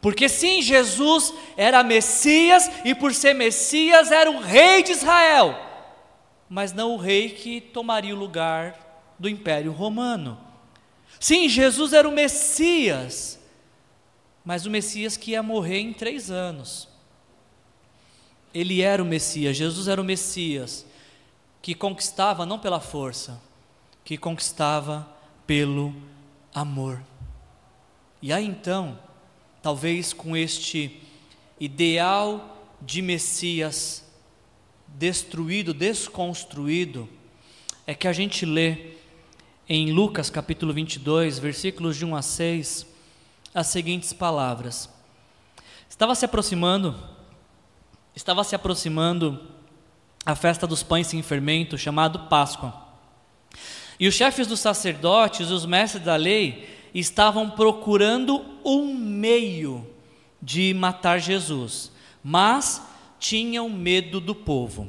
Porque 0.00 0.28
sim, 0.28 0.62
Jesus 0.62 1.34
era 1.56 1.82
Messias 1.82 2.70
e 2.84 2.94
por 2.94 3.12
ser 3.12 3.34
Messias 3.34 4.12
era 4.12 4.30
o 4.30 4.40
rei 4.40 4.82
de 4.82 4.92
Israel, 4.92 5.58
mas 6.48 6.72
não 6.72 6.92
o 6.92 6.96
rei 6.96 7.30
que 7.30 7.60
tomaria 7.60 8.14
o 8.14 8.18
lugar 8.18 9.14
do 9.18 9.28
Império 9.28 9.72
Romano. 9.72 10.38
Sim, 11.18 11.48
Jesus 11.48 11.92
era 11.92 12.08
o 12.08 12.12
Messias, 12.12 13.40
mas 14.44 14.66
o 14.66 14.70
Messias 14.70 15.16
que 15.16 15.32
ia 15.32 15.42
morrer 15.42 15.80
em 15.80 15.92
três 15.92 16.30
anos. 16.30 16.88
Ele 18.56 18.80
era 18.80 19.02
o 19.02 19.06
Messias, 19.06 19.54
Jesus 19.54 19.86
era 19.86 20.00
o 20.00 20.04
Messias 20.04 20.86
que 21.60 21.74
conquistava 21.74 22.46
não 22.46 22.58
pela 22.58 22.80
força, 22.80 23.38
que 24.02 24.16
conquistava 24.16 25.06
pelo 25.46 25.94
amor. 26.54 27.02
E 28.22 28.32
aí 28.32 28.46
então, 28.46 28.98
talvez 29.60 30.14
com 30.14 30.34
este 30.34 31.02
ideal 31.60 32.74
de 32.80 33.02
Messias 33.02 34.06
destruído, 34.88 35.74
desconstruído, 35.74 37.06
é 37.86 37.94
que 37.94 38.08
a 38.08 38.12
gente 38.14 38.46
lê 38.46 38.92
em 39.68 39.92
Lucas 39.92 40.30
capítulo 40.30 40.72
22, 40.72 41.38
versículos 41.38 41.94
de 41.94 42.06
1 42.06 42.16
a 42.16 42.22
6, 42.22 42.86
as 43.52 43.66
seguintes 43.66 44.14
palavras: 44.14 44.88
Estava 45.90 46.14
se 46.14 46.24
aproximando, 46.24 47.15
estava 48.16 48.42
se 48.42 48.54
aproximando 48.54 49.38
a 50.24 50.34
festa 50.34 50.66
dos 50.66 50.82
pães 50.82 51.06
sem 51.06 51.22
fermento, 51.22 51.76
chamado 51.76 52.20
Páscoa. 52.20 52.74
E 54.00 54.08
os 54.08 54.14
chefes 54.14 54.46
dos 54.46 54.58
sacerdotes, 54.58 55.50
os 55.50 55.66
mestres 55.66 56.02
da 56.02 56.16
lei, 56.16 56.66
estavam 56.94 57.50
procurando 57.50 58.44
um 58.64 58.94
meio 58.94 59.86
de 60.40 60.72
matar 60.72 61.18
Jesus, 61.18 61.92
mas 62.24 62.82
tinham 63.18 63.68
medo 63.68 64.18
do 64.18 64.34
povo. 64.34 64.88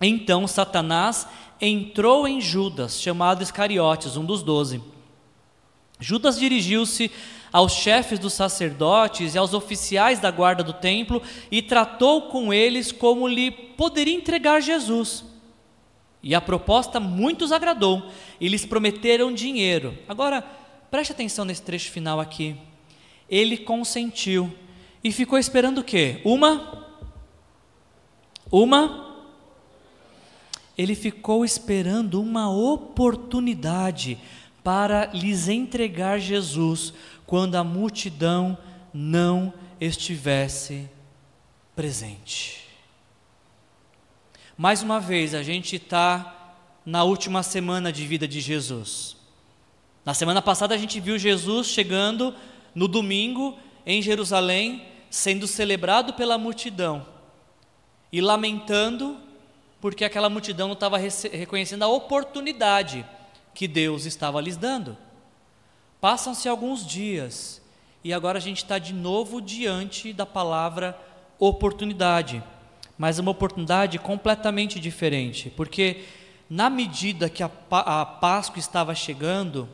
Então 0.00 0.46
Satanás 0.46 1.26
entrou 1.60 2.28
em 2.28 2.40
Judas, 2.40 3.00
chamado 3.00 3.42
Iscariotes, 3.42 4.16
um 4.16 4.24
dos 4.24 4.42
doze. 4.42 4.82
Judas 5.98 6.38
dirigiu-se 6.38 7.10
aos 7.52 7.72
chefes 7.72 8.18
dos 8.18 8.32
sacerdotes 8.32 9.34
e 9.34 9.38
aos 9.38 9.54
oficiais 9.54 10.18
da 10.18 10.30
guarda 10.30 10.62
do 10.62 10.72
templo 10.72 11.22
e 11.50 11.62
tratou 11.62 12.22
com 12.22 12.52
eles 12.52 12.92
como 12.92 13.26
lhe 13.26 13.50
poderia 13.50 14.14
entregar 14.14 14.60
Jesus. 14.60 15.24
E 16.22 16.34
a 16.34 16.40
proposta 16.40 16.98
muitos 16.98 17.52
agradou, 17.52 18.10
e 18.40 18.48
lhes 18.48 18.66
prometeram 18.66 19.32
dinheiro. 19.32 19.96
Agora, 20.08 20.44
Preste 20.90 21.12
atenção 21.12 21.44
nesse 21.44 21.62
trecho 21.62 21.90
final 21.90 22.18
aqui. 22.18 22.56
Ele 23.28 23.58
consentiu 23.58 24.50
e 25.04 25.12
ficou 25.12 25.38
esperando 25.38 25.78
o 25.78 25.84
quê? 25.84 26.20
Uma? 26.24 26.86
Uma? 28.50 29.16
Ele 30.78 30.94
ficou 30.94 31.44
esperando 31.44 32.22
uma 32.22 32.50
oportunidade 32.50 34.18
para 34.64 35.06
lhes 35.12 35.46
entregar 35.48 36.18
Jesus 36.18 36.94
quando 37.28 37.56
a 37.56 37.62
multidão 37.62 38.56
não 38.92 39.52
estivesse 39.78 40.88
presente. 41.76 42.66
Mais 44.56 44.82
uma 44.82 44.98
vez, 44.98 45.34
a 45.34 45.42
gente 45.42 45.76
está 45.76 46.54
na 46.86 47.04
última 47.04 47.42
semana 47.42 47.92
de 47.92 48.06
vida 48.06 48.26
de 48.26 48.40
Jesus. 48.40 49.14
Na 50.06 50.14
semana 50.14 50.40
passada 50.40 50.74
a 50.74 50.78
gente 50.78 50.98
viu 51.00 51.18
Jesus 51.18 51.66
chegando 51.66 52.34
no 52.74 52.88
domingo 52.88 53.58
em 53.84 54.00
Jerusalém, 54.00 54.86
sendo 55.10 55.46
celebrado 55.46 56.14
pela 56.14 56.38
multidão 56.38 57.06
e 58.10 58.22
lamentando 58.22 59.18
porque 59.82 60.02
aquela 60.02 60.30
multidão 60.30 60.68
não 60.68 60.74
estava 60.74 60.96
reconhecendo 60.96 61.82
a 61.82 61.88
oportunidade 61.88 63.04
que 63.54 63.68
Deus 63.68 64.06
estava 64.06 64.40
lhes 64.40 64.56
dando. 64.56 64.96
Passam-se 66.00 66.48
alguns 66.48 66.86
dias 66.86 67.60
e 68.04 68.12
agora 68.12 68.38
a 68.38 68.40
gente 68.40 68.58
está 68.58 68.78
de 68.78 68.92
novo 68.92 69.40
diante 69.40 70.12
da 70.12 70.24
palavra 70.24 70.96
oportunidade, 71.38 72.42
mas 72.96 73.18
uma 73.18 73.32
oportunidade 73.32 73.98
completamente 73.98 74.78
diferente, 74.78 75.50
porque 75.50 76.04
na 76.48 76.70
medida 76.70 77.28
que 77.28 77.42
a, 77.42 77.50
a 77.70 78.06
Páscoa 78.06 78.60
estava 78.60 78.94
chegando, 78.94 79.68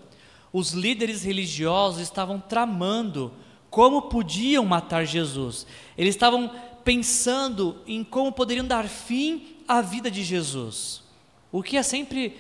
os 0.53 0.73
líderes 0.73 1.25
religiosos 1.25 2.01
estavam 2.01 2.41
tramando 2.41 3.33
como 3.69 4.03
podiam 4.03 4.65
matar 4.65 5.05
Jesus. 5.05 5.67
Eles 5.99 6.15
estavam 6.15 6.51
pensando 6.85 7.77
em 7.87 8.03
como 8.03 8.33
poderiam 8.33 8.67
dar 8.67 8.89
fim 8.89 9.57
à 9.69 9.81
vida 9.81 10.11
de 10.11 10.23
Jesus. 10.23 11.03
O 11.53 11.63
que 11.63 11.77
é 11.77 11.83
sempre 11.83 12.37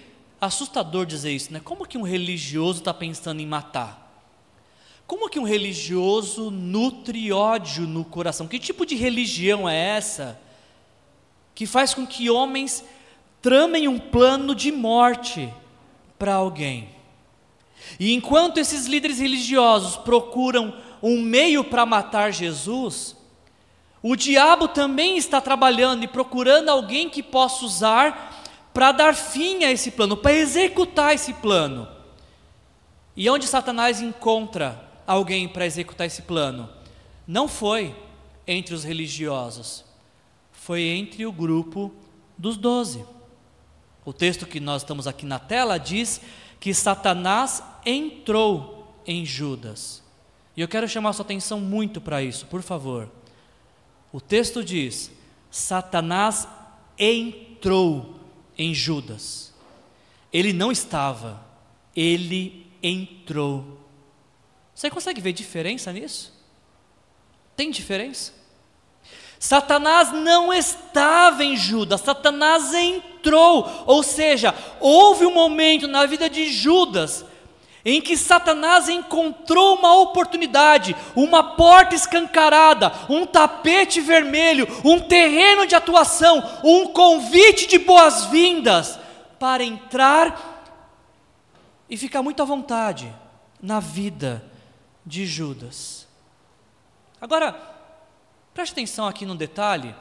assustador 0.46 1.06
dizer 1.06 1.32
isso, 1.32 1.52
né? 1.52 1.60
Como 1.62 1.86
que 1.86 1.98
um 1.98 2.02
religioso 2.02 2.78
está 2.80 2.92
pensando 2.92 3.40
em 3.40 3.46
matar? 3.46 4.04
Como 5.06 5.28
que 5.28 5.38
um 5.38 5.44
religioso 5.44 6.50
nutre 6.50 7.30
ódio 7.32 7.86
no 7.86 8.04
coração? 8.04 8.48
Que 8.48 8.58
tipo 8.58 8.86
de 8.86 8.94
religião 8.94 9.68
é 9.68 9.76
essa 9.76 10.40
que 11.54 11.66
faz 11.66 11.94
com 11.94 12.06
que 12.06 12.30
homens 12.30 12.84
tramem 13.42 13.86
um 13.86 13.98
plano 13.98 14.54
de 14.54 14.72
morte 14.72 15.52
para 16.18 16.34
alguém? 16.34 16.88
E 18.00 18.12
enquanto 18.14 18.58
esses 18.58 18.86
líderes 18.86 19.18
religiosos 19.18 19.96
procuram 19.96 20.74
um 21.02 21.20
meio 21.20 21.62
para 21.62 21.84
matar 21.84 22.32
Jesus, 22.32 23.14
o 24.02 24.16
diabo 24.16 24.68
também 24.68 25.16
está 25.16 25.40
trabalhando 25.40 26.02
e 26.02 26.08
procurando 26.08 26.70
alguém 26.70 27.08
que 27.10 27.22
possa 27.22 27.64
usar 27.64 28.33
para 28.74 28.90
dar 28.90 29.14
fim 29.14 29.62
a 29.62 29.70
esse 29.70 29.92
plano, 29.92 30.16
para 30.16 30.32
executar 30.32 31.14
esse 31.14 31.32
plano. 31.34 31.88
E 33.16 33.30
onde 33.30 33.46
Satanás 33.46 34.00
encontra 34.00 34.90
alguém 35.06 35.46
para 35.46 35.64
executar 35.64 36.08
esse 36.08 36.22
plano? 36.22 36.68
Não 37.24 37.46
foi 37.46 37.94
entre 38.46 38.74
os 38.74 38.82
religiosos, 38.82 39.84
foi 40.50 40.82
entre 40.82 41.24
o 41.24 41.30
grupo 41.30 41.94
dos 42.36 42.56
doze. 42.56 43.04
O 44.04 44.12
texto 44.12 44.44
que 44.44 44.58
nós 44.58 44.82
estamos 44.82 45.06
aqui 45.06 45.24
na 45.24 45.38
tela 45.38 45.78
diz 45.78 46.20
que 46.58 46.74
Satanás 46.74 47.62
entrou 47.86 48.92
em 49.06 49.24
Judas. 49.24 50.02
E 50.56 50.60
eu 50.60 50.68
quero 50.68 50.88
chamar 50.88 51.12
sua 51.12 51.24
atenção 51.24 51.60
muito 51.60 52.00
para 52.00 52.22
isso, 52.22 52.46
por 52.46 52.60
favor. 52.60 53.08
O 54.12 54.20
texto 54.20 54.64
diz: 54.64 55.12
Satanás 55.50 56.48
entrou 56.98 58.13
em 58.56 58.74
Judas. 58.74 59.52
Ele 60.32 60.52
não 60.52 60.72
estava, 60.72 61.44
ele 61.94 62.66
entrou. 62.82 63.78
Você 64.74 64.90
consegue 64.90 65.20
ver 65.20 65.32
diferença 65.32 65.92
nisso? 65.92 66.32
Tem 67.56 67.70
diferença? 67.70 68.32
Satanás 69.38 70.10
não 70.10 70.52
estava 70.52 71.44
em 71.44 71.56
Judas, 71.56 72.00
Satanás 72.00 72.72
entrou. 72.74 73.84
Ou 73.86 74.02
seja, 74.02 74.54
houve 74.80 75.26
um 75.26 75.34
momento 75.34 75.86
na 75.86 76.06
vida 76.06 76.28
de 76.30 76.50
Judas 76.50 77.24
em 77.84 78.00
que 78.00 78.16
Satanás 78.16 78.88
encontrou 78.88 79.76
uma 79.76 79.94
oportunidade, 79.98 80.96
uma 81.14 81.54
porta 81.54 81.94
escancarada, 81.94 82.90
um 83.10 83.26
tapete 83.26 84.00
vermelho, 84.00 84.66
um 84.84 85.00
terreno 85.00 85.66
de 85.66 85.74
atuação, 85.74 86.42
um 86.64 86.88
convite 86.88 87.66
de 87.66 87.78
boas-vindas 87.78 88.98
para 89.38 89.62
entrar 89.62 90.54
e 91.88 91.96
ficar 91.96 92.22
muito 92.22 92.40
à 92.42 92.46
vontade 92.46 93.14
na 93.60 93.80
vida 93.80 94.42
de 95.04 95.26
Judas. 95.26 96.06
Agora, 97.20 97.52
preste 98.54 98.72
atenção 98.72 99.06
aqui 99.06 99.26
no 99.26 99.34
detalhe, 99.34 99.94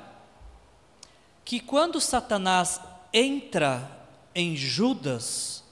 que 1.43 1.59
quando 1.59 1.99
Satanás 1.99 2.79
entra 3.11 3.89
em 4.33 4.55
Judas, 4.55 5.62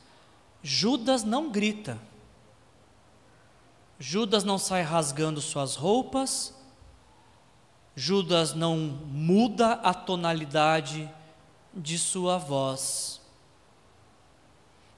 Judas 0.63 1.23
não 1.23 1.49
grita. 1.49 1.97
Judas 3.99 4.43
não 4.43 4.57
sai 4.57 4.81
rasgando 4.81 5.41
suas 5.41 5.75
roupas. 5.75 6.53
Judas 7.95 8.53
não 8.53 8.77
muda 8.77 9.73
a 9.73 9.93
tonalidade 9.93 11.09
de 11.73 11.97
sua 11.97 12.37
voz. 12.37 13.21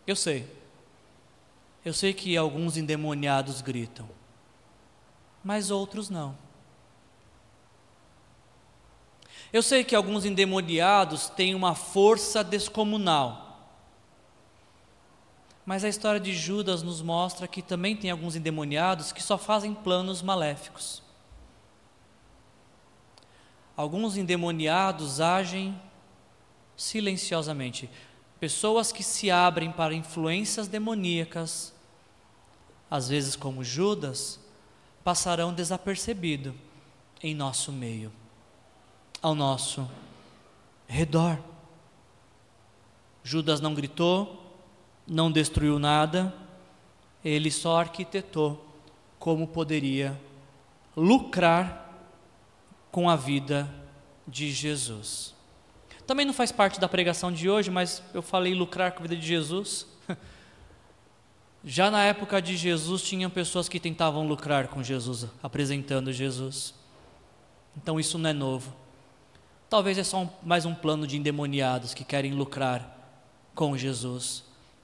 Eu 0.05 0.15
sei. 0.15 0.47
Eu 1.83 1.93
sei 1.93 2.13
que 2.13 2.37
alguns 2.37 2.77
endemoniados 2.77 3.61
gritam, 3.61 4.07
mas 5.43 5.69
outros 5.69 6.09
não. 6.09 6.37
Eu 9.51 9.61
sei 9.61 9.83
que 9.83 9.95
alguns 9.95 10.25
endemoniados 10.25 11.29
têm 11.29 11.53
uma 11.53 11.75
força 11.75 12.43
descomunal. 12.43 13.52
Mas 15.65 15.83
a 15.83 15.89
história 15.89 16.19
de 16.19 16.33
Judas 16.33 16.83
nos 16.83 17.01
mostra 17.01 17.47
que 17.47 17.61
também 17.61 17.95
tem 17.95 18.11
alguns 18.11 18.35
endemoniados 18.35 19.11
que 19.11 19.23
só 19.23 19.37
fazem 19.37 19.73
planos 19.73 20.21
maléficos. 20.21 21.01
Alguns 23.75 24.17
endemoniados 24.17 25.21
agem 25.21 25.79
silenciosamente. 26.75 27.89
Pessoas 28.39 28.91
que 28.91 29.03
se 29.03 29.31
abrem 29.31 29.71
para 29.71 29.93
influências 29.93 30.67
demoníacas, 30.67 31.73
às 32.91 33.07
vezes 33.07 33.35
como 33.35 33.63
Judas, 33.63 34.39
passarão 35.03 35.53
desapercebido 35.53 36.53
em 37.21 37.33
nosso 37.33 37.71
meio, 37.71 38.11
ao 39.21 39.33
nosso 39.33 39.89
redor. 40.87 41.39
Judas 43.23 43.61
não 43.61 43.73
gritou, 43.73 44.42
não 45.07 45.31
destruiu 45.31 45.77
nada, 45.79 46.33
ele 47.23 47.51
só 47.51 47.79
arquitetou 47.79 48.65
como 49.19 49.47
poderia 49.47 50.19
lucrar 50.95 51.81
com 52.91 53.09
a 53.09 53.15
vida 53.15 53.69
de 54.27 54.51
Jesus. 54.51 55.33
Também 56.05 56.25
não 56.25 56.33
faz 56.33 56.51
parte 56.51 56.79
da 56.79 56.89
pregação 56.89 57.31
de 57.31 57.49
hoje, 57.49 57.71
mas 57.71 58.03
eu 58.13 58.21
falei 58.21 58.53
lucrar 58.53 58.91
com 58.91 58.99
a 58.99 59.01
vida 59.03 59.15
de 59.15 59.25
Jesus. 59.25 59.87
Já 61.63 61.89
na 61.89 62.03
época 62.03 62.41
de 62.41 62.57
Jesus, 62.57 63.01
tinham 63.01 63.29
pessoas 63.29 63.69
que 63.69 63.79
tentavam 63.79 64.27
lucrar 64.27 64.67
com 64.67 64.83
Jesus, 64.83 65.27
apresentando 65.41 66.11
Jesus. 66.11 66.73
Então 67.77 67.99
isso 67.99 68.17
não 68.17 68.29
é 68.29 68.33
novo. 68.33 68.73
Talvez 69.69 69.97
é 69.97 70.03
só 70.03 70.21
um, 70.21 70.29
mais 70.43 70.65
um 70.65 70.75
plano 70.75 71.07
de 71.07 71.17
endemoniados 71.17 71.93
que 71.93 72.03
querem 72.03 72.33
lucrar 72.33 72.99
com 73.55 73.77
Jesus 73.77 74.43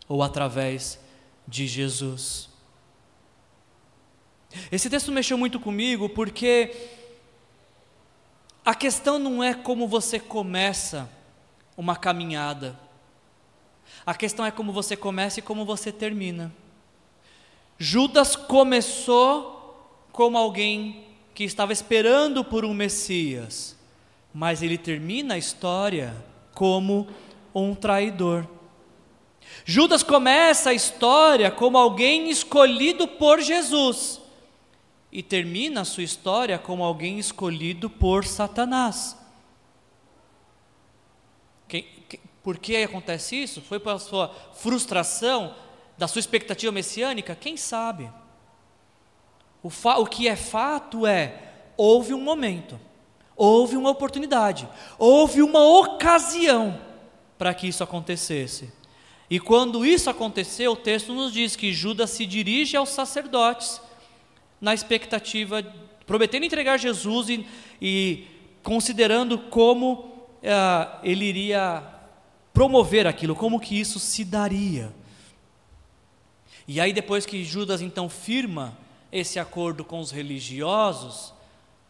ou 0.10 0.24
através 0.24 1.00
de 1.48 1.67
Jesus. 1.67 2.50
Esse 4.72 4.89
texto 4.89 5.12
mexeu 5.12 5.38
muito 5.38 5.60
comigo 5.60 6.10
porque 6.10 6.76
a 8.65 8.74
questão 8.74 9.19
não 9.19 9.43
é 9.43 9.54
como 9.54 9.88
você 9.88 10.19
começa 10.19 11.10
uma 11.78 11.95
caminhada, 11.95 12.78
a 14.06 14.13
questão 14.13 14.45
é 14.45 14.52
como 14.52 14.74
você 14.74 14.98
começa 14.98 15.39
e 15.39 15.43
como 15.43 15.63
você 15.63 15.91
termina. 15.91 16.52
Judas 17.78 18.36
começou 18.36 19.56
como 20.12 20.38
alguém 20.38 21.06
que 21.34 21.43
estava 21.43 21.72
esperando 21.72 22.43
por 22.43 22.65
um 22.65 22.74
Messias, 22.74 23.78
mas 24.34 24.62
ele 24.62 24.78
termina 24.78 25.36
a 25.36 25.38
história 25.38 26.13
como 26.54 27.08
um 27.56 27.74
traidor. 27.74 28.45
Judas 29.65 30.03
começa 30.03 30.71
a 30.71 30.73
história 30.73 31.51
como 31.51 31.77
alguém 31.77 32.29
escolhido 32.29 33.07
por 33.07 33.39
Jesus 33.41 34.19
e 35.12 35.23
termina 35.23 35.81
a 35.81 35.85
sua 35.85 36.03
história 36.03 36.57
como 36.57 36.83
alguém 36.83 37.19
escolhido 37.19 37.89
por 37.89 38.25
Satanás. 38.25 39.17
por 42.43 42.57
que 42.57 42.77
acontece 42.77 43.35
isso? 43.35 43.62
Foi 43.62 43.79
pela 43.79 43.99
sua 43.99 44.29
frustração, 44.53 45.55
da 45.97 46.07
sua 46.07 46.19
expectativa 46.19 46.71
messiânica? 46.71 47.35
Quem 47.35 47.57
sabe? 47.57 48.09
O, 49.62 49.69
o 49.69 50.05
que 50.05 50.27
é 50.27 50.35
fato 50.35 51.05
é: 51.05 51.53
houve 51.75 52.13
um 52.13 52.21
momento, 52.21 52.79
houve 53.35 53.75
uma 53.75 53.89
oportunidade, 53.89 54.67
houve 54.97 55.41
uma 55.41 55.62
ocasião 55.62 56.79
para 57.38 57.53
que 57.53 57.67
isso 57.67 57.83
acontecesse. 57.83 58.78
E 59.29 59.39
quando 59.39 59.85
isso 59.85 60.09
aconteceu, 60.09 60.71
o 60.71 60.75
texto 60.75 61.13
nos 61.13 61.31
diz 61.31 61.55
que 61.55 61.71
Judas 61.71 62.09
se 62.09 62.25
dirige 62.25 62.75
aos 62.75 62.89
sacerdotes 62.89 63.79
na 64.59 64.73
expectativa, 64.73 65.61
prometendo 66.07 66.45
entregar 66.45 66.77
Jesus 66.77 67.29
e, 67.29 67.45
e 67.79 68.25
considerando 68.63 69.37
como 69.37 69.93
uh, 69.93 70.99
ele 71.03 71.25
iria 71.25 71.83
promover 72.51 73.05
aquilo, 73.05 73.35
como 73.35 73.59
que 73.59 73.79
isso 73.79 73.99
se 73.99 74.25
daria. 74.25 74.91
E 76.67 76.81
aí, 76.81 76.91
depois 76.91 77.25
que 77.25 77.43
Judas 77.43 77.81
então 77.81 78.09
firma 78.09 78.77
esse 79.11 79.39
acordo 79.39 79.85
com 79.85 79.99
os 79.99 80.11
religiosos, 80.11 81.33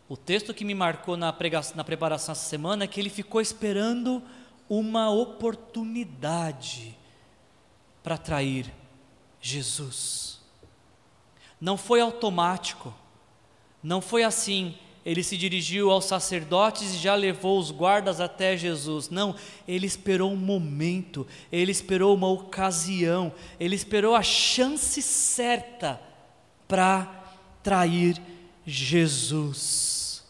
o 0.09 0.17
texto 0.17 0.53
que 0.53 0.65
me 0.65 0.73
marcou 0.73 1.15
na, 1.15 1.31
pregação, 1.31 1.77
na 1.77 1.83
preparação 1.83 2.33
essa 2.33 2.43
semana 2.43 2.83
é 2.83 2.87
que 2.87 2.99
ele 2.99 3.09
ficou 3.09 3.39
esperando 3.39 4.21
uma 4.67 5.09
oportunidade 5.09 6.97
para 8.09 8.17
trair 8.17 8.73
Jesus. 9.39 10.39
Não 11.61 11.77
foi 11.77 12.01
automático, 12.01 12.91
não 13.83 14.01
foi 14.01 14.23
assim. 14.23 14.75
Ele 15.05 15.21
se 15.21 15.37
dirigiu 15.37 15.91
aos 15.91 16.05
sacerdotes 16.05 16.95
e 16.95 16.97
já 16.97 17.13
levou 17.13 17.59
os 17.59 17.69
guardas 17.69 18.19
até 18.19 18.57
Jesus. 18.57 19.11
Não, 19.11 19.35
ele 19.67 19.85
esperou 19.85 20.31
um 20.31 20.35
momento, 20.35 21.27
ele 21.51 21.71
esperou 21.71 22.15
uma 22.15 22.27
ocasião, 22.27 23.31
ele 23.59 23.75
esperou 23.75 24.15
a 24.15 24.23
chance 24.23 25.03
certa 25.03 26.01
para 26.67 27.35
trair 27.61 28.19
Jesus. 28.65 30.25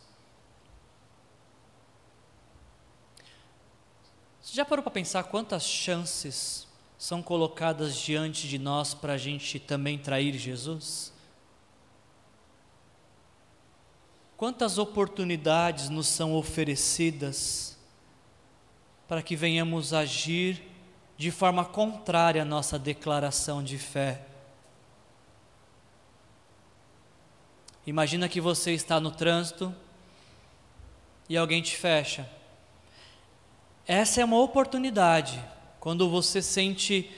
Você 4.42 4.54
já 4.54 4.66
parou 4.66 4.84
para 4.84 4.92
pensar 4.92 5.24
quantas 5.24 5.64
chances 5.64 6.68
são 7.00 7.24
colocadas 7.24 7.96
diante 7.96 8.48
de 8.48 8.60
nós 8.60 8.94
para 8.94 9.14
a 9.14 9.18
gente 9.18 9.60
também 9.60 9.98
trair 9.98 10.38
Jesus? 10.38 11.12
Quantas 14.38 14.78
oportunidades 14.78 15.90
nos 15.90 16.08
são 16.08 16.36
oferecidas 16.36 17.76
para 19.08 19.24
que 19.24 19.36
venhamos 19.36 19.92
agir 19.92 20.70
de 21.20 21.32
forma 21.32 21.66
contrária 21.66 22.44
à 22.44 22.46
nossa 22.46 22.80
declaração 22.80 23.62
de 23.62 23.78
fé. 23.78 24.22
Imagina 27.86 28.30
que 28.30 28.40
você 28.40 28.72
está 28.72 29.02
no 29.02 29.12
trânsito 29.12 29.76
e 31.28 31.36
alguém 31.36 31.62
te 31.62 31.76
fecha. 31.76 32.30
Essa 33.86 34.22
é 34.22 34.26
uma 34.26 34.40
oportunidade 34.40 35.44
quando 35.80 36.10
você 36.10 36.42
sente 36.42 37.10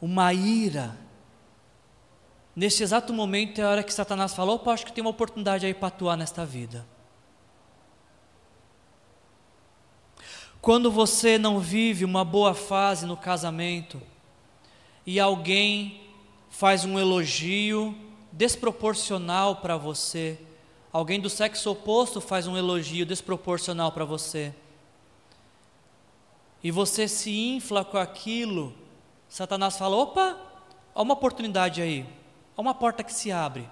uma 0.00 0.32
ira. 0.32 0.96
Nesse 2.54 2.82
exato 2.82 3.12
momento 3.12 3.60
é 3.60 3.64
a 3.64 3.70
hora 3.70 3.82
que 3.82 3.92
Satanás 3.92 4.34
falou: 4.34 4.56
opa, 4.56 4.72
acho 4.72 4.86
que 4.86 4.92
tem 4.92 5.02
uma 5.02 5.10
oportunidade 5.10 5.66
aí 5.66 5.74
para 5.74 5.88
atuar 5.88 6.16
nesta 6.16 6.44
vida. 6.44 6.86
Quando 10.60 10.90
você 10.90 11.36
não 11.36 11.60
vive 11.60 12.04
uma 12.04 12.24
boa 12.24 12.54
fase 12.54 13.04
no 13.04 13.16
casamento 13.16 14.00
e 15.04 15.20
alguém 15.20 16.00
faz 16.48 16.84
um 16.86 16.98
elogio 16.98 17.94
desproporcional 18.32 19.56
para 19.56 19.76
você, 19.76 20.38
alguém 20.90 21.20
do 21.20 21.28
sexo 21.28 21.70
oposto 21.70 22.20
faz 22.20 22.46
um 22.46 22.56
elogio 22.56 23.04
desproporcional 23.04 23.92
para 23.92 24.06
você, 24.06 24.54
e 26.64 26.70
você 26.70 27.06
se 27.06 27.30
infla 27.30 27.84
com 27.84 27.98
aquilo, 27.98 28.74
Satanás 29.28 29.76
fala: 29.76 29.96
opa, 29.96 30.34
há 30.94 31.02
uma 31.02 31.12
oportunidade 31.12 31.82
aí, 31.82 32.06
há 32.56 32.60
uma 32.60 32.72
porta 32.72 33.04
que 33.04 33.12
se 33.12 33.30
abre. 33.30 33.68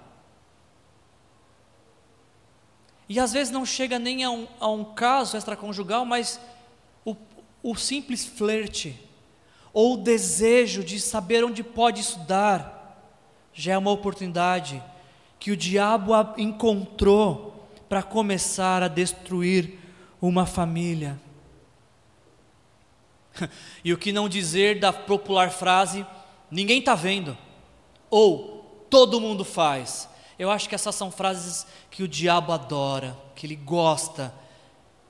E 3.09 3.19
às 3.19 3.33
vezes 3.33 3.51
não 3.51 3.65
chega 3.65 3.97
nem 3.97 4.23
a 4.23 4.29
um, 4.29 4.47
a 4.59 4.69
um 4.69 4.85
caso 4.85 5.35
extraconjugal, 5.35 6.05
mas 6.05 6.39
o, 7.03 7.15
o 7.63 7.75
simples 7.75 8.25
flerte, 8.25 8.97
ou 9.73 9.95
o 9.95 9.97
desejo 9.97 10.83
de 10.83 10.99
saber 10.99 11.43
onde 11.43 11.63
pode 11.63 11.99
estudar, 11.99 13.09
já 13.51 13.73
é 13.73 13.77
uma 13.77 13.91
oportunidade 13.91 14.81
que 15.39 15.51
o 15.51 15.57
diabo 15.57 16.13
encontrou 16.37 17.67
para 17.89 18.03
começar 18.03 18.83
a 18.83 18.87
destruir 18.87 19.79
uma 20.21 20.45
família. 20.45 21.19
e 23.83 23.93
o 23.93 23.97
que 23.97 24.11
não 24.11 24.29
dizer 24.29 24.79
da 24.79 24.91
popular 24.91 25.51
frase: 25.51 26.05
ninguém 26.49 26.79
está 26.79 26.95
vendo, 26.95 27.37
ou 28.09 28.85
todo 28.89 29.19
mundo 29.19 29.43
faz. 29.43 30.09
Eu 30.37 30.49
acho 30.49 30.67
que 30.67 30.75
essas 30.75 30.95
são 30.95 31.11
frases 31.11 31.65
que 31.89 32.03
o 32.03 32.07
diabo 32.07 32.51
adora, 32.51 33.17
que 33.35 33.45
ele 33.45 33.55
gosta, 33.55 34.33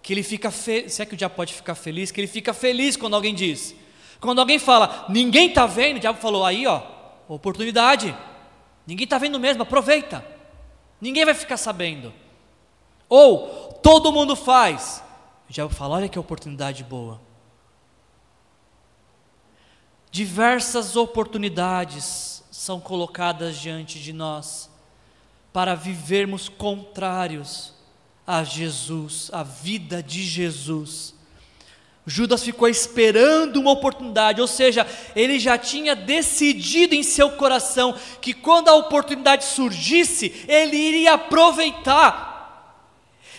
que 0.01 0.13
ele 0.13 0.23
fica 0.23 0.51
feliz, 0.51 0.93
se 0.93 1.01
é 1.01 1.05
que 1.05 1.13
o 1.13 1.17
diabo 1.17 1.35
pode 1.35 1.53
ficar 1.53 1.75
feliz, 1.75 2.11
que 2.11 2.19
ele 2.19 2.27
fica 2.27 2.53
feliz 2.53 2.97
quando 2.97 3.15
alguém 3.15 3.33
diz. 3.33 3.75
Quando 4.19 4.39
alguém 4.39 4.59
fala, 4.59 5.05
ninguém 5.09 5.49
está 5.49 5.65
vendo, 5.65 5.97
o 5.97 5.99
diabo 5.99 6.19
falou, 6.19 6.45
aí 6.45 6.65
ó, 6.65 6.81
oportunidade, 7.27 8.15
ninguém 8.85 9.03
está 9.05 9.17
vendo 9.17 9.39
mesmo, 9.39 9.63
aproveita, 9.63 10.25
ninguém 10.99 11.25
vai 11.25 11.33
ficar 11.33 11.57
sabendo. 11.57 12.13
Ou, 13.09 13.79
todo 13.83 14.11
mundo 14.11 14.35
faz, 14.35 15.03
o 15.49 15.53
diabo 15.53 15.73
fala, 15.73 15.95
olha 15.95 16.09
que 16.09 16.17
oportunidade 16.17 16.83
boa. 16.83 17.19
Diversas 20.13 20.95
oportunidades 20.95 22.43
são 22.51 22.79
colocadas 22.79 23.57
diante 23.57 23.99
de 23.99 24.13
nós 24.13 24.69
para 25.51 25.73
vivermos 25.73 26.47
contrários 26.47 27.73
a 28.25 28.43
Jesus, 28.43 29.31
a 29.33 29.41
vida 29.41 30.03
de 30.03 30.21
Jesus. 30.21 31.15
Judas 32.05 32.43
ficou 32.43 32.69
esperando 32.69 33.59
uma 33.59 33.71
oportunidade, 33.71 34.39
ou 34.39 34.45
seja, 34.45 34.85
ele 35.15 35.39
já 35.39 35.57
tinha 35.57 35.95
decidido 35.95 36.93
em 36.93 37.01
seu 37.01 37.31
coração 37.31 37.97
que 38.21 38.35
quando 38.35 38.67
a 38.67 38.75
oportunidade 38.75 39.45
surgisse, 39.45 40.45
ele 40.47 40.77
iria 40.77 41.13
aproveitar. 41.15 42.32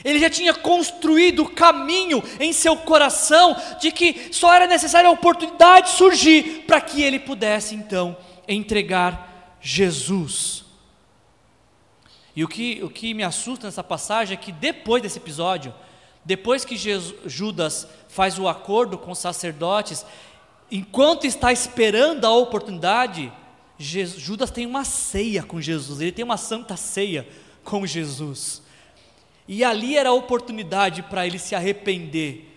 Ele 0.05 0.19
já 0.19 0.29
tinha 0.29 0.53
construído 0.53 1.45
o 1.45 1.49
caminho 1.49 2.23
em 2.39 2.53
seu 2.53 2.77
coração 2.77 3.57
de 3.81 3.91
que 3.91 4.29
só 4.33 4.53
era 4.53 4.67
necessária 4.67 5.09
a 5.09 5.13
oportunidade 5.13 5.91
surgir 5.91 6.65
para 6.67 6.81
que 6.81 7.03
ele 7.03 7.19
pudesse 7.19 7.75
então 7.75 8.17
entregar 8.47 9.57
Jesus. 9.61 10.65
E 12.37 12.45
o 12.45 12.49
que, 12.49 12.83
o 12.83 12.91
que 12.91 13.15
me 13.15 13.23
assusta 13.23 13.67
nessa 13.67 13.83
passagem 13.83 14.35
é 14.35 14.41
que 14.41 14.53
depois 14.53 15.03
desse 15.03 15.19
episódio, 15.19 15.73
depois 16.25 16.65
que 16.65 16.77
Jesus, 16.77 17.15
Judas 17.25 17.87
faz 18.09 18.39
o 18.39 18.49
acordo 18.49 18.99
com 18.99 19.13
os 19.13 19.19
sacerdotes, 19.19 20.05
enquanto 20.71 21.27
está 21.27 21.53
esperando 21.53 22.27
a 22.27 22.31
oportunidade, 22.35 23.33
Jesus, 23.79 24.21
Judas 24.21 24.51
tem 24.51 24.67
uma 24.67 24.85
ceia 24.85 25.43
com 25.43 25.61
Jesus, 25.61 26.01
ele 26.01 26.13
tem 26.13 26.25
uma 26.25 26.37
santa 26.37 26.77
ceia 26.77 27.27
com 27.63 27.87
Jesus. 27.87 28.64
E 29.47 29.63
ali 29.63 29.97
era 29.97 30.09
a 30.09 30.15
oportunidade 30.15 31.03
para 31.03 31.27
ele 31.27 31.39
se 31.39 31.55
arrepender. 31.55 32.51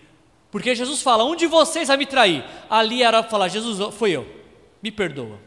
Porque 0.50 0.74
Jesus 0.74 1.02
fala: 1.02 1.24
Um 1.24 1.36
de 1.36 1.46
vocês 1.46 1.88
vai 1.88 1.96
me 1.96 2.06
trair. 2.06 2.44
Ali 2.68 3.02
era 3.02 3.22
falar: 3.22 3.48
Jesus, 3.48 3.94
foi 3.94 4.12
eu, 4.12 4.26
me 4.82 4.90
perdoa. 4.90 5.38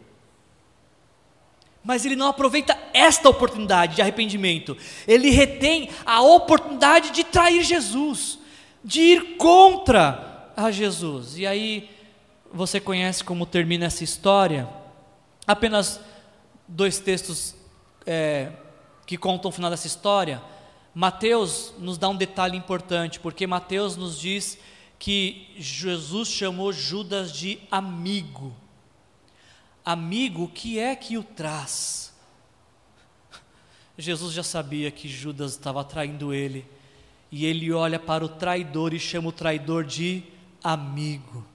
Mas 1.83 2.05
ele 2.05 2.15
não 2.15 2.27
aproveita 2.27 2.77
esta 2.93 3.27
oportunidade 3.27 3.95
de 3.95 4.01
arrependimento. 4.01 4.77
Ele 5.07 5.31
retém 5.31 5.89
a 6.05 6.21
oportunidade 6.21 7.09
de 7.09 7.23
trair 7.23 7.63
Jesus, 7.63 8.37
de 8.83 9.01
ir 9.01 9.37
contra 9.37 10.51
a 10.55 10.69
Jesus. 10.69 11.39
E 11.39 11.47
aí 11.47 11.89
você 12.53 12.79
conhece 12.79 13.23
como 13.23 13.47
termina 13.47 13.85
essa 13.85 14.03
história? 14.03 14.69
Apenas 15.47 15.99
dois 16.67 16.99
textos 16.99 17.55
é, 18.05 18.51
que 19.07 19.17
contam 19.17 19.49
o 19.49 19.51
final 19.51 19.71
dessa 19.71 19.87
história. 19.87 20.39
Mateus 20.93 21.73
nos 21.77 21.97
dá 21.97 22.09
um 22.09 22.15
detalhe 22.15 22.57
importante, 22.57 23.19
porque 23.19 23.47
Mateus 23.47 23.95
nos 23.95 24.19
diz 24.19 24.57
que 24.99 25.47
Jesus 25.57 26.27
chamou 26.27 26.71
Judas 26.73 27.31
de 27.31 27.59
amigo. 27.71 28.53
Amigo, 29.83 30.43
o 30.43 30.49
que 30.49 30.77
é 30.77 30.95
que 30.95 31.17
o 31.17 31.23
traz? 31.23 32.13
Jesus 33.97 34.33
já 34.33 34.43
sabia 34.43 34.91
que 34.91 35.07
Judas 35.07 35.51
estava 35.51 35.83
traindo 35.83 36.33
ele, 36.33 36.65
e 37.31 37.45
ele 37.45 37.71
olha 37.71 37.99
para 37.99 38.25
o 38.25 38.29
traidor 38.29 38.93
e 38.93 38.99
chama 38.99 39.29
o 39.29 39.31
traidor 39.31 39.85
de 39.85 40.23
amigo. 40.63 41.45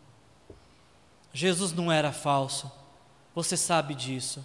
Jesus 1.32 1.72
não 1.72 1.92
era 1.92 2.12
falso, 2.12 2.72
você 3.34 3.56
sabe 3.56 3.94
disso. 3.94 4.44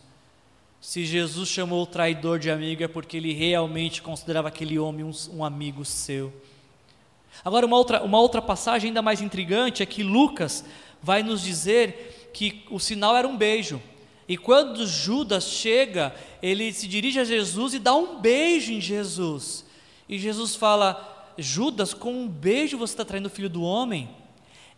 Se 0.82 1.06
Jesus 1.06 1.48
chamou 1.48 1.84
o 1.84 1.86
traidor 1.86 2.40
de 2.40 2.50
amigo, 2.50 2.84
é 2.84 2.88
porque 2.88 3.18
ele 3.18 3.34
realmente 3.34 4.02
considerava 4.02 4.48
aquele 4.48 4.80
homem 4.80 5.06
um, 5.06 5.12
um 5.32 5.46
amigo 5.46 5.86
seu. 5.86 6.34
Agora, 7.46 7.68
uma 7.68 7.78
outra, 7.78 8.04
uma 8.04 8.20
outra 8.20 8.42
passagem 8.42 8.88
ainda 8.88 9.02
mais 9.02 9.22
intrigante 9.22 9.84
é 9.84 9.86
que 9.86 10.02
Lucas 10.02 10.66
vai 11.00 11.22
nos 11.22 11.44
dizer 11.44 12.32
que 12.34 12.64
o 12.72 12.80
sinal 12.80 13.16
era 13.16 13.28
um 13.28 13.38
beijo. 13.38 13.80
E 14.28 14.36
quando 14.36 14.88
Judas 14.88 15.44
chega, 15.44 16.16
ele 16.42 16.74
se 16.74 16.88
dirige 16.88 17.20
a 17.20 17.24
Jesus 17.24 17.76
e 17.76 17.80
dá 17.80 17.94
um 17.94 18.20
beijo 18.20 18.74
em 18.74 18.82
Jesus. 18.82 19.64
E 20.10 20.18
Jesus 20.18 20.56
fala: 20.56 21.32
Judas, 21.38 21.94
com 21.94 22.12
um 22.12 22.28
beijo 22.28 22.78
você 22.80 22.94
está 22.94 23.06
traindo 23.06 23.28
o 23.28 23.32
filho 23.32 23.50
do 23.50 23.62
homem? 23.62 24.10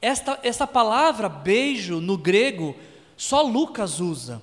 Esta, 0.02 0.38
essa 0.44 0.68
palavra 0.68 1.30
beijo 1.30 2.02
no 2.02 2.18
grego, 2.18 2.76
só 3.16 3.42
Lucas 3.42 4.02
usa. 4.02 4.42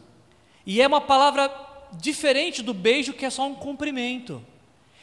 E 0.70 0.80
é 0.80 0.86
uma 0.86 1.00
palavra 1.00 1.52
diferente 1.94 2.62
do 2.62 2.72
beijo 2.72 3.12
que 3.12 3.26
é 3.26 3.30
só 3.30 3.44
um 3.44 3.56
cumprimento. 3.56 4.40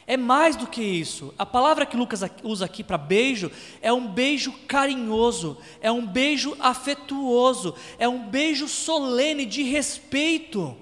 É 0.06 0.16
mais 0.16 0.56
do 0.56 0.66
que 0.66 0.80
isso. 0.80 1.34
A 1.38 1.44
palavra 1.44 1.84
que 1.84 1.94
Lucas 1.94 2.22
usa 2.42 2.64
aqui 2.64 2.82
para 2.82 2.96
beijo 2.96 3.52
é 3.82 3.92
um 3.92 4.08
beijo 4.08 4.50
carinhoso, 4.66 5.58
é 5.82 5.92
um 5.92 6.06
beijo 6.06 6.56
afetuoso, 6.58 7.74
é 7.98 8.08
um 8.08 8.30
beijo 8.30 8.66
solene 8.66 9.44
de 9.44 9.62
respeito. 9.62 10.74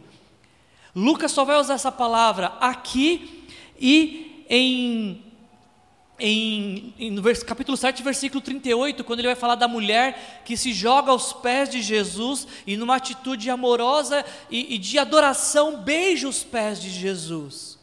Lucas 0.94 1.32
só 1.32 1.44
vai 1.44 1.58
usar 1.58 1.74
essa 1.74 1.90
palavra 1.90 2.52
aqui 2.60 3.44
e 3.80 4.44
em, 4.48 5.20
em, 6.18 6.94
em 6.98 7.10
no 7.10 7.20
vers, 7.20 7.42
capítulo 7.42 7.76
7, 7.76 8.02
versículo 8.02 8.40
38, 8.40 9.04
quando 9.04 9.20
ele 9.20 9.28
vai 9.28 9.36
falar 9.36 9.54
da 9.54 9.68
mulher 9.68 10.42
que 10.44 10.56
se 10.56 10.72
joga 10.72 11.10
aos 11.10 11.32
pés 11.32 11.68
de 11.68 11.82
Jesus 11.82 12.46
e, 12.66 12.76
numa 12.76 12.96
atitude 12.96 13.50
amorosa 13.50 14.24
e, 14.50 14.74
e 14.74 14.78
de 14.78 14.98
adoração, 14.98 15.82
beija 15.82 16.28
os 16.28 16.42
pés 16.42 16.80
de 16.80 16.90
Jesus. 16.90 17.78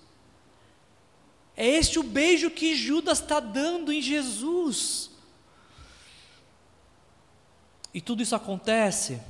É 1.56 1.68
este 1.68 2.00
o 2.00 2.04
beijo 2.04 2.50
que 2.50 2.76
Judas 2.76 3.20
está 3.20 3.40
dando 3.40 3.92
em 3.92 4.02
Jesus. 4.02 5.12
E 7.94 8.02
tudo 8.02 8.24
isso 8.24 8.36
acontece, 8.36 9.22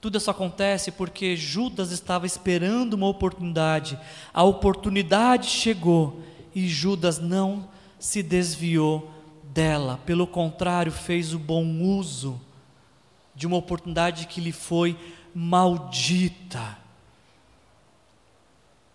tudo 0.00 0.18
isso 0.18 0.28
acontece 0.28 0.90
porque 0.90 1.36
Judas 1.36 1.92
estava 1.92 2.26
esperando 2.26 2.94
uma 2.94 3.06
oportunidade. 3.06 3.96
A 4.34 4.42
oportunidade 4.42 5.46
chegou 5.48 6.20
e 6.52 6.66
Judas 6.66 7.20
não 7.20 7.70
se 8.02 8.20
desviou 8.20 9.08
dela, 9.44 10.00
pelo 10.04 10.26
contrário, 10.26 10.90
fez 10.90 11.32
o 11.32 11.38
bom 11.38 11.64
uso 11.80 12.40
de 13.32 13.46
uma 13.46 13.56
oportunidade 13.56 14.26
que 14.26 14.40
lhe 14.40 14.50
foi 14.50 14.98
maldita. 15.32 16.76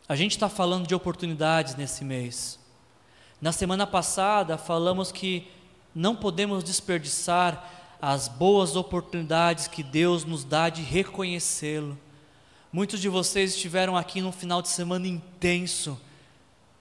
A 0.10 0.14
gente 0.14 0.32
está 0.32 0.49
falando 0.49 0.86
de 0.86 0.93
oportunidades 0.93 1.74
nesse 1.78 2.03
mês. 2.03 2.60
Na 3.41 3.53
semana 3.53 3.88
passada, 3.88 4.58
falamos 4.58 5.10
que 5.10 5.47
não 5.95 6.14
podemos 6.14 6.62
desperdiçar 6.62 7.95
as 8.01 8.28
boas 8.28 8.76
oportunidades 8.76 9.68
que 9.68 9.84
Deus 9.84 10.26
nos 10.26 10.43
dá 10.43 10.68
de 10.68 10.82
reconhecê-lo. 10.82 11.97
Muitos 12.74 12.99
de 12.99 13.08
vocês 13.08 13.55
estiveram 13.55 13.95
aqui 13.95 14.20
num 14.20 14.34
final 14.34 14.62
de 14.62 14.68
semana 14.68 15.08
intenso, 15.08 15.97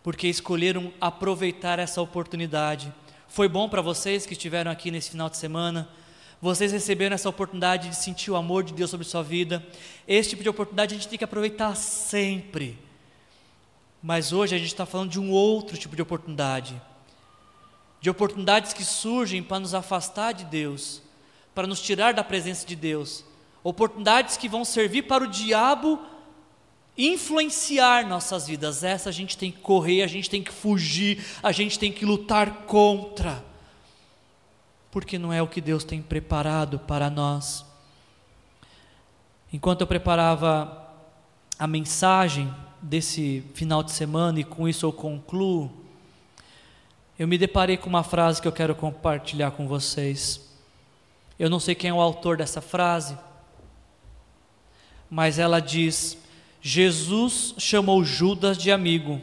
porque 0.06 0.28
escolheram 0.28 0.92
aproveitar 1.00 1.80
essa 1.80 2.00
oportunidade. 2.00 2.94
Foi 3.26 3.48
bom 3.48 3.68
para 3.68 3.82
vocês 3.82 4.24
que 4.24 4.34
estiveram 4.34 4.70
aqui 4.70 4.88
nesse 4.88 5.10
final 5.10 5.28
de 5.28 5.36
semana? 5.36 5.88
Vocês 6.40 6.70
receberam 6.70 7.14
essa 7.14 7.28
oportunidade 7.28 7.88
de 7.88 7.96
sentir 7.96 8.30
o 8.30 8.36
amor 8.36 8.62
de 8.62 8.72
Deus 8.72 8.88
sobre 8.88 9.04
sua 9.04 9.24
vida? 9.24 9.66
Esse 10.06 10.28
tipo 10.28 10.44
de 10.44 10.48
oportunidade 10.48 10.94
a 10.94 10.96
gente 10.96 11.08
tem 11.08 11.18
que 11.18 11.24
aproveitar 11.24 11.74
sempre. 11.74 12.78
Mas 14.00 14.32
hoje 14.32 14.54
a 14.54 14.58
gente 14.58 14.68
está 14.68 14.86
falando 14.86 15.10
de 15.10 15.18
um 15.18 15.32
outro 15.32 15.76
tipo 15.76 15.96
de 15.96 16.02
oportunidade 16.02 16.80
de 18.00 18.08
oportunidades 18.08 18.72
que 18.72 18.84
surgem 18.84 19.42
para 19.42 19.58
nos 19.58 19.74
afastar 19.74 20.34
de 20.34 20.44
Deus, 20.44 21.02
para 21.52 21.66
nos 21.66 21.80
tirar 21.80 22.14
da 22.14 22.22
presença 22.22 22.64
de 22.64 22.76
Deus, 22.76 23.24
oportunidades 23.64 24.36
que 24.36 24.48
vão 24.48 24.64
servir 24.64 25.02
para 25.02 25.24
o 25.24 25.26
diabo 25.26 26.00
influenciar 26.96 28.06
nossas 28.06 28.46
vidas. 28.46 28.82
Essa 28.82 29.10
a 29.10 29.12
gente 29.12 29.36
tem 29.36 29.50
que 29.50 29.58
correr, 29.58 30.02
a 30.02 30.06
gente 30.06 30.30
tem 30.30 30.42
que 30.42 30.52
fugir, 30.52 31.24
a 31.42 31.52
gente 31.52 31.78
tem 31.78 31.92
que 31.92 32.04
lutar 32.04 32.62
contra, 32.66 33.44
porque 34.90 35.18
não 35.18 35.32
é 35.32 35.42
o 35.42 35.48
que 35.48 35.60
Deus 35.60 35.84
tem 35.84 36.00
preparado 36.00 36.78
para 36.78 37.10
nós. 37.10 37.64
Enquanto 39.52 39.82
eu 39.82 39.86
preparava 39.86 40.84
a 41.58 41.66
mensagem 41.66 42.52
desse 42.80 43.44
final 43.54 43.82
de 43.82 43.92
semana, 43.92 44.40
e 44.40 44.44
com 44.44 44.68
isso 44.68 44.86
eu 44.86 44.92
concluo, 44.92 45.70
eu 47.18 47.26
me 47.26 47.38
deparei 47.38 47.76
com 47.76 47.88
uma 47.88 48.02
frase 48.02 48.42
que 48.42 48.48
eu 48.48 48.52
quero 48.52 48.74
compartilhar 48.74 49.50
com 49.50 49.66
vocês. 49.66 50.40
Eu 51.38 51.48
não 51.48 51.58
sei 51.58 51.74
quem 51.74 51.90
é 51.90 51.94
o 51.94 52.00
autor 52.00 52.36
dessa 52.36 52.60
frase, 52.60 53.16
mas 55.08 55.38
ela 55.38 55.60
diz: 55.60 56.18
Jesus 56.68 57.54
chamou 57.58 58.04
Judas 58.04 58.58
de 58.58 58.72
amigo, 58.72 59.22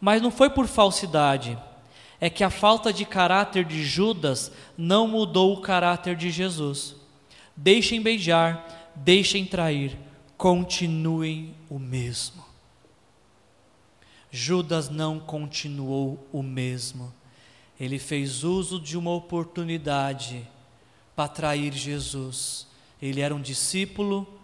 mas 0.00 0.22
não 0.22 0.30
foi 0.30 0.48
por 0.48 0.66
falsidade. 0.66 1.58
É 2.18 2.30
que 2.30 2.42
a 2.42 2.48
falta 2.48 2.90
de 2.90 3.04
caráter 3.04 3.66
de 3.66 3.84
Judas 3.84 4.50
não 4.78 5.06
mudou 5.06 5.52
o 5.52 5.60
caráter 5.60 6.16
de 6.16 6.30
Jesus. 6.30 6.96
Deixem 7.54 8.00
beijar, 8.00 8.92
deixem 8.96 9.44
trair, 9.44 9.94
continuem 10.38 11.54
o 11.68 11.78
mesmo. 11.78 12.42
Judas 14.30 14.88
não 14.88 15.20
continuou 15.20 16.26
o 16.32 16.42
mesmo. 16.42 17.12
Ele 17.78 17.98
fez 17.98 18.42
uso 18.42 18.80
de 18.80 18.96
uma 18.96 19.10
oportunidade 19.10 20.48
para 21.14 21.26
atrair 21.26 21.74
Jesus. 21.74 22.66
Ele 23.02 23.20
era 23.20 23.34
um 23.34 23.40
discípulo 23.42 24.39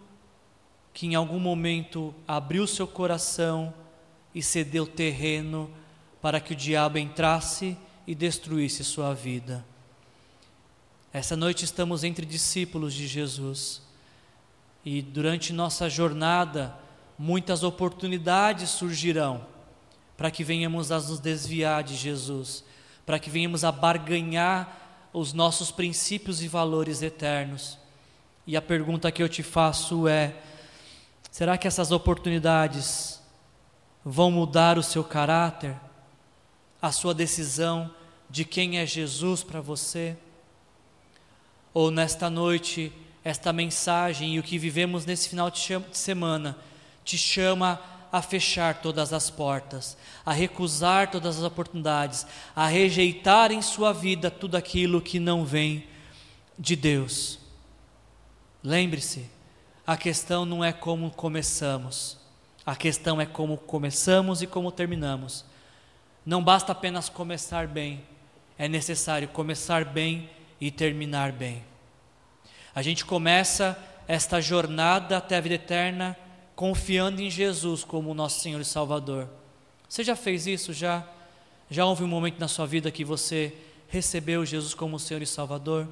que 0.97 1.07
em 1.07 1.14
algum 1.14 1.38
momento 1.38 2.14
abriu 2.26 2.66
seu 2.66 2.86
coração 2.88 3.74
e 4.34 4.42
cedeu 4.42 4.86
terreno 4.86 5.70
para 6.22 6.40
que 6.40 6.55
o 6.55 6.57
diabo 6.57 6.97
entrasse 6.97 7.76
e 8.07 8.14
destruísse 8.14 8.82
sua 8.82 9.12
vida. 9.12 9.62
Essa 11.12 11.36
noite 11.36 11.66
estamos 11.66 12.03
entre 12.03 12.24
discípulos 12.24 12.94
de 12.94 13.07
Jesus 13.07 13.82
e 14.86 15.03
durante 15.03 15.53
nossa 15.53 15.86
jornada 15.90 16.74
muitas 17.18 17.62
oportunidades 17.62 18.70
surgirão 18.70 19.47
para 20.16 20.30
que 20.30 20.42
venhamos 20.42 20.90
a 20.90 20.99
nos 20.99 21.20
desviar 21.20 21.84
de 21.84 21.94
Jesus, 21.94 22.64
para 23.05 23.18
que 23.18 23.28
venhamos 23.28 23.64
a 23.64 23.70
barganhar 23.70 25.11
os 25.12 25.34
nossos 25.34 25.70
princípios 25.70 26.42
e 26.42 26.49
valores 26.49 27.03
eternos. 27.03 27.76
E 28.47 28.57
a 28.57 28.62
pergunta 28.62 29.12
que 29.12 29.22
eu 29.22 29.28
te 29.28 29.42
faço 29.42 30.09
é: 30.09 30.34
será 31.37 31.59
que 31.59 31.68
essas 31.68 31.93
oportunidades 31.93 33.20
vão 34.03 34.30
mudar 34.30 34.78
o 34.78 34.82
seu 34.82 35.05
caráter, 35.05 35.76
a 36.80 36.91
sua 36.91 37.12
decisão 37.12 37.91
de 38.30 38.43
quem 38.43 38.78
é 38.78 38.87
Jesus 38.87 39.43
para 39.43 39.61
você? 39.61 40.16
Ou 41.74 41.91
nesta 41.91 42.30
noite, 42.30 42.91
esta 43.22 43.53
mensagem 43.53 44.34
e 44.34 44.39
o 44.39 44.43
que 44.43 44.57
vivemos 44.57 45.05
nesse 45.05 45.28
final 45.28 45.51
de 45.51 45.61
semana 45.93 46.57
te 47.05 47.18
chama 47.18 47.82
a 48.11 48.22
fechar 48.22 48.80
todas 48.80 49.12
as 49.12 49.28
portas, 49.28 49.95
a 50.24 50.32
recusar 50.32 51.11
todas 51.11 51.37
as 51.37 51.45
oportunidades, 51.45 52.26
a 52.55 52.66
rejeitar 52.66 53.53
em 53.53 53.61
sua 53.61 53.93
vida 53.93 54.30
tudo 54.30 54.57
aquilo 54.57 55.03
que 55.03 55.20
não 55.20 55.45
vem 55.45 55.87
de 56.59 56.74
Deus. 56.74 57.39
Lembre-se, 58.64 59.36
a 59.87 59.97
questão 59.97 60.45
não 60.45 60.64
é 60.64 60.72
como 60.72 61.11
começamos, 61.11 62.18
a 62.64 62.74
questão 62.74 63.20
é 63.20 63.26
como 63.26 63.57
começamos 63.57 64.43
e 64.43 64.47
como 64.47 64.72
terminamos. 64.72 65.45
Não 66.24 66.43
basta 66.43 66.72
apenas 66.72 67.09
começar 67.09 67.68
bem, 67.68 68.03
é 68.59 68.66
necessário 68.66 69.28
começar 69.28 69.84
bem 69.84 70.28
e 70.61 70.72
terminar 70.72 71.30
bem. 71.30 71.62
A 72.74 72.82
gente 72.82 73.05
começa 73.05 73.78
esta 74.09 74.41
jornada 74.41 75.16
até 75.16 75.37
a 75.37 75.41
vida 75.41 75.55
eterna 75.55 76.16
confiando 76.57 77.20
em 77.20 77.30
Jesus 77.30 77.84
como 77.84 78.12
nosso 78.14 78.41
Senhor 78.41 78.61
e 78.61 78.64
Salvador. 78.64 79.28
Você 79.89 80.03
já 80.03 80.16
fez 80.16 80.47
isso? 80.47 80.72
Já? 80.72 81.07
Já 81.70 81.84
houve 81.84 82.03
um 82.03 82.09
momento 82.09 82.41
na 82.41 82.49
sua 82.49 82.66
vida 82.66 82.91
que 82.91 83.05
você 83.05 83.55
recebeu 83.89 84.45
Jesus 84.45 84.74
como 84.74 84.99
Senhor 84.99 85.22
e 85.22 85.26
Salvador? 85.26 85.87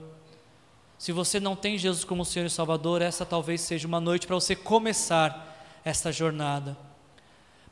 Se 0.98 1.12
você 1.12 1.40
não 1.40 1.56
tem 1.56 1.76
Jesus 1.76 2.04
como 2.04 2.24
Senhor 2.24 2.46
e 2.46 2.50
Salvador, 2.50 3.02
essa 3.02 3.26
talvez 3.26 3.60
seja 3.60 3.86
uma 3.86 4.00
noite 4.00 4.26
para 4.26 4.36
você 4.36 4.54
começar 4.54 5.80
essa 5.84 6.10
jornada. 6.10 6.76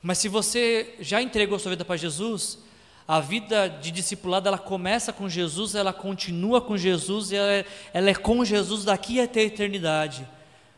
Mas 0.02 0.18
se 0.18 0.28
você 0.28 0.96
já 1.00 1.22
entregou 1.22 1.58
sua 1.58 1.70
vida 1.70 1.84
para 1.84 1.96
Jesus, 1.96 2.58
a 3.06 3.20
vida 3.20 3.68
de 3.68 3.90
discipulado 3.90 4.48
ela 4.48 4.58
começa 4.58 5.12
com 5.12 5.28
Jesus, 5.28 5.74
ela 5.74 5.92
continua 5.92 6.60
com 6.60 6.76
Jesus 6.76 7.30
e 7.30 7.36
ela 7.36 7.52
é, 7.52 7.66
ela 7.92 8.10
é 8.10 8.14
com 8.14 8.44
Jesus 8.44 8.84
daqui 8.84 9.20
até 9.20 9.40
a 9.40 9.44
eternidade. 9.44 10.26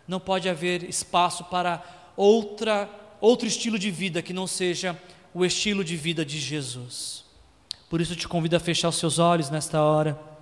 Não 0.06 0.20
pode 0.20 0.48
haver 0.48 0.82
espaço 0.84 1.44
para 1.44 1.82
outra, 2.16 2.88
outro 3.20 3.48
estilo 3.48 3.78
de 3.78 3.90
vida 3.90 4.22
que 4.22 4.32
não 4.32 4.46
seja 4.46 4.98
o 5.32 5.44
estilo 5.44 5.82
de 5.82 5.96
vida 5.96 6.24
de 6.24 6.38
Jesus. 6.38 7.24
Por 7.88 8.00
isso 8.00 8.12
eu 8.12 8.16
te 8.16 8.28
convido 8.28 8.56
a 8.56 8.60
fechar 8.60 8.88
os 8.88 8.96
seus 8.96 9.18
olhos 9.18 9.50
nesta 9.50 9.80
hora. 9.82 10.33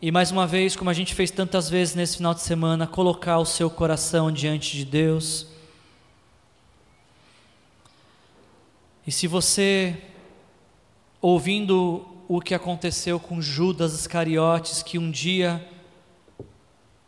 E 0.00 0.10
mais 0.10 0.30
uma 0.30 0.46
vez, 0.46 0.76
como 0.76 0.90
a 0.90 0.92
gente 0.92 1.14
fez 1.14 1.30
tantas 1.30 1.70
vezes 1.70 1.94
nesse 1.94 2.18
final 2.18 2.34
de 2.34 2.42
semana, 2.42 2.86
colocar 2.86 3.38
o 3.38 3.46
seu 3.46 3.70
coração 3.70 4.30
diante 4.30 4.76
de 4.76 4.84
Deus. 4.84 5.46
E 9.06 9.10
se 9.10 9.26
você, 9.26 9.96
ouvindo 11.18 12.06
o 12.28 12.42
que 12.42 12.52
aconteceu 12.52 13.18
com 13.18 13.40
Judas 13.40 13.94
Iscariotes, 13.94 14.82
que 14.82 14.98
um 14.98 15.10
dia 15.10 15.66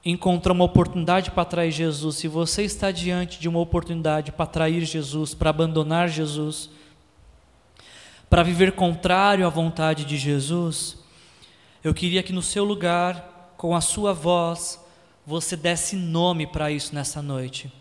encontrar 0.03 0.55
uma 0.55 0.65
oportunidade 0.65 1.31
para 1.31 1.43
atrair 1.43 1.71
Jesus, 1.71 2.17
se 2.17 2.27
você 2.27 2.63
está 2.63 2.91
diante 2.91 3.39
de 3.39 3.51
uma 3.51 3.59
oportunidade 3.59 4.33
para 4.33 4.45
atrair 4.45 4.83
Jesus, 4.87 5.35
para 5.35 5.51
abandonar 5.51 6.09
Jesus, 6.09 6.71
para 8.31 8.43
viver 8.43 8.73
contrário 8.73 9.47
à 9.47 9.51
vontade 9.51 10.07
de 10.07 10.17
Jesus, 10.17 10.98
eu 11.83 11.95
queria 11.95 12.23
que 12.23 12.33
no 12.33 12.43
seu 12.43 12.65
lugar, 12.65 13.55
com 13.57 13.75
a 13.75 13.81
sua 13.81 14.13
voz, 14.13 14.81
você 15.27 15.57
desse 15.57 15.95
nome 15.95 16.47
para 16.47 16.71
isso 16.71 16.95
nessa 16.95 17.23
noite. 17.23 17.73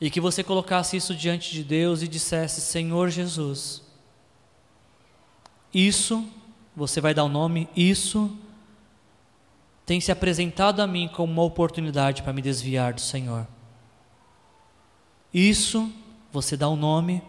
E 0.00 0.10
que 0.10 0.20
você 0.20 0.42
colocasse 0.42 0.96
isso 0.96 1.14
diante 1.14 1.52
de 1.52 1.64
Deus 1.64 2.02
e 2.02 2.08
dissesse: 2.08 2.60
Senhor 2.60 3.08
Jesus, 3.08 3.82
isso, 5.72 6.26
você 6.76 7.00
vai 7.00 7.14
dar 7.14 7.24
o 7.24 7.28
nome, 7.28 7.68
isso 7.74 8.36
tem 9.84 10.00
se 10.00 10.12
apresentado 10.12 10.80
a 10.80 10.86
mim 10.86 11.08
como 11.08 11.32
uma 11.32 11.42
oportunidade 11.42 12.22
para 12.22 12.32
me 12.32 12.40
desviar 12.40 12.94
do 12.94 13.00
Senhor. 13.00 13.46
Isso, 15.34 15.90
você 16.30 16.56
dá 16.56 16.68
o 16.68 16.74
um 16.74 16.76
nome, 16.76 17.22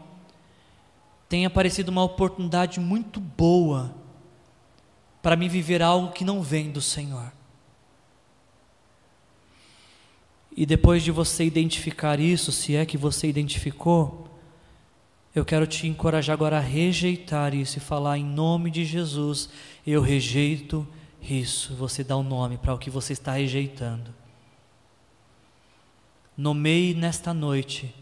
tem 1.27 1.45
aparecido 1.45 1.89
uma 1.89 2.03
oportunidade 2.03 2.79
muito 2.79 3.19
boa 3.19 4.02
para 5.23 5.37
me 5.37 5.47
viver 5.47 5.81
algo 5.81 6.11
que 6.11 6.25
não 6.25 6.43
vem 6.43 6.69
do 6.69 6.81
Senhor. 6.81 7.31
E 10.55 10.65
depois 10.65 11.01
de 11.01 11.11
você 11.11 11.45
identificar 11.45 12.19
isso, 12.19 12.51
se 12.51 12.75
é 12.75 12.85
que 12.85 12.97
você 12.97 13.27
identificou, 13.27 14.27
eu 15.33 15.43
quero 15.43 15.65
te 15.65 15.87
encorajar 15.87 16.33
agora 16.33 16.57
a 16.57 16.61
rejeitar 16.61 17.55
isso 17.55 17.77
e 17.77 17.81
falar 17.81 18.19
em 18.19 18.25
nome 18.25 18.69
de 18.69 18.85
Jesus: 18.85 19.49
eu 19.87 20.01
rejeito 20.01 20.85
Isso, 21.21 21.73
você 21.73 22.03
dá 22.03 22.17
um 22.17 22.23
nome 22.23 22.57
para 22.57 22.73
o 22.73 22.77
que 22.77 22.89
você 22.89 23.13
está 23.13 23.31
rejeitando. 23.31 24.13
Nomeie 26.37 26.93
nesta 26.93 27.33
noite 27.33 27.95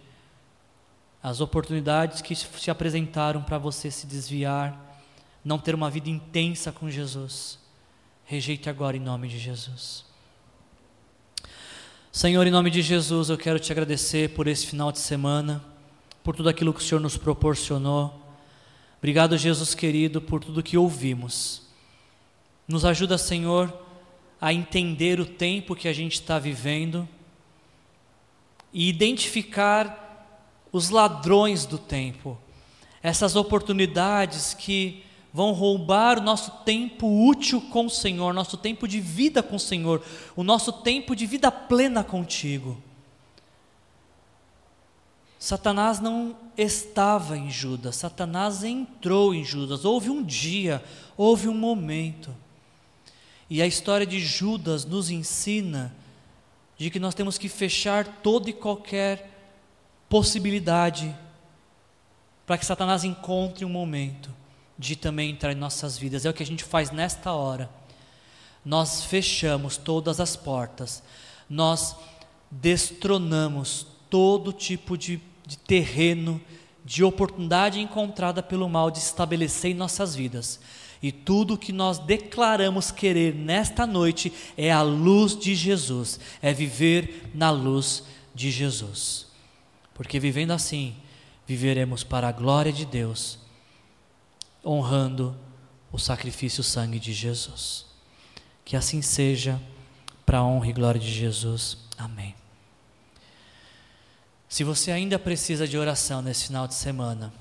as 1.22 1.40
oportunidades 1.40 2.20
que 2.22 2.36
se 2.36 2.72
apresentaram 2.72 3.44
para 3.44 3.60
você 3.60 3.92
se 3.92 4.08
desviar, 4.08 4.91
não 5.44 5.58
ter 5.58 5.74
uma 5.76 5.90
vida 5.90 6.10
intensa 6.10 6.72
com 6.72 6.90
Jesus. 6.90 7.60
Rejeite 8.26 8.70
agora 8.70 8.96
em 8.96 9.00
nome 9.00 9.28
de 9.28 9.40
Jesus. 9.40 10.06
Senhor, 12.12 12.46
em 12.46 12.52
nome 12.52 12.70
de 12.70 12.82
Jesus, 12.82 13.30
eu 13.30 13.38
quero 13.38 13.60
te 13.60 13.72
agradecer 13.72 14.34
por 14.34 14.48
esse 14.48 14.68
final 14.68 14.92
de 14.92 15.00
semana, 15.00 15.64
por 16.24 16.36
tudo 16.36 16.50
aquilo 16.50 16.74
que 16.74 16.82
o 16.82 16.84
Senhor 16.84 17.00
nos 17.00 17.18
proporcionou. 17.18 18.22
Obrigado, 19.00 19.38
Jesus 19.38 19.74
querido, 19.74 20.22
por 20.22 20.44
tudo 20.44 20.62
que 20.62 20.78
ouvimos. 20.78 21.64
Nos 22.68 22.86
ajuda, 22.86 23.18
Senhor, 23.18 23.74
a 24.40 24.54
entender 24.54 25.20
o 25.20 25.26
tempo 25.26 25.76
que 25.76 25.88
a 25.88 25.94
gente 25.94 26.14
está 26.14 26.38
vivendo 26.38 27.08
e 28.74 28.88
identificar 28.90 30.02
os 30.72 30.90
ladrões 30.90 31.66
do 31.66 31.78
tempo, 31.78 32.38
essas 33.04 33.36
oportunidades 33.36 34.54
que 34.54 35.04
vão 35.34 35.54
roubar 35.54 36.20
o 36.20 36.24
nosso 36.24 36.52
tempo 36.66 37.08
útil 37.28 37.62
com 37.62 37.86
o 37.86 37.90
Senhor, 37.90 38.34
nosso 38.34 38.58
tempo 38.58 38.88
de 38.88 39.00
vida 39.00 39.42
com 39.42 39.56
o 39.56 39.60
Senhor, 39.60 40.04
o 40.36 40.44
nosso 40.44 40.74
tempo 40.74 41.16
de 41.16 41.26
vida 41.26 41.52
plena 41.52 42.04
contigo. 42.04 42.82
Satanás 45.40 46.00
não 46.00 46.36
estava 46.58 47.38
em 47.38 47.50
Judas, 47.50 47.96
Satanás 47.96 48.64
entrou 48.64 49.34
em 49.34 49.44
Judas. 49.44 49.86
Houve 49.86 50.10
um 50.10 50.22
dia, 50.22 50.84
houve 51.18 51.48
um 51.48 51.54
momento. 51.54 52.36
E 53.50 53.62
a 53.62 53.68
história 53.68 54.06
de 54.06 54.20
Judas 54.20 54.86
nos 54.86 55.10
ensina 55.10 55.96
de 56.78 56.90
que 56.90 57.00
nós 57.00 57.16
temos 57.16 57.38
que 57.38 57.50
fechar 57.50 58.06
toda 58.22 58.50
e 58.50 58.54
qualquer 58.54 59.30
possibilidade 60.08 61.16
para 62.46 62.58
que 62.58 62.66
Satanás 62.66 63.04
encontre 63.04 63.66
um 63.66 63.70
momento 63.70 64.41
de 64.82 64.96
também 64.96 65.30
entrar 65.30 65.52
em 65.52 65.56
nossas 65.56 65.96
vidas. 65.96 66.26
É 66.26 66.30
o 66.30 66.34
que 66.34 66.42
a 66.42 66.46
gente 66.46 66.64
faz 66.64 66.90
nesta 66.90 67.32
hora. 67.32 67.70
Nós 68.66 69.06
fechamos 69.06 69.78
todas 69.78 70.20
as 70.20 70.36
portas, 70.36 71.04
nós 71.48 71.96
destronamos 72.50 73.86
todo 74.10 74.52
tipo 74.52 74.98
de, 74.98 75.22
de 75.46 75.58
terreno, 75.58 76.42
de 76.84 77.04
oportunidade 77.04 77.80
encontrada 77.80 78.42
pelo 78.42 78.68
mal 78.68 78.90
de 78.90 78.98
estabelecer 78.98 79.72
em 79.72 79.76
nossas 79.76 80.16
vidas. 80.16 80.60
E 81.02 81.12
tudo 81.12 81.58
que 81.58 81.72
nós 81.72 82.00
declaramos 82.00 82.92
querer 82.92 83.34
nesta 83.36 83.88
noite 83.88 84.34
é 84.58 84.72
a 84.72 84.82
luz 84.82 85.38
de 85.38 85.56
Jesus, 85.56 86.20
é 86.42 86.54
viver 86.54 87.30
na 87.34 87.50
luz 87.52 88.04
de 88.34 88.52
Jesus. 88.52 89.28
Porque 89.94 90.20
vivendo 90.20 90.52
assim, 90.52 90.96
viveremos 91.48 92.04
para 92.04 92.30
a 92.30 92.32
glória 92.32 92.72
de 92.72 92.86
Deus, 92.86 93.41
honrando 94.66 95.38
o 95.92 95.98
sacrifício 95.98 96.64
sangue 96.64 97.00
de 97.00 97.14
Jesus. 97.14 97.86
Que 98.64 98.76
assim 98.76 99.02
seja, 99.02 99.62
para 100.26 100.40
a 100.40 100.44
honra 100.44 100.68
e 100.68 100.74
glória 100.74 101.00
de 101.00 101.12
Jesus. 101.12 101.78
Amém. 101.98 102.36
Se 104.48 104.64
você 104.64 104.92
ainda 104.92 105.18
precisa 105.18 105.68
de 105.68 105.78
oração 105.78 106.22
nesse 106.22 106.48
final 106.48 106.68
de 106.68 106.74
semana, 106.74 107.34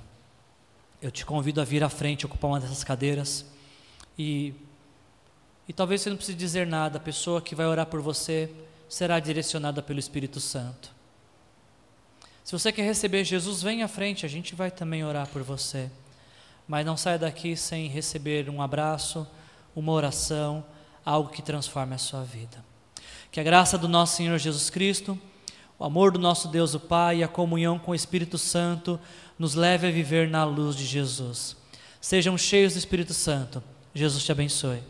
eu 1.02 1.10
te 1.10 1.24
convido 1.24 1.60
a 1.60 1.64
vir 1.64 1.82
à 1.82 1.88
frente, 1.88 2.26
ocupar 2.26 2.50
uma 2.50 2.60
dessas 2.60 2.84
cadeiras 2.84 3.44
e, 4.18 4.54
e 5.66 5.72
talvez 5.72 6.02
você 6.02 6.10
não 6.10 6.16
precise 6.16 6.36
dizer 6.36 6.66
nada, 6.66 6.98
a 6.98 7.00
pessoa 7.00 7.40
que 7.40 7.54
vai 7.54 7.66
orar 7.66 7.86
por 7.86 8.00
você 8.00 8.50
será 8.88 9.18
direcionada 9.18 9.82
pelo 9.82 9.98
Espírito 9.98 10.40
Santo. 10.40 10.92
Se 12.44 12.52
você 12.52 12.72
quer 12.72 12.82
receber 12.82 13.24
Jesus, 13.24 13.62
vem 13.62 13.82
à 13.82 13.88
frente, 13.88 14.26
a 14.26 14.28
gente 14.28 14.54
vai 14.54 14.70
também 14.70 15.04
orar 15.04 15.26
por 15.28 15.42
você. 15.42 15.90
Mas 16.70 16.86
não 16.86 16.96
saia 16.96 17.18
daqui 17.18 17.56
sem 17.56 17.88
receber 17.88 18.48
um 18.48 18.62
abraço, 18.62 19.26
uma 19.74 19.90
oração, 19.90 20.64
algo 21.04 21.28
que 21.28 21.42
transforme 21.42 21.96
a 21.96 21.98
sua 21.98 22.22
vida. 22.22 22.64
Que 23.32 23.40
a 23.40 23.42
graça 23.42 23.76
do 23.76 23.88
nosso 23.88 24.16
Senhor 24.16 24.38
Jesus 24.38 24.70
Cristo, 24.70 25.18
o 25.76 25.84
amor 25.84 26.12
do 26.12 26.18
nosso 26.20 26.46
Deus 26.46 26.72
o 26.72 26.78
Pai 26.78 27.16
e 27.16 27.24
a 27.24 27.28
comunhão 27.28 27.76
com 27.76 27.90
o 27.90 27.94
Espírito 27.94 28.38
Santo 28.38 29.00
nos 29.36 29.56
leve 29.56 29.88
a 29.88 29.90
viver 29.90 30.30
na 30.30 30.44
luz 30.44 30.76
de 30.76 30.86
Jesus. 30.86 31.56
Sejam 32.00 32.38
cheios 32.38 32.74
do 32.74 32.78
Espírito 32.78 33.14
Santo. 33.14 33.60
Jesus 33.92 34.22
te 34.22 34.30
abençoe. 34.30 34.80